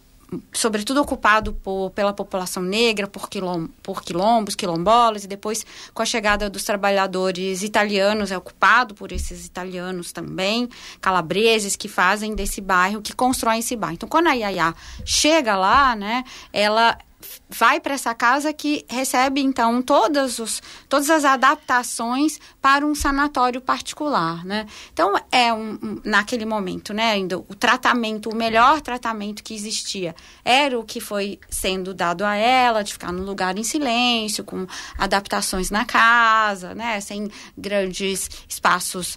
sobretudo 0.53 1.01
ocupado 1.01 1.53
por, 1.53 1.91
pela 1.91 2.13
população 2.13 2.63
negra, 2.63 3.07
por, 3.07 3.29
quilom, 3.29 3.67
por 3.83 4.03
quilombos, 4.03 4.55
quilombolas, 4.55 5.25
e 5.25 5.29
depois, 5.29 5.65
com 5.93 6.03
a 6.03 6.07
chegada 6.07 6.49
dos 6.49 6.65
trabalhadores 6.65 7.63
italianos, 7.63 8.31
é 8.31 8.39
ocupado 8.39 8.95
por 8.95 9.13
esses 9.13 9.47
italianos 9.47 10.13
também, 10.13 10.69
calabreses, 11.01 11.77
que 11.77 11.89
fazem 11.89 12.35
desse 12.35 12.61
bairro, 12.61 13.03
que 13.03 13.15
constroem 13.15 13.61
esse 13.61 13.77
bairro. 13.77 13.95
Então, 13.95 14.09
quando 14.09 14.29
a 14.29 14.33
Yaya 14.33 14.75
chega 15.05 15.57
lá, 15.57 15.97
né, 15.97 16.25
ela 16.53 16.97
vai 17.49 17.81
para 17.81 17.95
essa 17.95 18.15
casa 18.15 18.53
que 18.53 18.85
recebe 18.89 19.41
então 19.41 19.83
todas, 19.83 20.39
os, 20.39 20.63
todas 20.89 21.11
as 21.11 21.25
adaptações 21.25 22.39
para 22.61 22.85
um 22.85 22.95
sanatório 22.95 23.61
particular, 23.61 24.45
né? 24.45 24.67
Então 24.93 25.15
é 25.31 25.53
um, 25.53 25.79
um, 25.83 26.01
naquele 26.05 26.45
momento, 26.45 26.93
né? 26.93 27.13
Ainda 27.13 27.39
o 27.39 27.55
tratamento, 27.55 28.31
o 28.31 28.35
melhor 28.35 28.81
tratamento 28.81 29.43
que 29.43 29.55
existia 29.55 30.15
era 30.45 30.79
o 30.79 30.85
que 30.85 31.01
foi 31.01 31.39
sendo 31.49 31.93
dado 31.95 32.25
a 32.25 32.35
ela, 32.35 32.83
de 32.83 32.93
ficar 32.93 33.13
no 33.13 33.23
lugar 33.23 33.59
em 33.59 33.65
silêncio, 33.65 34.45
com 34.45 34.67
adaptações 34.99 35.71
na 35.71 35.85
casa, 35.85 36.75
né? 36.75 37.01
Sem 37.01 37.31
grandes 37.57 38.29
espaços 38.49 39.17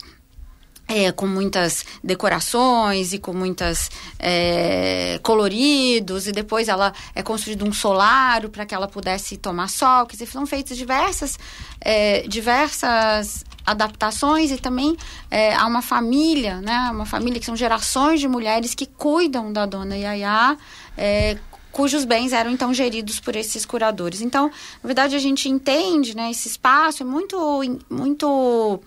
é, 0.88 1.12
com 1.12 1.26
muitas 1.26 1.86
decorações 2.04 3.14
e 3.14 3.20
com 3.20 3.34
muitas 3.34 3.90
é, 4.20 5.20
coloridos 5.24 6.28
e 6.28 6.32
depois 6.32 6.68
ela 6.68 6.94
é 7.16 7.24
construído 7.24 7.66
um 7.66 7.74
solário 7.74 8.50
para 8.50 8.66
que 8.66 8.76
ela 8.76 8.88
pudesse 8.88 9.38
tomar 9.38 9.70
sol 9.70 10.06
dizer 10.06 10.26
foram 10.26 10.46
feitas 10.46 10.78
diversas 10.78 11.40
é, 11.80 12.28
diversas 12.28 13.44
adaptações 13.66 14.52
e 14.52 14.58
também 14.58 14.98
é, 15.32 15.56
há 15.56 15.66
uma 15.66 15.82
família, 15.82 16.62
né? 16.62 16.90
Uma 16.92 17.06
família 17.06 17.40
que 17.40 17.46
são 17.46 17.56
gerações 17.56 18.20
de 18.20 18.28
mulheres 18.28 18.76
que 18.76 18.86
cuidam 18.86 19.52
da 19.54 19.66
dona 19.66 19.96
Yaya, 19.96 20.58
é, 20.98 21.38
cujos 21.72 22.06
bens 22.06 22.34
eram 22.34 22.52
então 22.52 22.74
geridos 22.74 23.20
por 23.20 23.36
esses 23.36 23.66
curadores. 23.66 24.22
Então, 24.22 24.52
na 24.84 24.88
verdade, 24.88 25.16
a 25.16 25.20
gente 25.20 25.50
entende, 25.50 26.16
né? 26.16 26.30
Esse 26.30 26.48
espaço 26.48 27.04
é 27.04 27.06
muito, 27.06 27.62
muito 27.90 28.80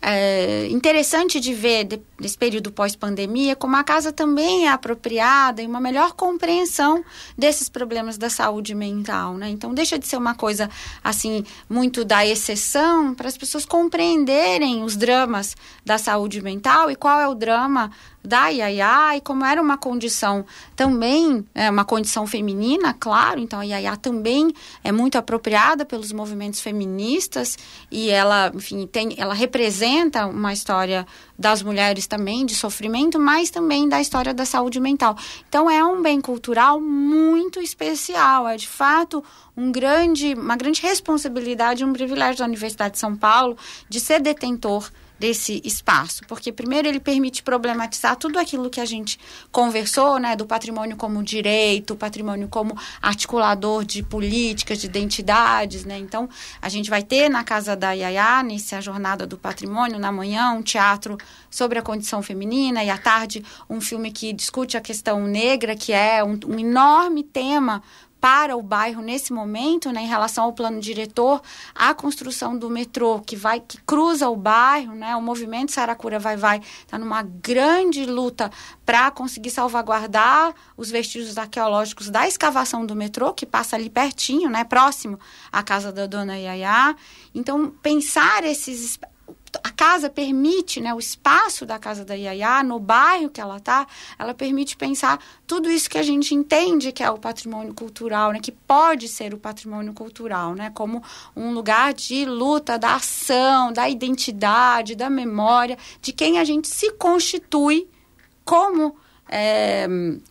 é, 0.00 0.66
interessante 0.68 1.40
de 1.40 1.52
ver 1.54 1.84
de, 1.84 2.00
nesse 2.20 2.36
período 2.36 2.72
pós-pandemia 2.72 3.54
como 3.54 3.76
a 3.76 3.84
casa 3.84 4.12
também 4.12 4.66
é 4.66 4.70
apropriada 4.70 5.62
e 5.62 5.66
uma 5.66 5.80
melhor 5.80 6.12
compreensão 6.12 7.04
desses 7.36 7.68
problemas 7.68 8.18
da 8.18 8.28
saúde 8.28 8.74
mental, 8.74 9.34
né? 9.34 9.48
Então 9.48 9.72
deixa 9.72 9.98
de 9.98 10.06
ser 10.06 10.16
uma 10.16 10.34
coisa 10.34 10.68
assim 11.02 11.44
muito 11.68 12.04
da 12.04 12.26
exceção 12.26 13.14
para 13.14 13.28
as 13.28 13.36
pessoas 13.36 13.64
compreenderem 13.64 14.82
os 14.82 14.96
dramas 14.96 15.56
da 15.84 15.98
saúde 15.98 16.42
mental 16.42 16.90
e 16.90 16.96
qual 16.96 17.20
é 17.20 17.28
o 17.28 17.34
drama 17.34 17.90
da 18.24 18.48
Yaya 18.48 19.16
e 19.16 19.20
como 19.20 19.44
era 19.44 19.60
uma 19.60 19.78
condição 19.78 20.44
também, 20.76 21.44
é, 21.54 21.70
uma 21.70 21.84
condição 21.84 22.26
feminina, 22.26 22.92
claro, 22.92 23.40
então 23.40 23.60
a 23.60 23.64
Yaya 23.64 23.96
também 23.96 24.52
é 24.84 24.92
muito 24.92 25.16
apropriada 25.16 25.84
pelos 25.84 26.12
movimentos 26.12 26.60
feministas 26.60 27.56
e 27.90 28.10
ela, 28.10 28.52
enfim, 28.54 28.86
tem, 28.86 29.14
ela 29.16 29.34
representa 29.34 30.26
uma 30.26 30.52
história 30.52 31.06
das 31.38 31.62
mulheres 31.62 32.06
também 32.06 32.44
de 32.44 32.54
sofrimento, 32.54 33.18
mas 33.18 33.48
também 33.48 33.88
da 33.88 34.00
história 34.00 34.34
da 34.34 34.44
saúde 34.44 34.80
mental. 34.80 35.16
Então 35.48 35.70
é 35.70 35.84
um 35.84 36.02
bem 36.02 36.20
cultural 36.20 36.80
muito 36.80 37.60
especial, 37.60 38.48
é 38.48 38.56
de 38.56 38.66
fato 38.66 39.22
um 39.56 39.70
grande, 39.70 40.34
uma 40.34 40.56
grande 40.56 40.82
responsabilidade, 40.82 41.84
um 41.84 41.92
privilégio 41.92 42.38
da 42.38 42.44
Universidade 42.44 42.94
de 42.94 42.98
São 42.98 43.14
Paulo 43.14 43.56
de 43.88 44.00
ser 44.00 44.20
detentor 44.20 44.90
desse 45.18 45.60
espaço, 45.64 46.22
porque 46.28 46.52
primeiro 46.52 46.88
ele 46.88 47.00
permite 47.00 47.42
problematizar 47.42 48.16
tudo 48.16 48.38
aquilo 48.38 48.70
que 48.70 48.80
a 48.80 48.84
gente 48.84 49.18
conversou, 49.50 50.18
né, 50.18 50.36
do 50.36 50.46
patrimônio 50.46 50.96
como 50.96 51.22
direito, 51.22 51.96
patrimônio 51.96 52.48
como 52.48 52.76
articulador 53.02 53.84
de 53.84 54.02
políticas, 54.02 54.78
de 54.78 54.86
identidades, 54.86 55.84
né? 55.84 55.98
Então, 55.98 56.28
a 56.62 56.68
gente 56.68 56.88
vai 56.88 57.02
ter 57.02 57.28
na 57.28 57.42
casa 57.42 57.74
da 57.74 57.92
Yaya, 57.92 58.42
nessa 58.42 58.80
jornada 58.80 59.26
do 59.26 59.36
patrimônio, 59.36 59.98
na 59.98 60.12
manhã, 60.12 60.52
um 60.52 60.62
teatro 60.62 61.18
sobre 61.50 61.78
a 61.78 61.82
condição 61.82 62.22
feminina 62.22 62.84
e 62.84 62.90
à 62.90 62.98
tarde 62.98 63.44
um 63.68 63.80
filme 63.80 64.10
que 64.10 64.32
discute 64.32 64.76
a 64.76 64.80
questão 64.80 65.26
negra, 65.26 65.74
que 65.74 65.92
é 65.92 66.22
um, 66.22 66.38
um 66.46 66.58
enorme 66.58 67.22
tema 67.22 67.82
para 68.20 68.56
o 68.56 68.62
bairro 68.62 69.00
nesse 69.00 69.32
momento, 69.32 69.92
né, 69.92 70.02
em 70.02 70.06
relação 70.06 70.44
ao 70.44 70.52
plano 70.52 70.80
diretor, 70.80 71.40
a 71.74 71.94
construção 71.94 72.58
do 72.58 72.68
metrô 72.68 73.20
que 73.20 73.36
vai 73.36 73.60
que 73.60 73.78
cruza 73.82 74.28
o 74.28 74.36
bairro, 74.36 74.94
né, 74.94 75.14
o 75.16 75.22
movimento 75.22 75.72
Saracura 75.72 76.18
vai 76.18 76.36
vai 76.36 76.60
está 76.80 76.98
numa 76.98 77.22
grande 77.22 78.04
luta 78.06 78.50
para 78.84 79.10
conseguir 79.10 79.50
salvaguardar 79.50 80.54
os 80.76 80.90
vestígios 80.90 81.38
arqueológicos 81.38 82.10
da 82.10 82.26
escavação 82.26 82.84
do 82.84 82.94
metrô 82.94 83.32
que 83.32 83.46
passa 83.46 83.76
ali 83.76 83.88
pertinho, 83.88 84.50
né, 84.50 84.64
próximo 84.64 85.18
à 85.52 85.62
casa 85.62 85.92
da 85.92 86.06
dona 86.06 86.36
Yaya. 86.36 86.96
Então 87.34 87.70
pensar 87.82 88.44
esses 88.44 88.98
a 89.62 89.70
casa 89.70 90.10
permite, 90.10 90.80
né, 90.80 90.92
o 90.92 90.98
espaço 90.98 91.64
da 91.64 91.78
casa 91.78 92.04
da 92.04 92.14
Yaya, 92.14 92.62
no 92.62 92.78
bairro 92.78 93.30
que 93.30 93.40
ela 93.40 93.56
está, 93.56 93.86
ela 94.18 94.34
permite 94.34 94.76
pensar 94.76 95.18
tudo 95.46 95.70
isso 95.70 95.88
que 95.88 95.98
a 95.98 96.02
gente 96.02 96.34
entende 96.34 96.92
que 96.92 97.02
é 97.02 97.10
o 97.10 97.18
patrimônio 97.18 97.74
cultural, 97.74 98.32
né, 98.32 98.40
que 98.40 98.52
pode 98.52 99.08
ser 99.08 99.32
o 99.34 99.38
patrimônio 99.38 99.92
cultural, 99.92 100.54
né, 100.54 100.70
como 100.74 101.02
um 101.36 101.52
lugar 101.52 101.94
de 101.94 102.24
luta, 102.24 102.78
da 102.78 102.96
ação, 102.96 103.72
da 103.72 103.88
identidade, 103.88 104.94
da 104.94 105.08
memória, 105.08 105.78
de 106.00 106.12
quem 106.12 106.38
a 106.38 106.44
gente 106.44 106.68
se 106.68 106.92
constitui 106.92 107.88
como 108.44 108.96
é, 109.28 109.86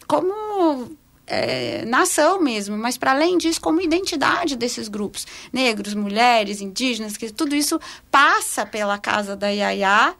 como 0.07 0.97
é, 1.27 1.83
nação 1.85 2.41
mesmo, 2.41 2.77
mas 2.77 2.97
para 2.97 3.11
além 3.11 3.37
disso, 3.37 3.59
como 3.59 3.81
identidade 3.81 4.55
desses 4.55 4.87
grupos 4.87 5.27
negros, 5.51 5.93
mulheres, 5.93 6.61
indígenas, 6.61 7.17
que 7.17 7.31
tudo 7.31 7.53
isso 7.53 7.79
passa 8.09 8.65
pela 8.65 8.97
casa 8.97 9.35
da 9.35 9.49
Yaya, 9.49 10.15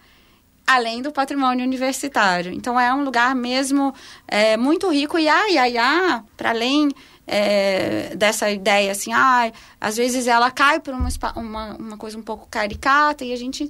além 0.66 1.02
do 1.02 1.12
patrimônio 1.14 1.66
universitário. 1.66 2.52
Então 2.52 2.78
é 2.78 2.94
um 2.94 3.04
lugar 3.04 3.34
mesmo 3.34 3.96
é, 4.28 4.58
muito 4.58 4.90
rico 4.92 5.18
e 5.18 5.30
a 5.30 5.46
Yaya, 5.46 6.24
para 6.36 6.50
além 6.50 6.92
é, 7.26 8.14
dessa 8.16 8.52
ideia 8.52 8.92
assim, 8.92 9.14
ah, 9.14 9.52
às 9.80 9.96
vezes 9.96 10.28
ela 10.28 10.52
cai 10.52 10.80
por 10.80 10.94
uma, 10.94 11.10
uma, 11.36 11.76
uma 11.76 11.98
coisa 11.98 12.18
um 12.18 12.22
pouco 12.22 12.48
caricata 12.50 13.24
e 13.24 13.32
a 13.32 13.38
gente 13.38 13.70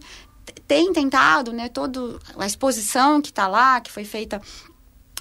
tem 0.67 0.91
tentado, 0.91 1.51
né, 1.51 1.69
toda 1.69 2.19
a 2.37 2.45
exposição 2.45 3.21
que 3.21 3.29
está 3.29 3.47
lá, 3.47 3.79
que 3.79 3.91
foi 3.91 4.03
feita 4.03 4.41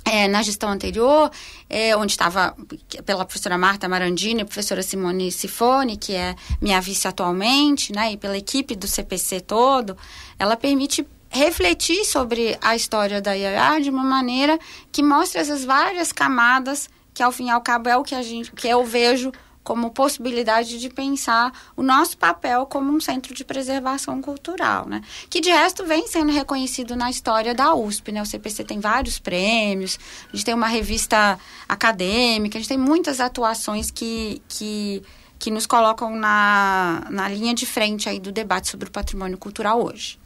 é, 0.07 0.29
na 0.29 0.41
gestão 0.41 0.71
anterior, 0.71 1.31
é, 1.69 1.97
onde 1.97 2.13
estava 2.13 2.57
pela 3.05 3.25
professora 3.25 3.59
Marta 3.59 3.89
Marandini, 3.89 4.45
professora 4.45 4.81
Simone 4.81 5.33
Sifone, 5.33 5.97
que 5.97 6.15
é 6.15 6.37
minha 6.63 6.81
vice 6.81 7.09
atualmente, 7.09 7.93
né, 7.93 8.13
e 8.13 8.17
pela 8.17 8.39
equipe 8.39 8.77
do 8.77 8.87
CPC 8.87 9.41
todo, 9.41 9.97
ela 10.39 10.57
permite 10.57 11.05
refletir 11.29 12.05
sobre 12.05 12.57
a 12.63 12.77
história 12.77 13.21
da 13.21 13.33
IAA 13.33 13.81
de 13.81 13.91
uma 13.91 14.05
maneira 14.05 14.57
que 14.93 15.03
mostre 15.03 15.41
essas 15.41 15.65
várias 15.65 16.13
camadas 16.13 16.89
que 17.13 17.23
ao 17.23 17.33
fim 17.33 17.47
e 17.47 17.51
ao 17.51 17.61
cabo 17.61 17.89
é 17.89 17.97
o 17.97 18.05
que 18.05 18.15
a 18.15 18.23
gente 18.23 18.53
que 18.53 18.69
eu 18.69 18.85
vejo 18.85 19.33
como 19.67 19.91
possibilidade 19.91 20.79
de 20.79 20.89
pensar 20.89 21.53
o 21.77 21.83
nosso 21.83 22.17
papel 22.17 22.67
como 22.67 22.93
um 22.93 23.01
centro 23.01 23.35
de 23.35 23.45
preservação 23.45 24.23
cultural, 24.23 24.89
né? 24.89 25.03
Que 25.29 25.41
de 25.41 25.51
resto 25.51 25.85
vem 25.85 26.07
sendo 26.07 26.31
reconhecido 26.31 26.95
na 26.95 27.11
história 27.11 27.53
da 27.53 27.75
USP, 27.75 28.13
né? 28.13 28.23
O 28.23 28.25
CPC 28.25 28.63
tem 28.63 28.79
vários 28.79 29.19
prêmios, 29.19 29.99
a 30.33 30.37
gente 30.37 30.45
tem 30.45 30.55
uma 30.55 30.69
revista 30.69 31.37
acadêmica, 31.69 32.57
a 32.57 32.61
gente 32.61 32.69
tem 32.69 32.79
muitas 32.79 33.19
atuações 33.19 33.91
que, 33.91 34.41
que, 34.47 35.03
que 35.37 35.51
nos 35.51 35.67
colocam 35.67 36.15
na, 36.15 37.05
na 37.11 37.29
linha 37.29 37.53
de 37.53 37.67
frente 37.67 38.09
aí 38.09 38.21
do 38.21 38.31
debate 38.31 38.69
sobre 38.69 38.87
o 38.87 38.93
patrimônio 38.93 39.37
cultural 39.37 39.85
hoje. 39.85 40.17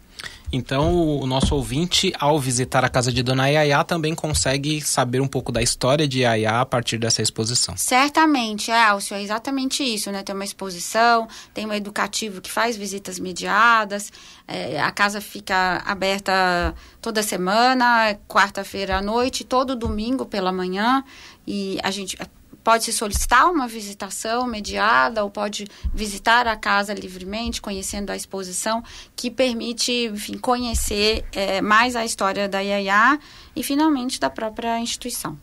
Então, 0.53 1.21
o 1.21 1.27
nosso 1.27 1.55
ouvinte, 1.55 2.13
ao 2.19 2.39
visitar 2.39 2.85
a 2.85 2.89
casa 2.89 3.13
de 3.13 3.23
Dona 3.23 3.47
Yaya, 3.47 3.85
também 3.85 4.15
consegue 4.15 4.81
saber 4.81 5.21
um 5.21 5.29
pouco 5.29 5.53
da 5.53 5.63
história 5.63 6.09
de 6.09 6.21
Yaya 6.21 6.61
a 6.61 6.67
partir 6.67 6.99
dessa 6.99 7.23
exposição. 7.23 7.77
Certamente, 7.77 8.71
Elcio, 8.71 9.15
é 9.15 9.23
exatamente 9.23 9.85
isso, 9.85 10.11
né? 10.11 10.23
Tem 10.25 10.35
uma 10.35 10.45
exposição, 10.45 11.29
tem 11.55 11.67
um 11.67 11.73
educativo 11.73 12.41
que 12.41 12.51
faz 12.51 12.77
visitas 12.77 13.21
mediadas, 13.21 14.13
é, 14.49 14.81
a 14.81 14.91
casa 14.91 15.21
fica 15.21 15.83
aberta 15.87 16.75
toda 17.01 17.23
semana, 17.23 18.19
quarta-feira 18.27 18.97
à 18.97 19.03
noite, 19.03 19.45
todo 19.45 19.77
domingo 19.77 20.27
pela 20.27 20.51
manhã, 20.51 21.05
e 21.47 21.79
a 21.83 21.91
gente 21.93 22.17
pode 22.63 22.85
se 22.85 22.93
solicitar 22.93 23.51
uma 23.51 23.67
visitação 23.67 24.47
mediada 24.47 25.23
ou 25.25 25.31
pode 25.31 25.67
visitar 25.95 26.47
a 26.47 26.57
casa 26.57 26.95
livremente, 26.95 27.61
conhecendo 27.61 28.11
a 28.11 28.17
exposição, 28.17 28.83
que 29.17 29.31
permite, 29.31 30.11
enfim, 30.13 30.39
conhecer 30.39 31.25
é, 31.33 31.61
mais 31.61 31.97
a 31.97 32.05
história 32.05 32.49
da 32.49 32.61
Yaya 32.61 33.19
e, 33.55 33.63
finalmente, 33.63 34.21
da 34.21 34.31
própria 34.31 34.79
instituição. 34.79 35.39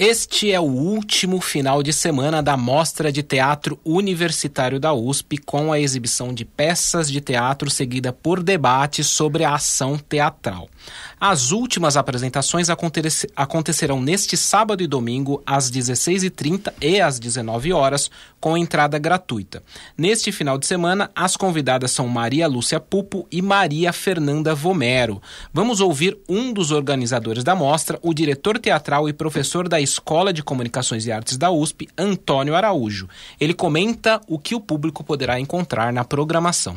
Este 0.00 0.52
é 0.52 0.60
o 0.60 0.62
último 0.62 1.40
final 1.40 1.82
de 1.82 1.92
semana 1.92 2.40
da 2.40 2.56
Mostra 2.56 3.10
de 3.10 3.20
Teatro 3.20 3.80
Universitário 3.84 4.78
da 4.78 4.94
USP, 4.94 5.38
com 5.38 5.72
a 5.72 5.80
exibição 5.80 6.32
de 6.32 6.44
peças 6.44 7.10
de 7.10 7.20
teatro 7.20 7.68
seguida 7.68 8.12
por 8.12 8.40
debates 8.40 9.08
sobre 9.08 9.42
a 9.42 9.54
ação 9.54 9.98
teatral. 9.98 10.68
As 11.20 11.50
últimas 11.50 11.96
apresentações 11.96 12.68
acontecerão 13.36 14.00
neste 14.00 14.36
sábado 14.36 14.82
e 14.82 14.86
domingo, 14.86 15.42
às 15.46 15.70
16h30 15.70 16.72
e 16.80 17.00
às 17.00 17.18
19 17.18 17.72
horas, 17.72 18.10
com 18.40 18.56
entrada 18.56 18.98
gratuita. 18.98 19.62
Neste 19.96 20.30
final 20.30 20.58
de 20.58 20.66
semana, 20.66 21.10
as 21.14 21.36
convidadas 21.36 21.90
são 21.90 22.06
Maria 22.08 22.46
Lúcia 22.46 22.78
Pupo 22.78 23.26
e 23.30 23.42
Maria 23.42 23.92
Fernanda 23.92 24.54
Vomero. 24.54 25.20
Vamos 25.52 25.80
ouvir 25.80 26.16
um 26.28 26.52
dos 26.52 26.70
organizadores 26.70 27.42
da 27.42 27.54
mostra, 27.54 27.98
o 28.02 28.14
diretor 28.14 28.58
teatral 28.58 29.08
e 29.08 29.12
professor 29.12 29.68
da 29.68 29.80
Escola 29.80 30.32
de 30.32 30.42
Comunicações 30.42 31.06
e 31.06 31.12
Artes 31.12 31.36
da 31.36 31.50
USP, 31.50 31.88
Antônio 31.96 32.54
Araújo. 32.54 33.08
Ele 33.40 33.54
comenta 33.54 34.20
o 34.28 34.38
que 34.38 34.54
o 34.54 34.60
público 34.60 35.02
poderá 35.02 35.40
encontrar 35.40 35.92
na 35.92 36.04
programação. 36.04 36.76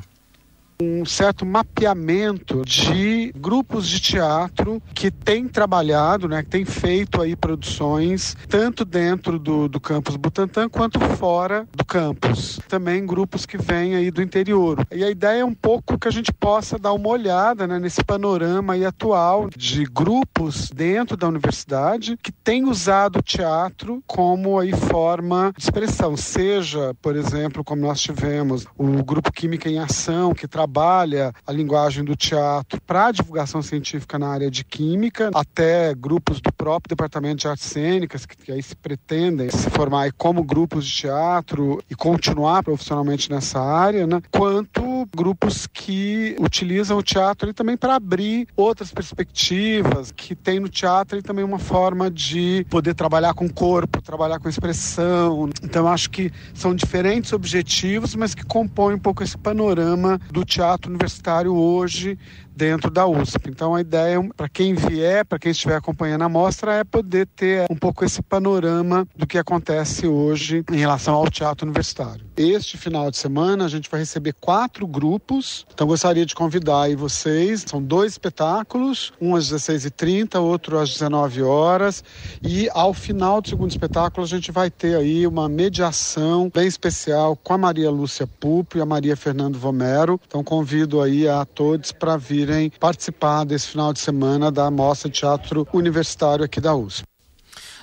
Um 0.82 1.06
certo 1.06 1.46
mapeamento 1.46 2.64
de 2.66 3.32
grupos 3.38 3.88
de 3.88 4.00
teatro 4.00 4.82
que 4.94 5.12
têm 5.12 5.48
trabalhado, 5.48 6.28
né, 6.28 6.42
que 6.42 6.50
têm 6.50 6.66
feito 6.66 7.22
aí 7.22 7.36
produções 7.36 8.36
tanto 8.50 8.84
dentro 8.84 9.38
do, 9.38 9.68
do 9.68 9.80
campus 9.80 10.16
Butantã 10.16 10.68
quanto 10.68 11.00
fora 11.00 11.68
do 11.76 11.86
campus. 11.86 12.60
Também 12.68 13.06
grupos 13.06 13.46
que 13.46 13.58
vêm 13.58 13.96
aí 13.96 14.10
do 14.10 14.22
interior. 14.22 14.86
E 14.92 15.04
a 15.04 15.10
ideia 15.10 15.42
é 15.42 15.46
um 15.46 15.54
pouco 15.54 15.98
que 15.98 16.08
a 16.08 16.12
gente 16.12 16.34
possa 16.34 16.80
dar 16.80 16.94
uma 16.94 17.10
olhada 17.10 17.68
né, 17.68 17.78
nesse 17.80 18.04
panorama 18.04 18.74
aí 18.74 18.86
atual 18.86 19.50
de 19.56 19.84
grupos 19.86 20.70
dentro 20.72 21.16
da 21.16 21.28
universidade 21.28 22.18
que 22.22 22.32
têm 22.32 22.66
usado 22.66 23.20
o 23.20 23.22
teatro 23.22 24.04
como 24.08 24.60
aí 24.60 24.72
forma 24.72 25.54
de 25.56 25.64
expressão, 25.64 26.18
seja, 26.18 26.94
por 27.02 27.16
exemplo, 27.16 27.64
como 27.64 27.82
nós 27.82 28.02
tivemos 28.02 28.66
o 28.78 29.04
grupo 29.04 29.32
Química 29.32 29.70
em 29.70 29.80
Ação, 29.80 30.34
que 30.34 30.48
trabalha 30.48 30.71
a 31.46 31.52
linguagem 31.52 32.04
do 32.04 32.16
teatro 32.16 32.80
para 32.82 33.12
divulgação 33.12 33.62
científica 33.62 34.18
na 34.18 34.30
área 34.30 34.50
de 34.50 34.64
química, 34.64 35.30
até 35.34 35.94
grupos 35.94 36.40
do 36.40 36.52
próprio 36.52 36.96
Departamento 36.96 37.42
de 37.42 37.48
Artes 37.48 37.66
Cênicas, 37.66 38.26
que, 38.26 38.38
que 38.38 38.52
aí 38.52 38.64
se 38.64 38.76
pretendem 38.76 39.50
se 39.50 39.70
formar 39.70 40.12
como 40.14 40.44
grupos 40.44 40.86
de 40.86 40.94
teatro 40.94 41.84
e 41.90 41.96
continuar 41.96 42.64
profissionalmente 42.64 43.30
nessa 43.30 43.60
área, 43.60 44.08
né? 44.08 44.22
quanto 44.32 45.08
grupos 45.16 45.68
que 45.68 46.36
utilizam 46.40 46.98
o 46.98 47.04
teatro 47.04 47.54
também 47.54 47.76
para 47.76 47.96
abrir 47.96 48.48
outras 48.56 48.92
perspectivas, 48.94 50.12
que 50.12 50.36
tem 50.36 50.60
no 50.60 50.70
teatro 50.70 51.18
e 51.20 51.22
também 51.22 51.44
uma 51.44 51.60
forma 51.60 52.10
de 52.10 52.66
poder 52.70 52.94
trabalhar 52.94 53.34
com 53.34 53.46
o 53.46 53.54
corpo, 53.54 54.02
trabalhar 54.02 54.40
com 54.40 54.48
expressão. 54.48 55.50
Então, 55.64 55.88
acho 55.88 56.10
que 56.10 56.32
são 56.54 56.74
diferentes 56.74 57.34
objetivos, 57.34 58.16
mas 58.16 58.34
que 58.34 58.46
compõem 58.46 58.96
um 58.96 59.00
pouco 59.00 59.24
esse 59.24 59.38
panorama 59.38 60.20
do 60.32 60.46
teatro 60.46 60.61
universitário 60.88 61.54
hoje 61.56 62.18
dentro 62.56 62.90
da 62.90 63.06
USP. 63.06 63.50
Então 63.50 63.76
a 63.76 63.82
ideia 63.82 64.22
para 64.36 64.50
quem 64.50 64.74
vier, 64.74 65.26
para 65.26 65.40
quem 65.40 65.52
estiver 65.52 65.76
acompanhando 65.76 66.24
a 66.24 66.30
mostra, 66.30 66.76
é 66.76 66.84
poder 66.84 67.28
ter 67.28 67.66
um 67.70 67.76
pouco 67.76 68.06
esse 68.06 68.22
panorama 68.22 69.08
do 69.16 69.26
que 69.26 69.38
acontece 69.38 70.08
hoje 70.08 70.64
em 70.72 70.78
relação 70.78 71.16
ao 71.16 71.30
teatro 71.30 71.66
universitário. 71.66 72.26
Este 72.36 72.78
final 72.78 73.12
de 73.12 73.18
semana 73.18 73.66
a 73.66 73.68
gente 73.68 73.90
vai 73.90 74.00
receber 74.00 74.34
quatro 74.34 74.88
grupos, 74.88 75.66
então 75.74 75.86
gostaria 75.88 76.26
de 76.26 76.34
convidar 76.34 76.84
aí 76.84 76.96
vocês. 76.96 77.66
São 77.68 77.82
dois 77.82 78.14
espetáculos, 78.14 79.14
um 79.22 79.36
às 79.36 79.52
16h30, 79.52 80.40
outro 80.40 80.80
às 80.80 80.90
19 80.90 81.42
horas 81.44 82.04
e 82.42 82.70
ao 82.74 82.94
final 82.94 83.42
do 83.42 83.50
segundo 83.50 83.72
espetáculo 83.72 84.26
a 84.26 84.30
gente 84.30 84.52
vai 84.52 84.70
ter 84.70 84.96
aí 84.96 85.26
uma 85.28 85.48
mediação 85.48 86.50
bem 86.54 86.68
especial 86.68 87.36
com 87.36 87.54
a 87.54 87.58
Maria 87.58 87.90
Lúcia 87.90 88.28
Pupo 88.28 88.78
e 88.78 88.82
a 88.82 88.86
Maria 88.86 89.16
Fernando 89.16 89.58
Vomero. 89.58 90.20
Então 90.28 90.44
convido 90.44 91.02
aí 91.02 91.28
a 91.28 91.46
todos 91.46 91.92
para 91.92 92.18
virem 92.42 92.66
irem 92.66 92.70
participar 92.70 93.44
desse 93.44 93.68
final 93.68 93.94
de 93.94 94.00
semana 94.00 94.52
da 94.52 94.70
Mostra 94.72 95.10
de 95.10 95.20
Teatro 95.20 95.68
Universitário 95.74 96.44
aqui 96.44 96.60
da 96.60 96.76
USP. 96.76 97.11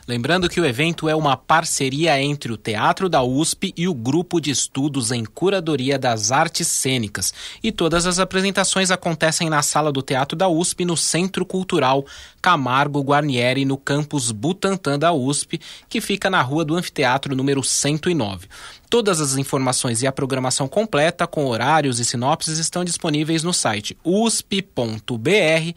Lembrando 0.09 0.49
que 0.49 0.59
o 0.59 0.65
evento 0.65 1.07
é 1.07 1.15
uma 1.15 1.37
parceria 1.37 2.19
entre 2.19 2.51
o 2.51 2.57
Teatro 2.57 3.11
da 3.11 3.23
USP 3.23 3.75
e 3.77 3.87
o 3.87 3.93
Grupo 3.93 4.41
de 4.41 4.51
Estudos 4.51 5.13
em 5.13 5.23
Curadoria 5.23 5.99
das 5.99 6.33
Artes 6.33 6.67
Cênicas. 6.67 7.35
E 7.63 7.71
todas 7.71 8.07
as 8.07 8.19
apresentações 8.19 8.91
acontecem 8.91 9.51
na 9.51 9.61
sala 9.61 9.93
do 9.93 10.01
Teatro 10.01 10.35
da 10.35 10.49
USP, 10.49 10.87
no 10.87 10.97
Centro 10.97 11.45
Cultural 11.45 12.07
Camargo 12.41 13.03
Guarnieri, 13.03 13.67
no 13.67 13.77
campus 13.77 14.33
Butantã 14.33 14.99
da 14.99 15.13
USP, 15.13 15.61
que 15.91 16.01
fica 16.01 16.31
na 16.31 16.41
rua 16.41 16.65
do 16.65 16.75
Anfiteatro 16.75 17.37
número 17.37 17.63
109. 17.63 18.49
Todas 18.89 19.21
as 19.21 19.37
informações 19.37 20.01
e 20.01 20.07
a 20.07 20.13
programação 20.13 20.67
completa, 20.67 21.27
com 21.27 21.45
horários 21.45 22.01
e 22.01 22.05
sinopses, 22.07 22.59
estão 22.59 22.83
disponíveis 22.83 23.45
no 23.45 23.53
site 23.53 23.99
usp.br/tusp. 24.03 25.69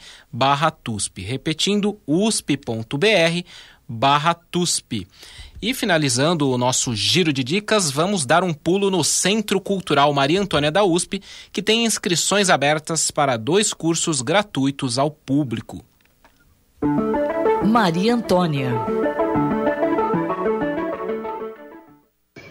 Repetindo, 1.22 2.00
usp.br 2.08 3.44
barra 3.92 4.34
TUSP. 4.34 5.08
E 5.62 5.74
finalizando 5.76 6.50
o 6.50 6.58
nosso 6.58 6.96
giro 6.96 7.32
de 7.32 7.44
dicas, 7.44 7.92
vamos 7.92 8.26
dar 8.26 8.44
um 8.44 8.52
pulo 8.52 8.90
no 8.90 9.04
Centro 9.04 9.62
Cultural 9.62 10.12
Maria 10.12 10.42
Antônia 10.42 10.72
da 10.72 10.84
USP, 10.84 11.22
que 11.52 11.62
tem 11.62 11.86
inscrições 11.86 12.50
abertas 12.50 13.12
para 13.12 13.38
dois 13.38 13.72
cursos 13.72 14.22
gratuitos 14.22 14.98
ao 14.98 15.12
público. 15.12 15.86
Maria 17.64 18.16
Antônia. 18.16 18.72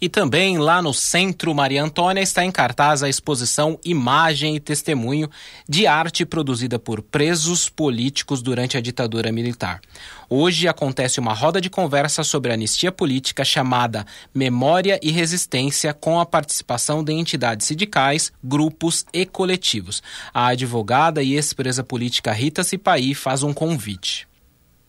E 0.01 0.07
também 0.07 0.57
lá 0.57 0.81
no 0.81 0.93
Centro 0.93 1.53
Maria 1.53 1.83
Antônia 1.83 2.21
está 2.21 2.45
em 2.45 2.51
cartaz 2.51 3.03
a 3.03 3.09
exposição 3.09 3.77
Imagem 3.83 4.55
e 4.55 4.59
Testemunho 4.59 5.29
de 5.67 5.85
arte 5.85 6.25
produzida 6.25 6.79
por 6.79 7.01
presos 7.01 7.67
políticos 7.67 8.41
durante 8.41 8.77
a 8.77 8.81
ditadura 8.81 9.29
militar. 9.29 9.81
Hoje 10.29 10.69
acontece 10.69 11.19
uma 11.19 11.33
roda 11.33 11.59
de 11.59 11.69
conversa 11.69 12.23
sobre 12.23 12.53
anistia 12.53 12.93
política 12.93 13.43
chamada 13.43 14.05
Memória 14.33 14.97
e 15.03 15.11
Resistência, 15.11 15.93
com 15.93 16.19
a 16.19 16.25
participação 16.25 17.03
de 17.03 17.11
entidades 17.11 17.67
sindicais, 17.67 18.31
grupos 18.41 19.05
e 19.11 19.25
coletivos. 19.25 20.01
A 20.33 20.47
advogada 20.47 21.21
e 21.21 21.33
ex-presa 21.33 21.83
política 21.83 22.31
Rita 22.31 22.63
Cipaí 22.63 23.13
faz 23.13 23.43
um 23.43 23.53
convite. 23.53 24.27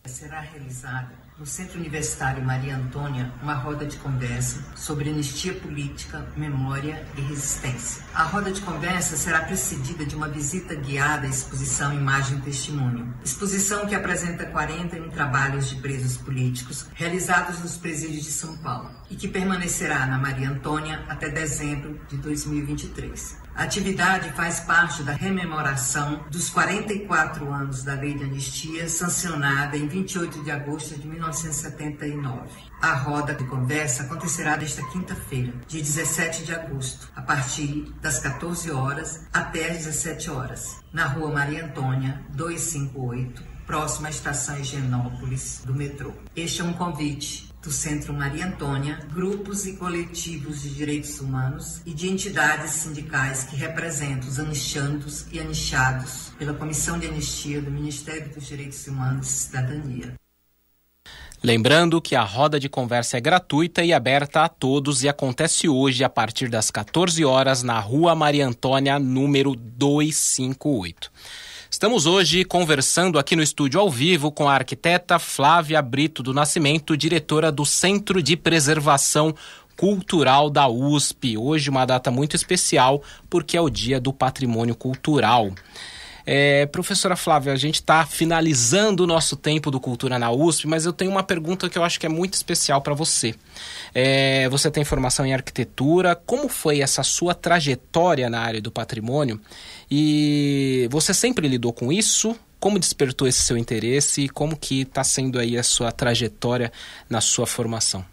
Será 0.05 0.39
realizada 0.39 1.20
no 1.41 1.47
Centro 1.47 1.79
Universitário 1.79 2.45
Maria 2.45 2.77
Antônia 2.77 3.33
uma 3.41 3.55
roda 3.55 3.83
de 3.83 3.97
conversa 3.97 4.63
sobre 4.75 5.09
anistia 5.09 5.55
política, 5.55 6.23
memória 6.37 7.03
e 7.17 7.21
resistência. 7.21 8.03
A 8.13 8.21
roda 8.21 8.51
de 8.51 8.61
conversa 8.61 9.17
será 9.17 9.41
precedida 9.41 10.05
de 10.05 10.15
uma 10.15 10.29
visita 10.29 10.75
guiada 10.75 11.25
à 11.25 11.29
exposição 11.29 11.91
Imagem 11.95 12.37
e 12.37 12.41
Testemunho. 12.41 13.11
Exposição 13.25 13.87
que 13.87 13.95
apresenta 13.95 14.45
41 14.45 15.09
trabalhos 15.09 15.67
de 15.67 15.77
presos 15.77 16.15
políticos 16.15 16.85
realizados 16.93 17.59
nos 17.59 17.75
presídios 17.75 18.23
de 18.23 18.31
São 18.31 18.55
Paulo 18.57 18.91
e 19.09 19.15
que 19.15 19.27
permanecerá 19.27 20.05
na 20.05 20.19
Maria 20.19 20.47
Antônia 20.47 21.03
até 21.09 21.27
dezembro 21.27 21.99
de 22.07 22.17
2023. 22.17 23.40
A 23.53 23.63
atividade 23.63 24.31
faz 24.31 24.61
parte 24.61 25.03
da 25.03 25.11
rememoração 25.11 26.23
dos 26.31 26.49
44 26.49 27.51
anos 27.51 27.83
da 27.83 27.93
Lei 27.93 28.13
de 28.13 28.23
Anistia, 28.23 28.87
sancionada 28.87 29.75
em 29.75 29.87
28 29.87 30.41
de 30.43 30.51
agosto 30.51 30.95
de 30.95 31.05
1979. 31.05 32.49
A 32.81 32.93
roda 32.93 33.35
de 33.35 33.43
conversa 33.43 34.03
acontecerá 34.03 34.55
desta 34.55 34.81
quinta-feira, 34.87 35.53
dia 35.67 35.81
17 35.81 36.45
de 36.45 36.55
agosto, 36.55 37.11
a 37.15 37.21
partir 37.21 37.93
das 38.01 38.19
14 38.19 38.71
horas 38.71 39.27
até 39.33 39.69
as 39.69 39.77
17 39.79 40.31
horas, 40.31 40.77
na 40.93 41.05
Rua 41.07 41.31
Maria 41.31 41.65
Antônia, 41.65 42.21
258, 42.29 43.43
próxima 43.67 44.07
à 44.07 44.11
estação 44.11 44.57
Higienópolis 44.57 45.61
do 45.65 45.75
metrô. 45.75 46.13
Este 46.35 46.61
é 46.61 46.63
um 46.63 46.73
convite 46.73 47.50
do 47.61 47.71
Centro 47.71 48.13
Maria 48.13 48.47
Antônia, 48.47 48.99
grupos 49.13 49.65
e 49.65 49.73
coletivos 49.73 50.63
de 50.63 50.69
direitos 50.71 51.19
humanos 51.19 51.81
e 51.85 51.93
de 51.93 52.09
entidades 52.09 52.71
sindicais 52.71 53.43
que 53.43 53.55
representam 53.55 54.27
os 54.27 54.39
anistiandos 54.39 55.25
e 55.31 55.39
anistiados 55.39 56.31
pela 56.39 56.53
Comissão 56.53 56.97
de 56.97 57.07
Anistia 57.07 57.61
do 57.61 57.69
Ministério 57.69 58.33
dos 58.33 58.47
Direitos 58.47 58.87
Humanos 58.87 59.29
e 59.29 59.33
Cidadania. 59.33 60.13
Lembrando 61.43 62.01
que 62.01 62.15
a 62.15 62.23
roda 62.23 62.59
de 62.59 62.69
conversa 62.69 63.17
é 63.17 63.21
gratuita 63.21 63.83
e 63.83 63.91
aberta 63.91 64.43
a 64.43 64.49
todos 64.49 65.03
e 65.03 65.09
acontece 65.09 65.67
hoje 65.67 66.03
a 66.03 66.09
partir 66.09 66.49
das 66.49 66.69
14 66.69 67.23
horas 67.25 67.63
na 67.63 67.79
Rua 67.79 68.13
Maria 68.13 68.47
Antônia, 68.47 68.99
número 68.99 69.55
258. 69.55 71.11
Estamos 71.73 72.05
hoje 72.05 72.43
conversando 72.43 73.17
aqui 73.17 73.33
no 73.33 73.41
estúdio 73.41 73.79
ao 73.79 73.89
vivo 73.89 74.29
com 74.29 74.47
a 74.47 74.53
arquiteta 74.53 75.17
Flávia 75.17 75.81
Brito 75.81 76.21
do 76.21 76.33
Nascimento, 76.33 76.97
diretora 76.97 77.49
do 77.49 77.65
Centro 77.65 78.21
de 78.21 78.35
Preservação 78.35 79.33
Cultural 79.77 80.49
da 80.49 80.67
USP. 80.67 81.37
Hoje 81.37 81.69
uma 81.69 81.85
data 81.85 82.11
muito 82.11 82.35
especial 82.35 83.01
porque 83.29 83.55
é 83.55 83.61
o 83.61 83.69
Dia 83.69 84.01
do 84.01 84.11
Patrimônio 84.11 84.75
Cultural. 84.75 85.49
É, 86.33 86.65
professora 86.65 87.17
Flávia, 87.17 87.51
a 87.51 87.57
gente 87.57 87.75
está 87.75 88.05
finalizando 88.05 89.03
o 89.03 89.07
nosso 89.07 89.35
tempo 89.35 89.69
do 89.69 89.81
Cultura 89.81 90.17
na 90.17 90.31
USP, 90.31 90.65
mas 90.65 90.85
eu 90.85 90.93
tenho 90.93 91.11
uma 91.11 91.23
pergunta 91.23 91.69
que 91.69 91.77
eu 91.77 91.83
acho 91.83 91.99
que 91.99 92.05
é 92.05 92.09
muito 92.09 92.35
especial 92.35 92.81
para 92.81 92.93
você. 92.93 93.35
É, 93.93 94.47
você 94.47 94.71
tem 94.71 94.85
formação 94.85 95.25
em 95.25 95.33
arquitetura, 95.33 96.15
como 96.15 96.47
foi 96.47 96.79
essa 96.79 97.03
sua 97.03 97.35
trajetória 97.35 98.29
na 98.29 98.39
área 98.39 98.61
do 98.61 98.71
patrimônio? 98.71 99.41
E 99.91 100.87
você 100.89 101.13
sempre 101.13 101.49
lidou 101.49 101.73
com 101.73 101.91
isso? 101.91 102.33
Como 102.61 102.79
despertou 102.79 103.27
esse 103.27 103.41
seu 103.41 103.57
interesse 103.57 104.21
e 104.21 104.29
como 104.29 104.55
que 104.55 104.83
está 104.83 105.03
sendo 105.03 105.37
aí 105.37 105.57
a 105.57 105.63
sua 105.63 105.91
trajetória 105.91 106.71
na 107.09 107.19
sua 107.19 107.45
formação? 107.45 108.05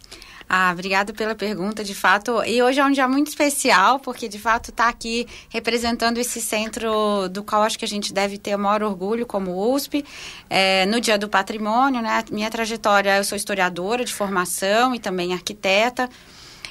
Ah, 0.51 0.71
obrigada 0.73 1.13
pela 1.13 1.35
pergunta, 1.35 1.83
de 1.83 1.93
fato. 1.93 2.43
E 2.43 2.59
hoje 2.63 2.79
é 2.79 2.83
um 2.83 2.89
dia 2.89 3.07
muito 3.07 3.27
especial, 3.27 3.99
porque 3.99 4.27
de 4.27 4.39
fato 4.39 4.71
está 4.71 4.89
aqui 4.89 5.27
representando 5.47 6.17
esse 6.17 6.41
centro 6.41 7.29
do 7.29 7.43
qual 7.43 7.61
acho 7.61 7.77
que 7.77 7.85
a 7.85 7.87
gente 7.87 8.11
deve 8.11 8.39
ter 8.39 8.55
o 8.55 8.59
maior 8.59 8.81
orgulho 8.81 9.27
como 9.27 9.75
USP, 9.75 10.03
é, 10.49 10.87
no 10.87 10.99
Dia 10.99 11.19
do 11.19 11.29
Patrimônio, 11.29 12.01
né? 12.01 12.23
Minha 12.31 12.49
trajetória, 12.49 13.17
eu 13.17 13.23
sou 13.23 13.35
historiadora 13.35 14.03
de 14.03 14.11
formação 14.11 14.95
e 14.95 14.99
também 14.99 15.33
arquiteta. 15.33 16.09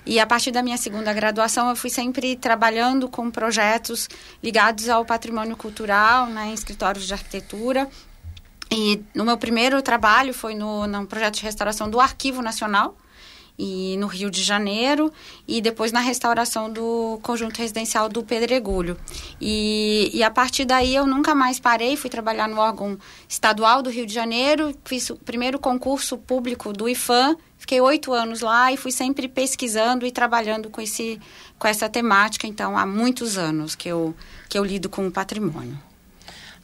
E 0.05 0.18
a 0.18 0.26
partir 0.26 0.51
da 0.51 0.61
minha 0.61 0.76
segunda 0.76 1.12
graduação, 1.12 1.68
eu 1.68 1.76
fui 1.76 1.91
sempre 1.91 2.35
trabalhando 2.35 3.09
com 3.09 3.31
projetos 3.31 4.09
ligados 4.43 4.89
ao 4.89 5.05
patrimônio 5.05 5.57
cultural, 5.57 6.26
né, 6.26 6.49
em 6.49 6.55
escritórios 6.55 7.07
de 7.07 7.12
arquitetura. 7.12 7.89
E 8.72 9.01
no 9.14 9.24
meu 9.24 9.39
primeiro 9.39 9.81
trabalho 9.83 10.35
foi 10.35 10.57
no, 10.57 10.85
no 10.89 11.07
projeto 11.07 11.35
de 11.37 11.43
restauração 11.43 11.89
do 11.89 12.01
Arquivo 12.01 12.43
Nacional, 12.43 12.97
e 13.59 13.97
no 13.99 14.07
Rio 14.07 14.31
de 14.31 14.43
Janeiro 14.43 15.13
e 15.47 15.61
depois 15.61 15.91
na 15.91 16.01
restauração 16.01 16.73
do 16.73 17.19
conjunto 17.23 17.59
residencial 17.59 18.09
do 18.09 18.23
Pedregulho. 18.23 18.97
E, 19.41 20.11
e 20.15 20.23
a 20.23 20.31
partir 20.31 20.65
daí 20.65 20.95
eu 20.95 21.07
nunca 21.07 21.35
mais 21.35 21.59
parei, 21.59 21.97
fui 21.97 22.09
trabalhar 22.09 22.49
no 22.49 22.59
órgão 22.59 22.97
estadual 23.29 23.83
do 23.83 23.91
Rio 23.91 24.07
de 24.07 24.15
Janeiro, 24.15 24.75
fiz 24.85 25.11
o 25.11 25.17
primeiro 25.17 25.59
concurso 25.59 26.17
público 26.17 26.73
do 26.73 26.89
IFAM, 26.89 27.37
fiquei 27.57 27.81
oito 27.81 28.13
anos 28.13 28.41
lá 28.41 28.73
e 28.73 28.77
fui 28.77 28.93
sempre 28.93 29.27
pesquisando 29.27 30.07
e 30.07 30.13
trabalhando 30.13 30.71
com, 30.71 30.81
esse, 30.81 31.21
com 31.59 31.67
essa 31.67 31.89
temática, 31.89 32.47
então 32.47 32.79
há 32.79 32.87
muitos 32.87 33.37
anos 33.37 33.75
que 33.75 33.89
eu, 33.89 34.15
que 34.49 34.57
eu 34.57 34.65
lido 34.65 34.89
com 34.89 35.07
o 35.07 35.11
patrimônio. 35.11 35.88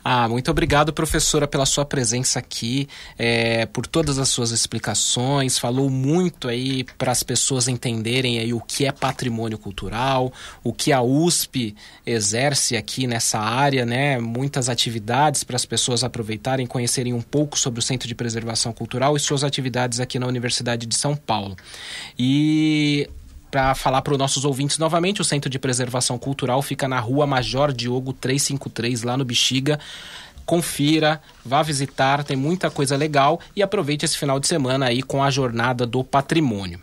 Ah, 0.06 0.28
muito 0.28 0.50
obrigado, 0.50 0.92
professora, 0.92 1.48
pela 1.48 1.64
sua 1.64 1.82
presença 1.86 2.38
aqui, 2.38 2.86
é, 3.18 3.64
por 3.64 3.86
todas 3.86 4.18
as 4.18 4.28
suas 4.28 4.50
explicações. 4.50 5.58
Falou 5.58 5.88
muito 5.88 6.46
aí 6.46 6.84
para 6.98 7.10
as 7.10 7.22
pessoas 7.22 7.68
entenderem 7.68 8.38
aí 8.38 8.52
o 8.52 8.60
que 8.60 8.84
é 8.84 8.92
patrimônio 8.92 9.56
cultural, 9.56 10.30
o 10.62 10.74
que 10.74 10.92
a 10.92 11.00
USP 11.00 11.74
exerce 12.04 12.76
aqui 12.76 13.06
nessa 13.06 13.38
área, 13.38 13.86
né? 13.86 14.18
Muitas 14.18 14.68
atividades 14.68 15.42
para 15.42 15.56
as 15.56 15.64
pessoas 15.64 16.04
aproveitarem, 16.04 16.66
conhecerem 16.66 17.14
um 17.14 17.22
pouco 17.22 17.58
sobre 17.58 17.80
o 17.80 17.82
Centro 17.82 18.06
de 18.06 18.14
Preservação 18.14 18.74
Cultural 18.74 19.16
e 19.16 19.20
suas 19.20 19.42
atividades 19.42 20.00
aqui 20.00 20.18
na 20.18 20.26
Universidade 20.26 20.84
de 20.84 20.94
São 20.94 21.16
Paulo. 21.16 21.56
E 22.18 23.08
para 23.54 23.72
falar 23.72 24.02
para 24.02 24.14
os 24.14 24.18
nossos 24.18 24.44
ouvintes 24.44 24.78
novamente, 24.78 25.20
o 25.20 25.24
Centro 25.24 25.48
de 25.48 25.60
Preservação 25.60 26.18
Cultural 26.18 26.60
fica 26.60 26.88
na 26.88 26.98
rua 26.98 27.24
Major 27.24 27.72
Diogo 27.72 28.12
353, 28.12 29.04
lá 29.04 29.16
no 29.16 29.24
Bexiga. 29.24 29.78
Confira, 30.44 31.22
vá 31.44 31.62
visitar, 31.62 32.24
tem 32.24 32.36
muita 32.36 32.68
coisa 32.68 32.96
legal 32.96 33.38
e 33.54 33.62
aproveite 33.62 34.04
esse 34.04 34.18
final 34.18 34.40
de 34.40 34.48
semana 34.48 34.86
aí 34.86 35.04
com 35.04 35.22
a 35.22 35.30
Jornada 35.30 35.86
do 35.86 36.02
Patrimônio. 36.02 36.80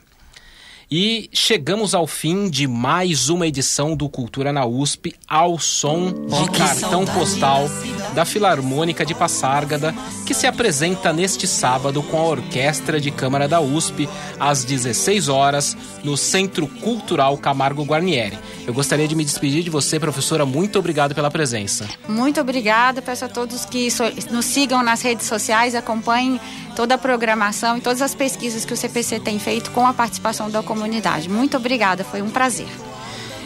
E 0.94 1.30
chegamos 1.32 1.96
ao 1.96 2.06
fim 2.06 2.50
de 2.50 2.68
mais 2.68 3.30
uma 3.30 3.48
edição 3.48 3.96
do 3.96 4.10
Cultura 4.10 4.52
na 4.52 4.66
USP, 4.66 5.16
ao 5.26 5.58
som 5.58 6.12
de 6.12 6.52
cartão 6.52 7.06
postal 7.06 7.70
da 8.14 8.26
Filarmônica 8.26 9.06
de 9.06 9.16
Passárgada, 9.16 9.96
que 10.28 10.34
se 10.34 10.46
apresenta 10.46 11.14
neste 11.14 11.48
sábado 11.48 12.04
com 12.04 12.20
a 12.20 12.26
Orquestra 12.26 13.00
de 13.00 13.10
Câmara 13.10 13.48
da 13.48 13.62
USP, 13.62 14.10
às 14.38 14.66
16 14.66 15.30
horas, 15.30 15.78
no 16.04 16.18
Centro 16.18 16.68
Cultural 16.68 17.38
Camargo 17.38 17.86
Guarnieri. 17.86 18.38
Eu 18.68 18.74
gostaria 18.74 19.08
de 19.08 19.16
me 19.16 19.24
despedir 19.24 19.64
de 19.64 19.70
você, 19.70 19.98
professora. 19.98 20.46
Muito 20.46 20.78
obrigado 20.78 21.16
pela 21.16 21.32
presença. 21.32 21.88
Muito 22.06 22.42
obrigada. 22.42 23.02
Peço 23.02 23.24
a 23.24 23.30
todos 23.30 23.64
que 23.64 23.88
nos 24.30 24.46
sigam 24.46 24.84
nas 24.84 25.02
redes 25.02 25.26
sociais, 25.26 25.74
acompanhem 25.74 26.38
toda 26.76 26.96
a 26.96 26.98
programação 26.98 27.78
e 27.78 27.82
todas 27.82 28.02
as 28.02 28.16
pesquisas 28.16 28.66
que 28.66 28.74
o 28.74 28.78
CPC 28.78 29.20
tem 29.20 29.40
feito 29.40 29.72
com 29.72 29.86
a 29.86 29.94
participação 29.94 30.50
da 30.50 30.64
comunidade. 30.64 31.30
Muito 31.30 31.58
obrigada, 31.58 32.04
foi 32.04 32.22
um 32.22 32.30
prazer. 32.30 32.70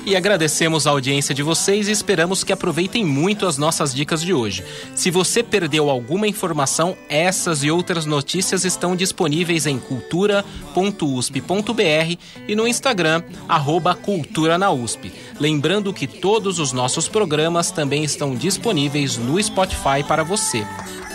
E 0.05 0.15
agradecemos 0.15 0.85
a 0.85 0.91
audiência 0.91 1.33
de 1.33 1.41
vocês 1.41 1.87
e 1.87 1.91
esperamos 1.91 2.43
que 2.43 2.53
aproveitem 2.53 3.03
muito 3.03 3.47
as 3.47 3.57
nossas 3.57 3.91
dicas 3.91 4.21
de 4.21 4.35
hoje. 4.35 4.63
Se 4.93 5.09
você 5.09 5.41
perdeu 5.41 5.89
alguma 5.89 6.27
informação, 6.27 6.95
essas 7.09 7.63
e 7.63 7.71
outras 7.71 8.05
notícias 8.05 8.63
estão 8.65 8.95
disponíveis 8.95 9.65
em 9.65 9.79
cultura.usp.br 9.79 10.43
e 12.47 12.55
no 12.55 12.67
Instagram, 12.67 13.23
arroba 13.49 13.95
Cultura 13.95 14.59
na 14.59 14.69
USP. 14.69 15.11
Lembrando 15.39 15.91
que 15.91 16.05
todos 16.05 16.59
os 16.59 16.71
nossos 16.71 17.07
programas 17.07 17.71
também 17.71 18.03
estão 18.03 18.35
disponíveis 18.35 19.17
no 19.17 19.41
Spotify 19.41 20.03
para 20.07 20.23
você 20.23 20.63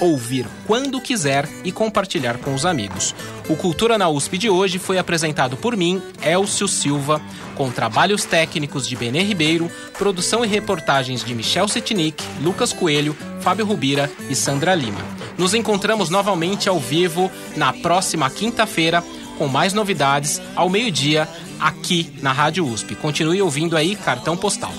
ouvir 0.00 0.46
quando 0.66 1.00
quiser 1.00 1.48
e 1.62 1.70
compartilhar 1.70 2.38
com 2.38 2.54
os 2.54 2.64
amigos. 2.64 3.14
O 3.48 3.54
Cultura 3.54 3.98
na 3.98 4.08
USP 4.08 4.38
de 4.38 4.48
hoje 4.48 4.78
foi 4.78 4.98
apresentado 4.98 5.56
por 5.56 5.76
mim, 5.76 6.02
Elcio 6.22 6.66
Silva, 6.66 7.20
com 7.54 7.70
trabalhos 7.70 8.24
técnicos 8.24 8.79
de 8.86 8.96
Benê 8.96 9.22
Ribeiro, 9.22 9.70
produção 9.98 10.44
e 10.44 10.48
reportagens 10.48 11.24
de 11.24 11.34
Michel 11.34 11.68
Setnik, 11.68 12.22
Lucas 12.42 12.72
Coelho, 12.72 13.16
Fábio 13.40 13.64
Rubira 13.64 14.10
e 14.28 14.34
Sandra 14.34 14.74
Lima. 14.74 15.00
Nos 15.38 15.54
encontramos 15.54 16.10
novamente 16.10 16.68
ao 16.68 16.78
vivo 16.78 17.30
na 17.56 17.72
próxima 17.72 18.28
quinta-feira 18.28 19.02
com 19.38 19.48
mais 19.48 19.72
novidades 19.72 20.40
ao 20.54 20.68
meio-dia 20.68 21.28
aqui 21.58 22.12
na 22.20 22.32
Rádio 22.32 22.66
USP. 22.66 22.94
Continue 22.94 23.40
ouvindo 23.40 23.76
aí 23.76 23.96
Cartão 23.96 24.36
Postal 24.36 24.72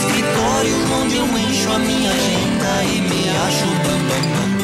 escritório 0.00 0.74
onde 1.00 1.16
eu 1.16 1.24
encho 1.24 1.72
a 1.72 1.78
minha 1.78 2.10
agenda 2.10 2.84
e 2.84 3.00
me 3.00 3.22
bam, 3.84 3.98
bam, 4.08 4.54
bam. 4.54 4.59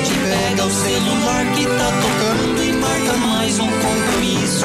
E 0.00 0.02
gente 0.02 0.18
pega 0.20 0.64
o 0.64 0.70
celular 0.70 1.52
que 1.52 1.66
tá 1.66 1.90
tocando 2.00 2.64
e 2.64 2.72
marca 2.72 3.16
mais 3.18 3.58
um 3.58 3.66
compromisso 3.66 4.64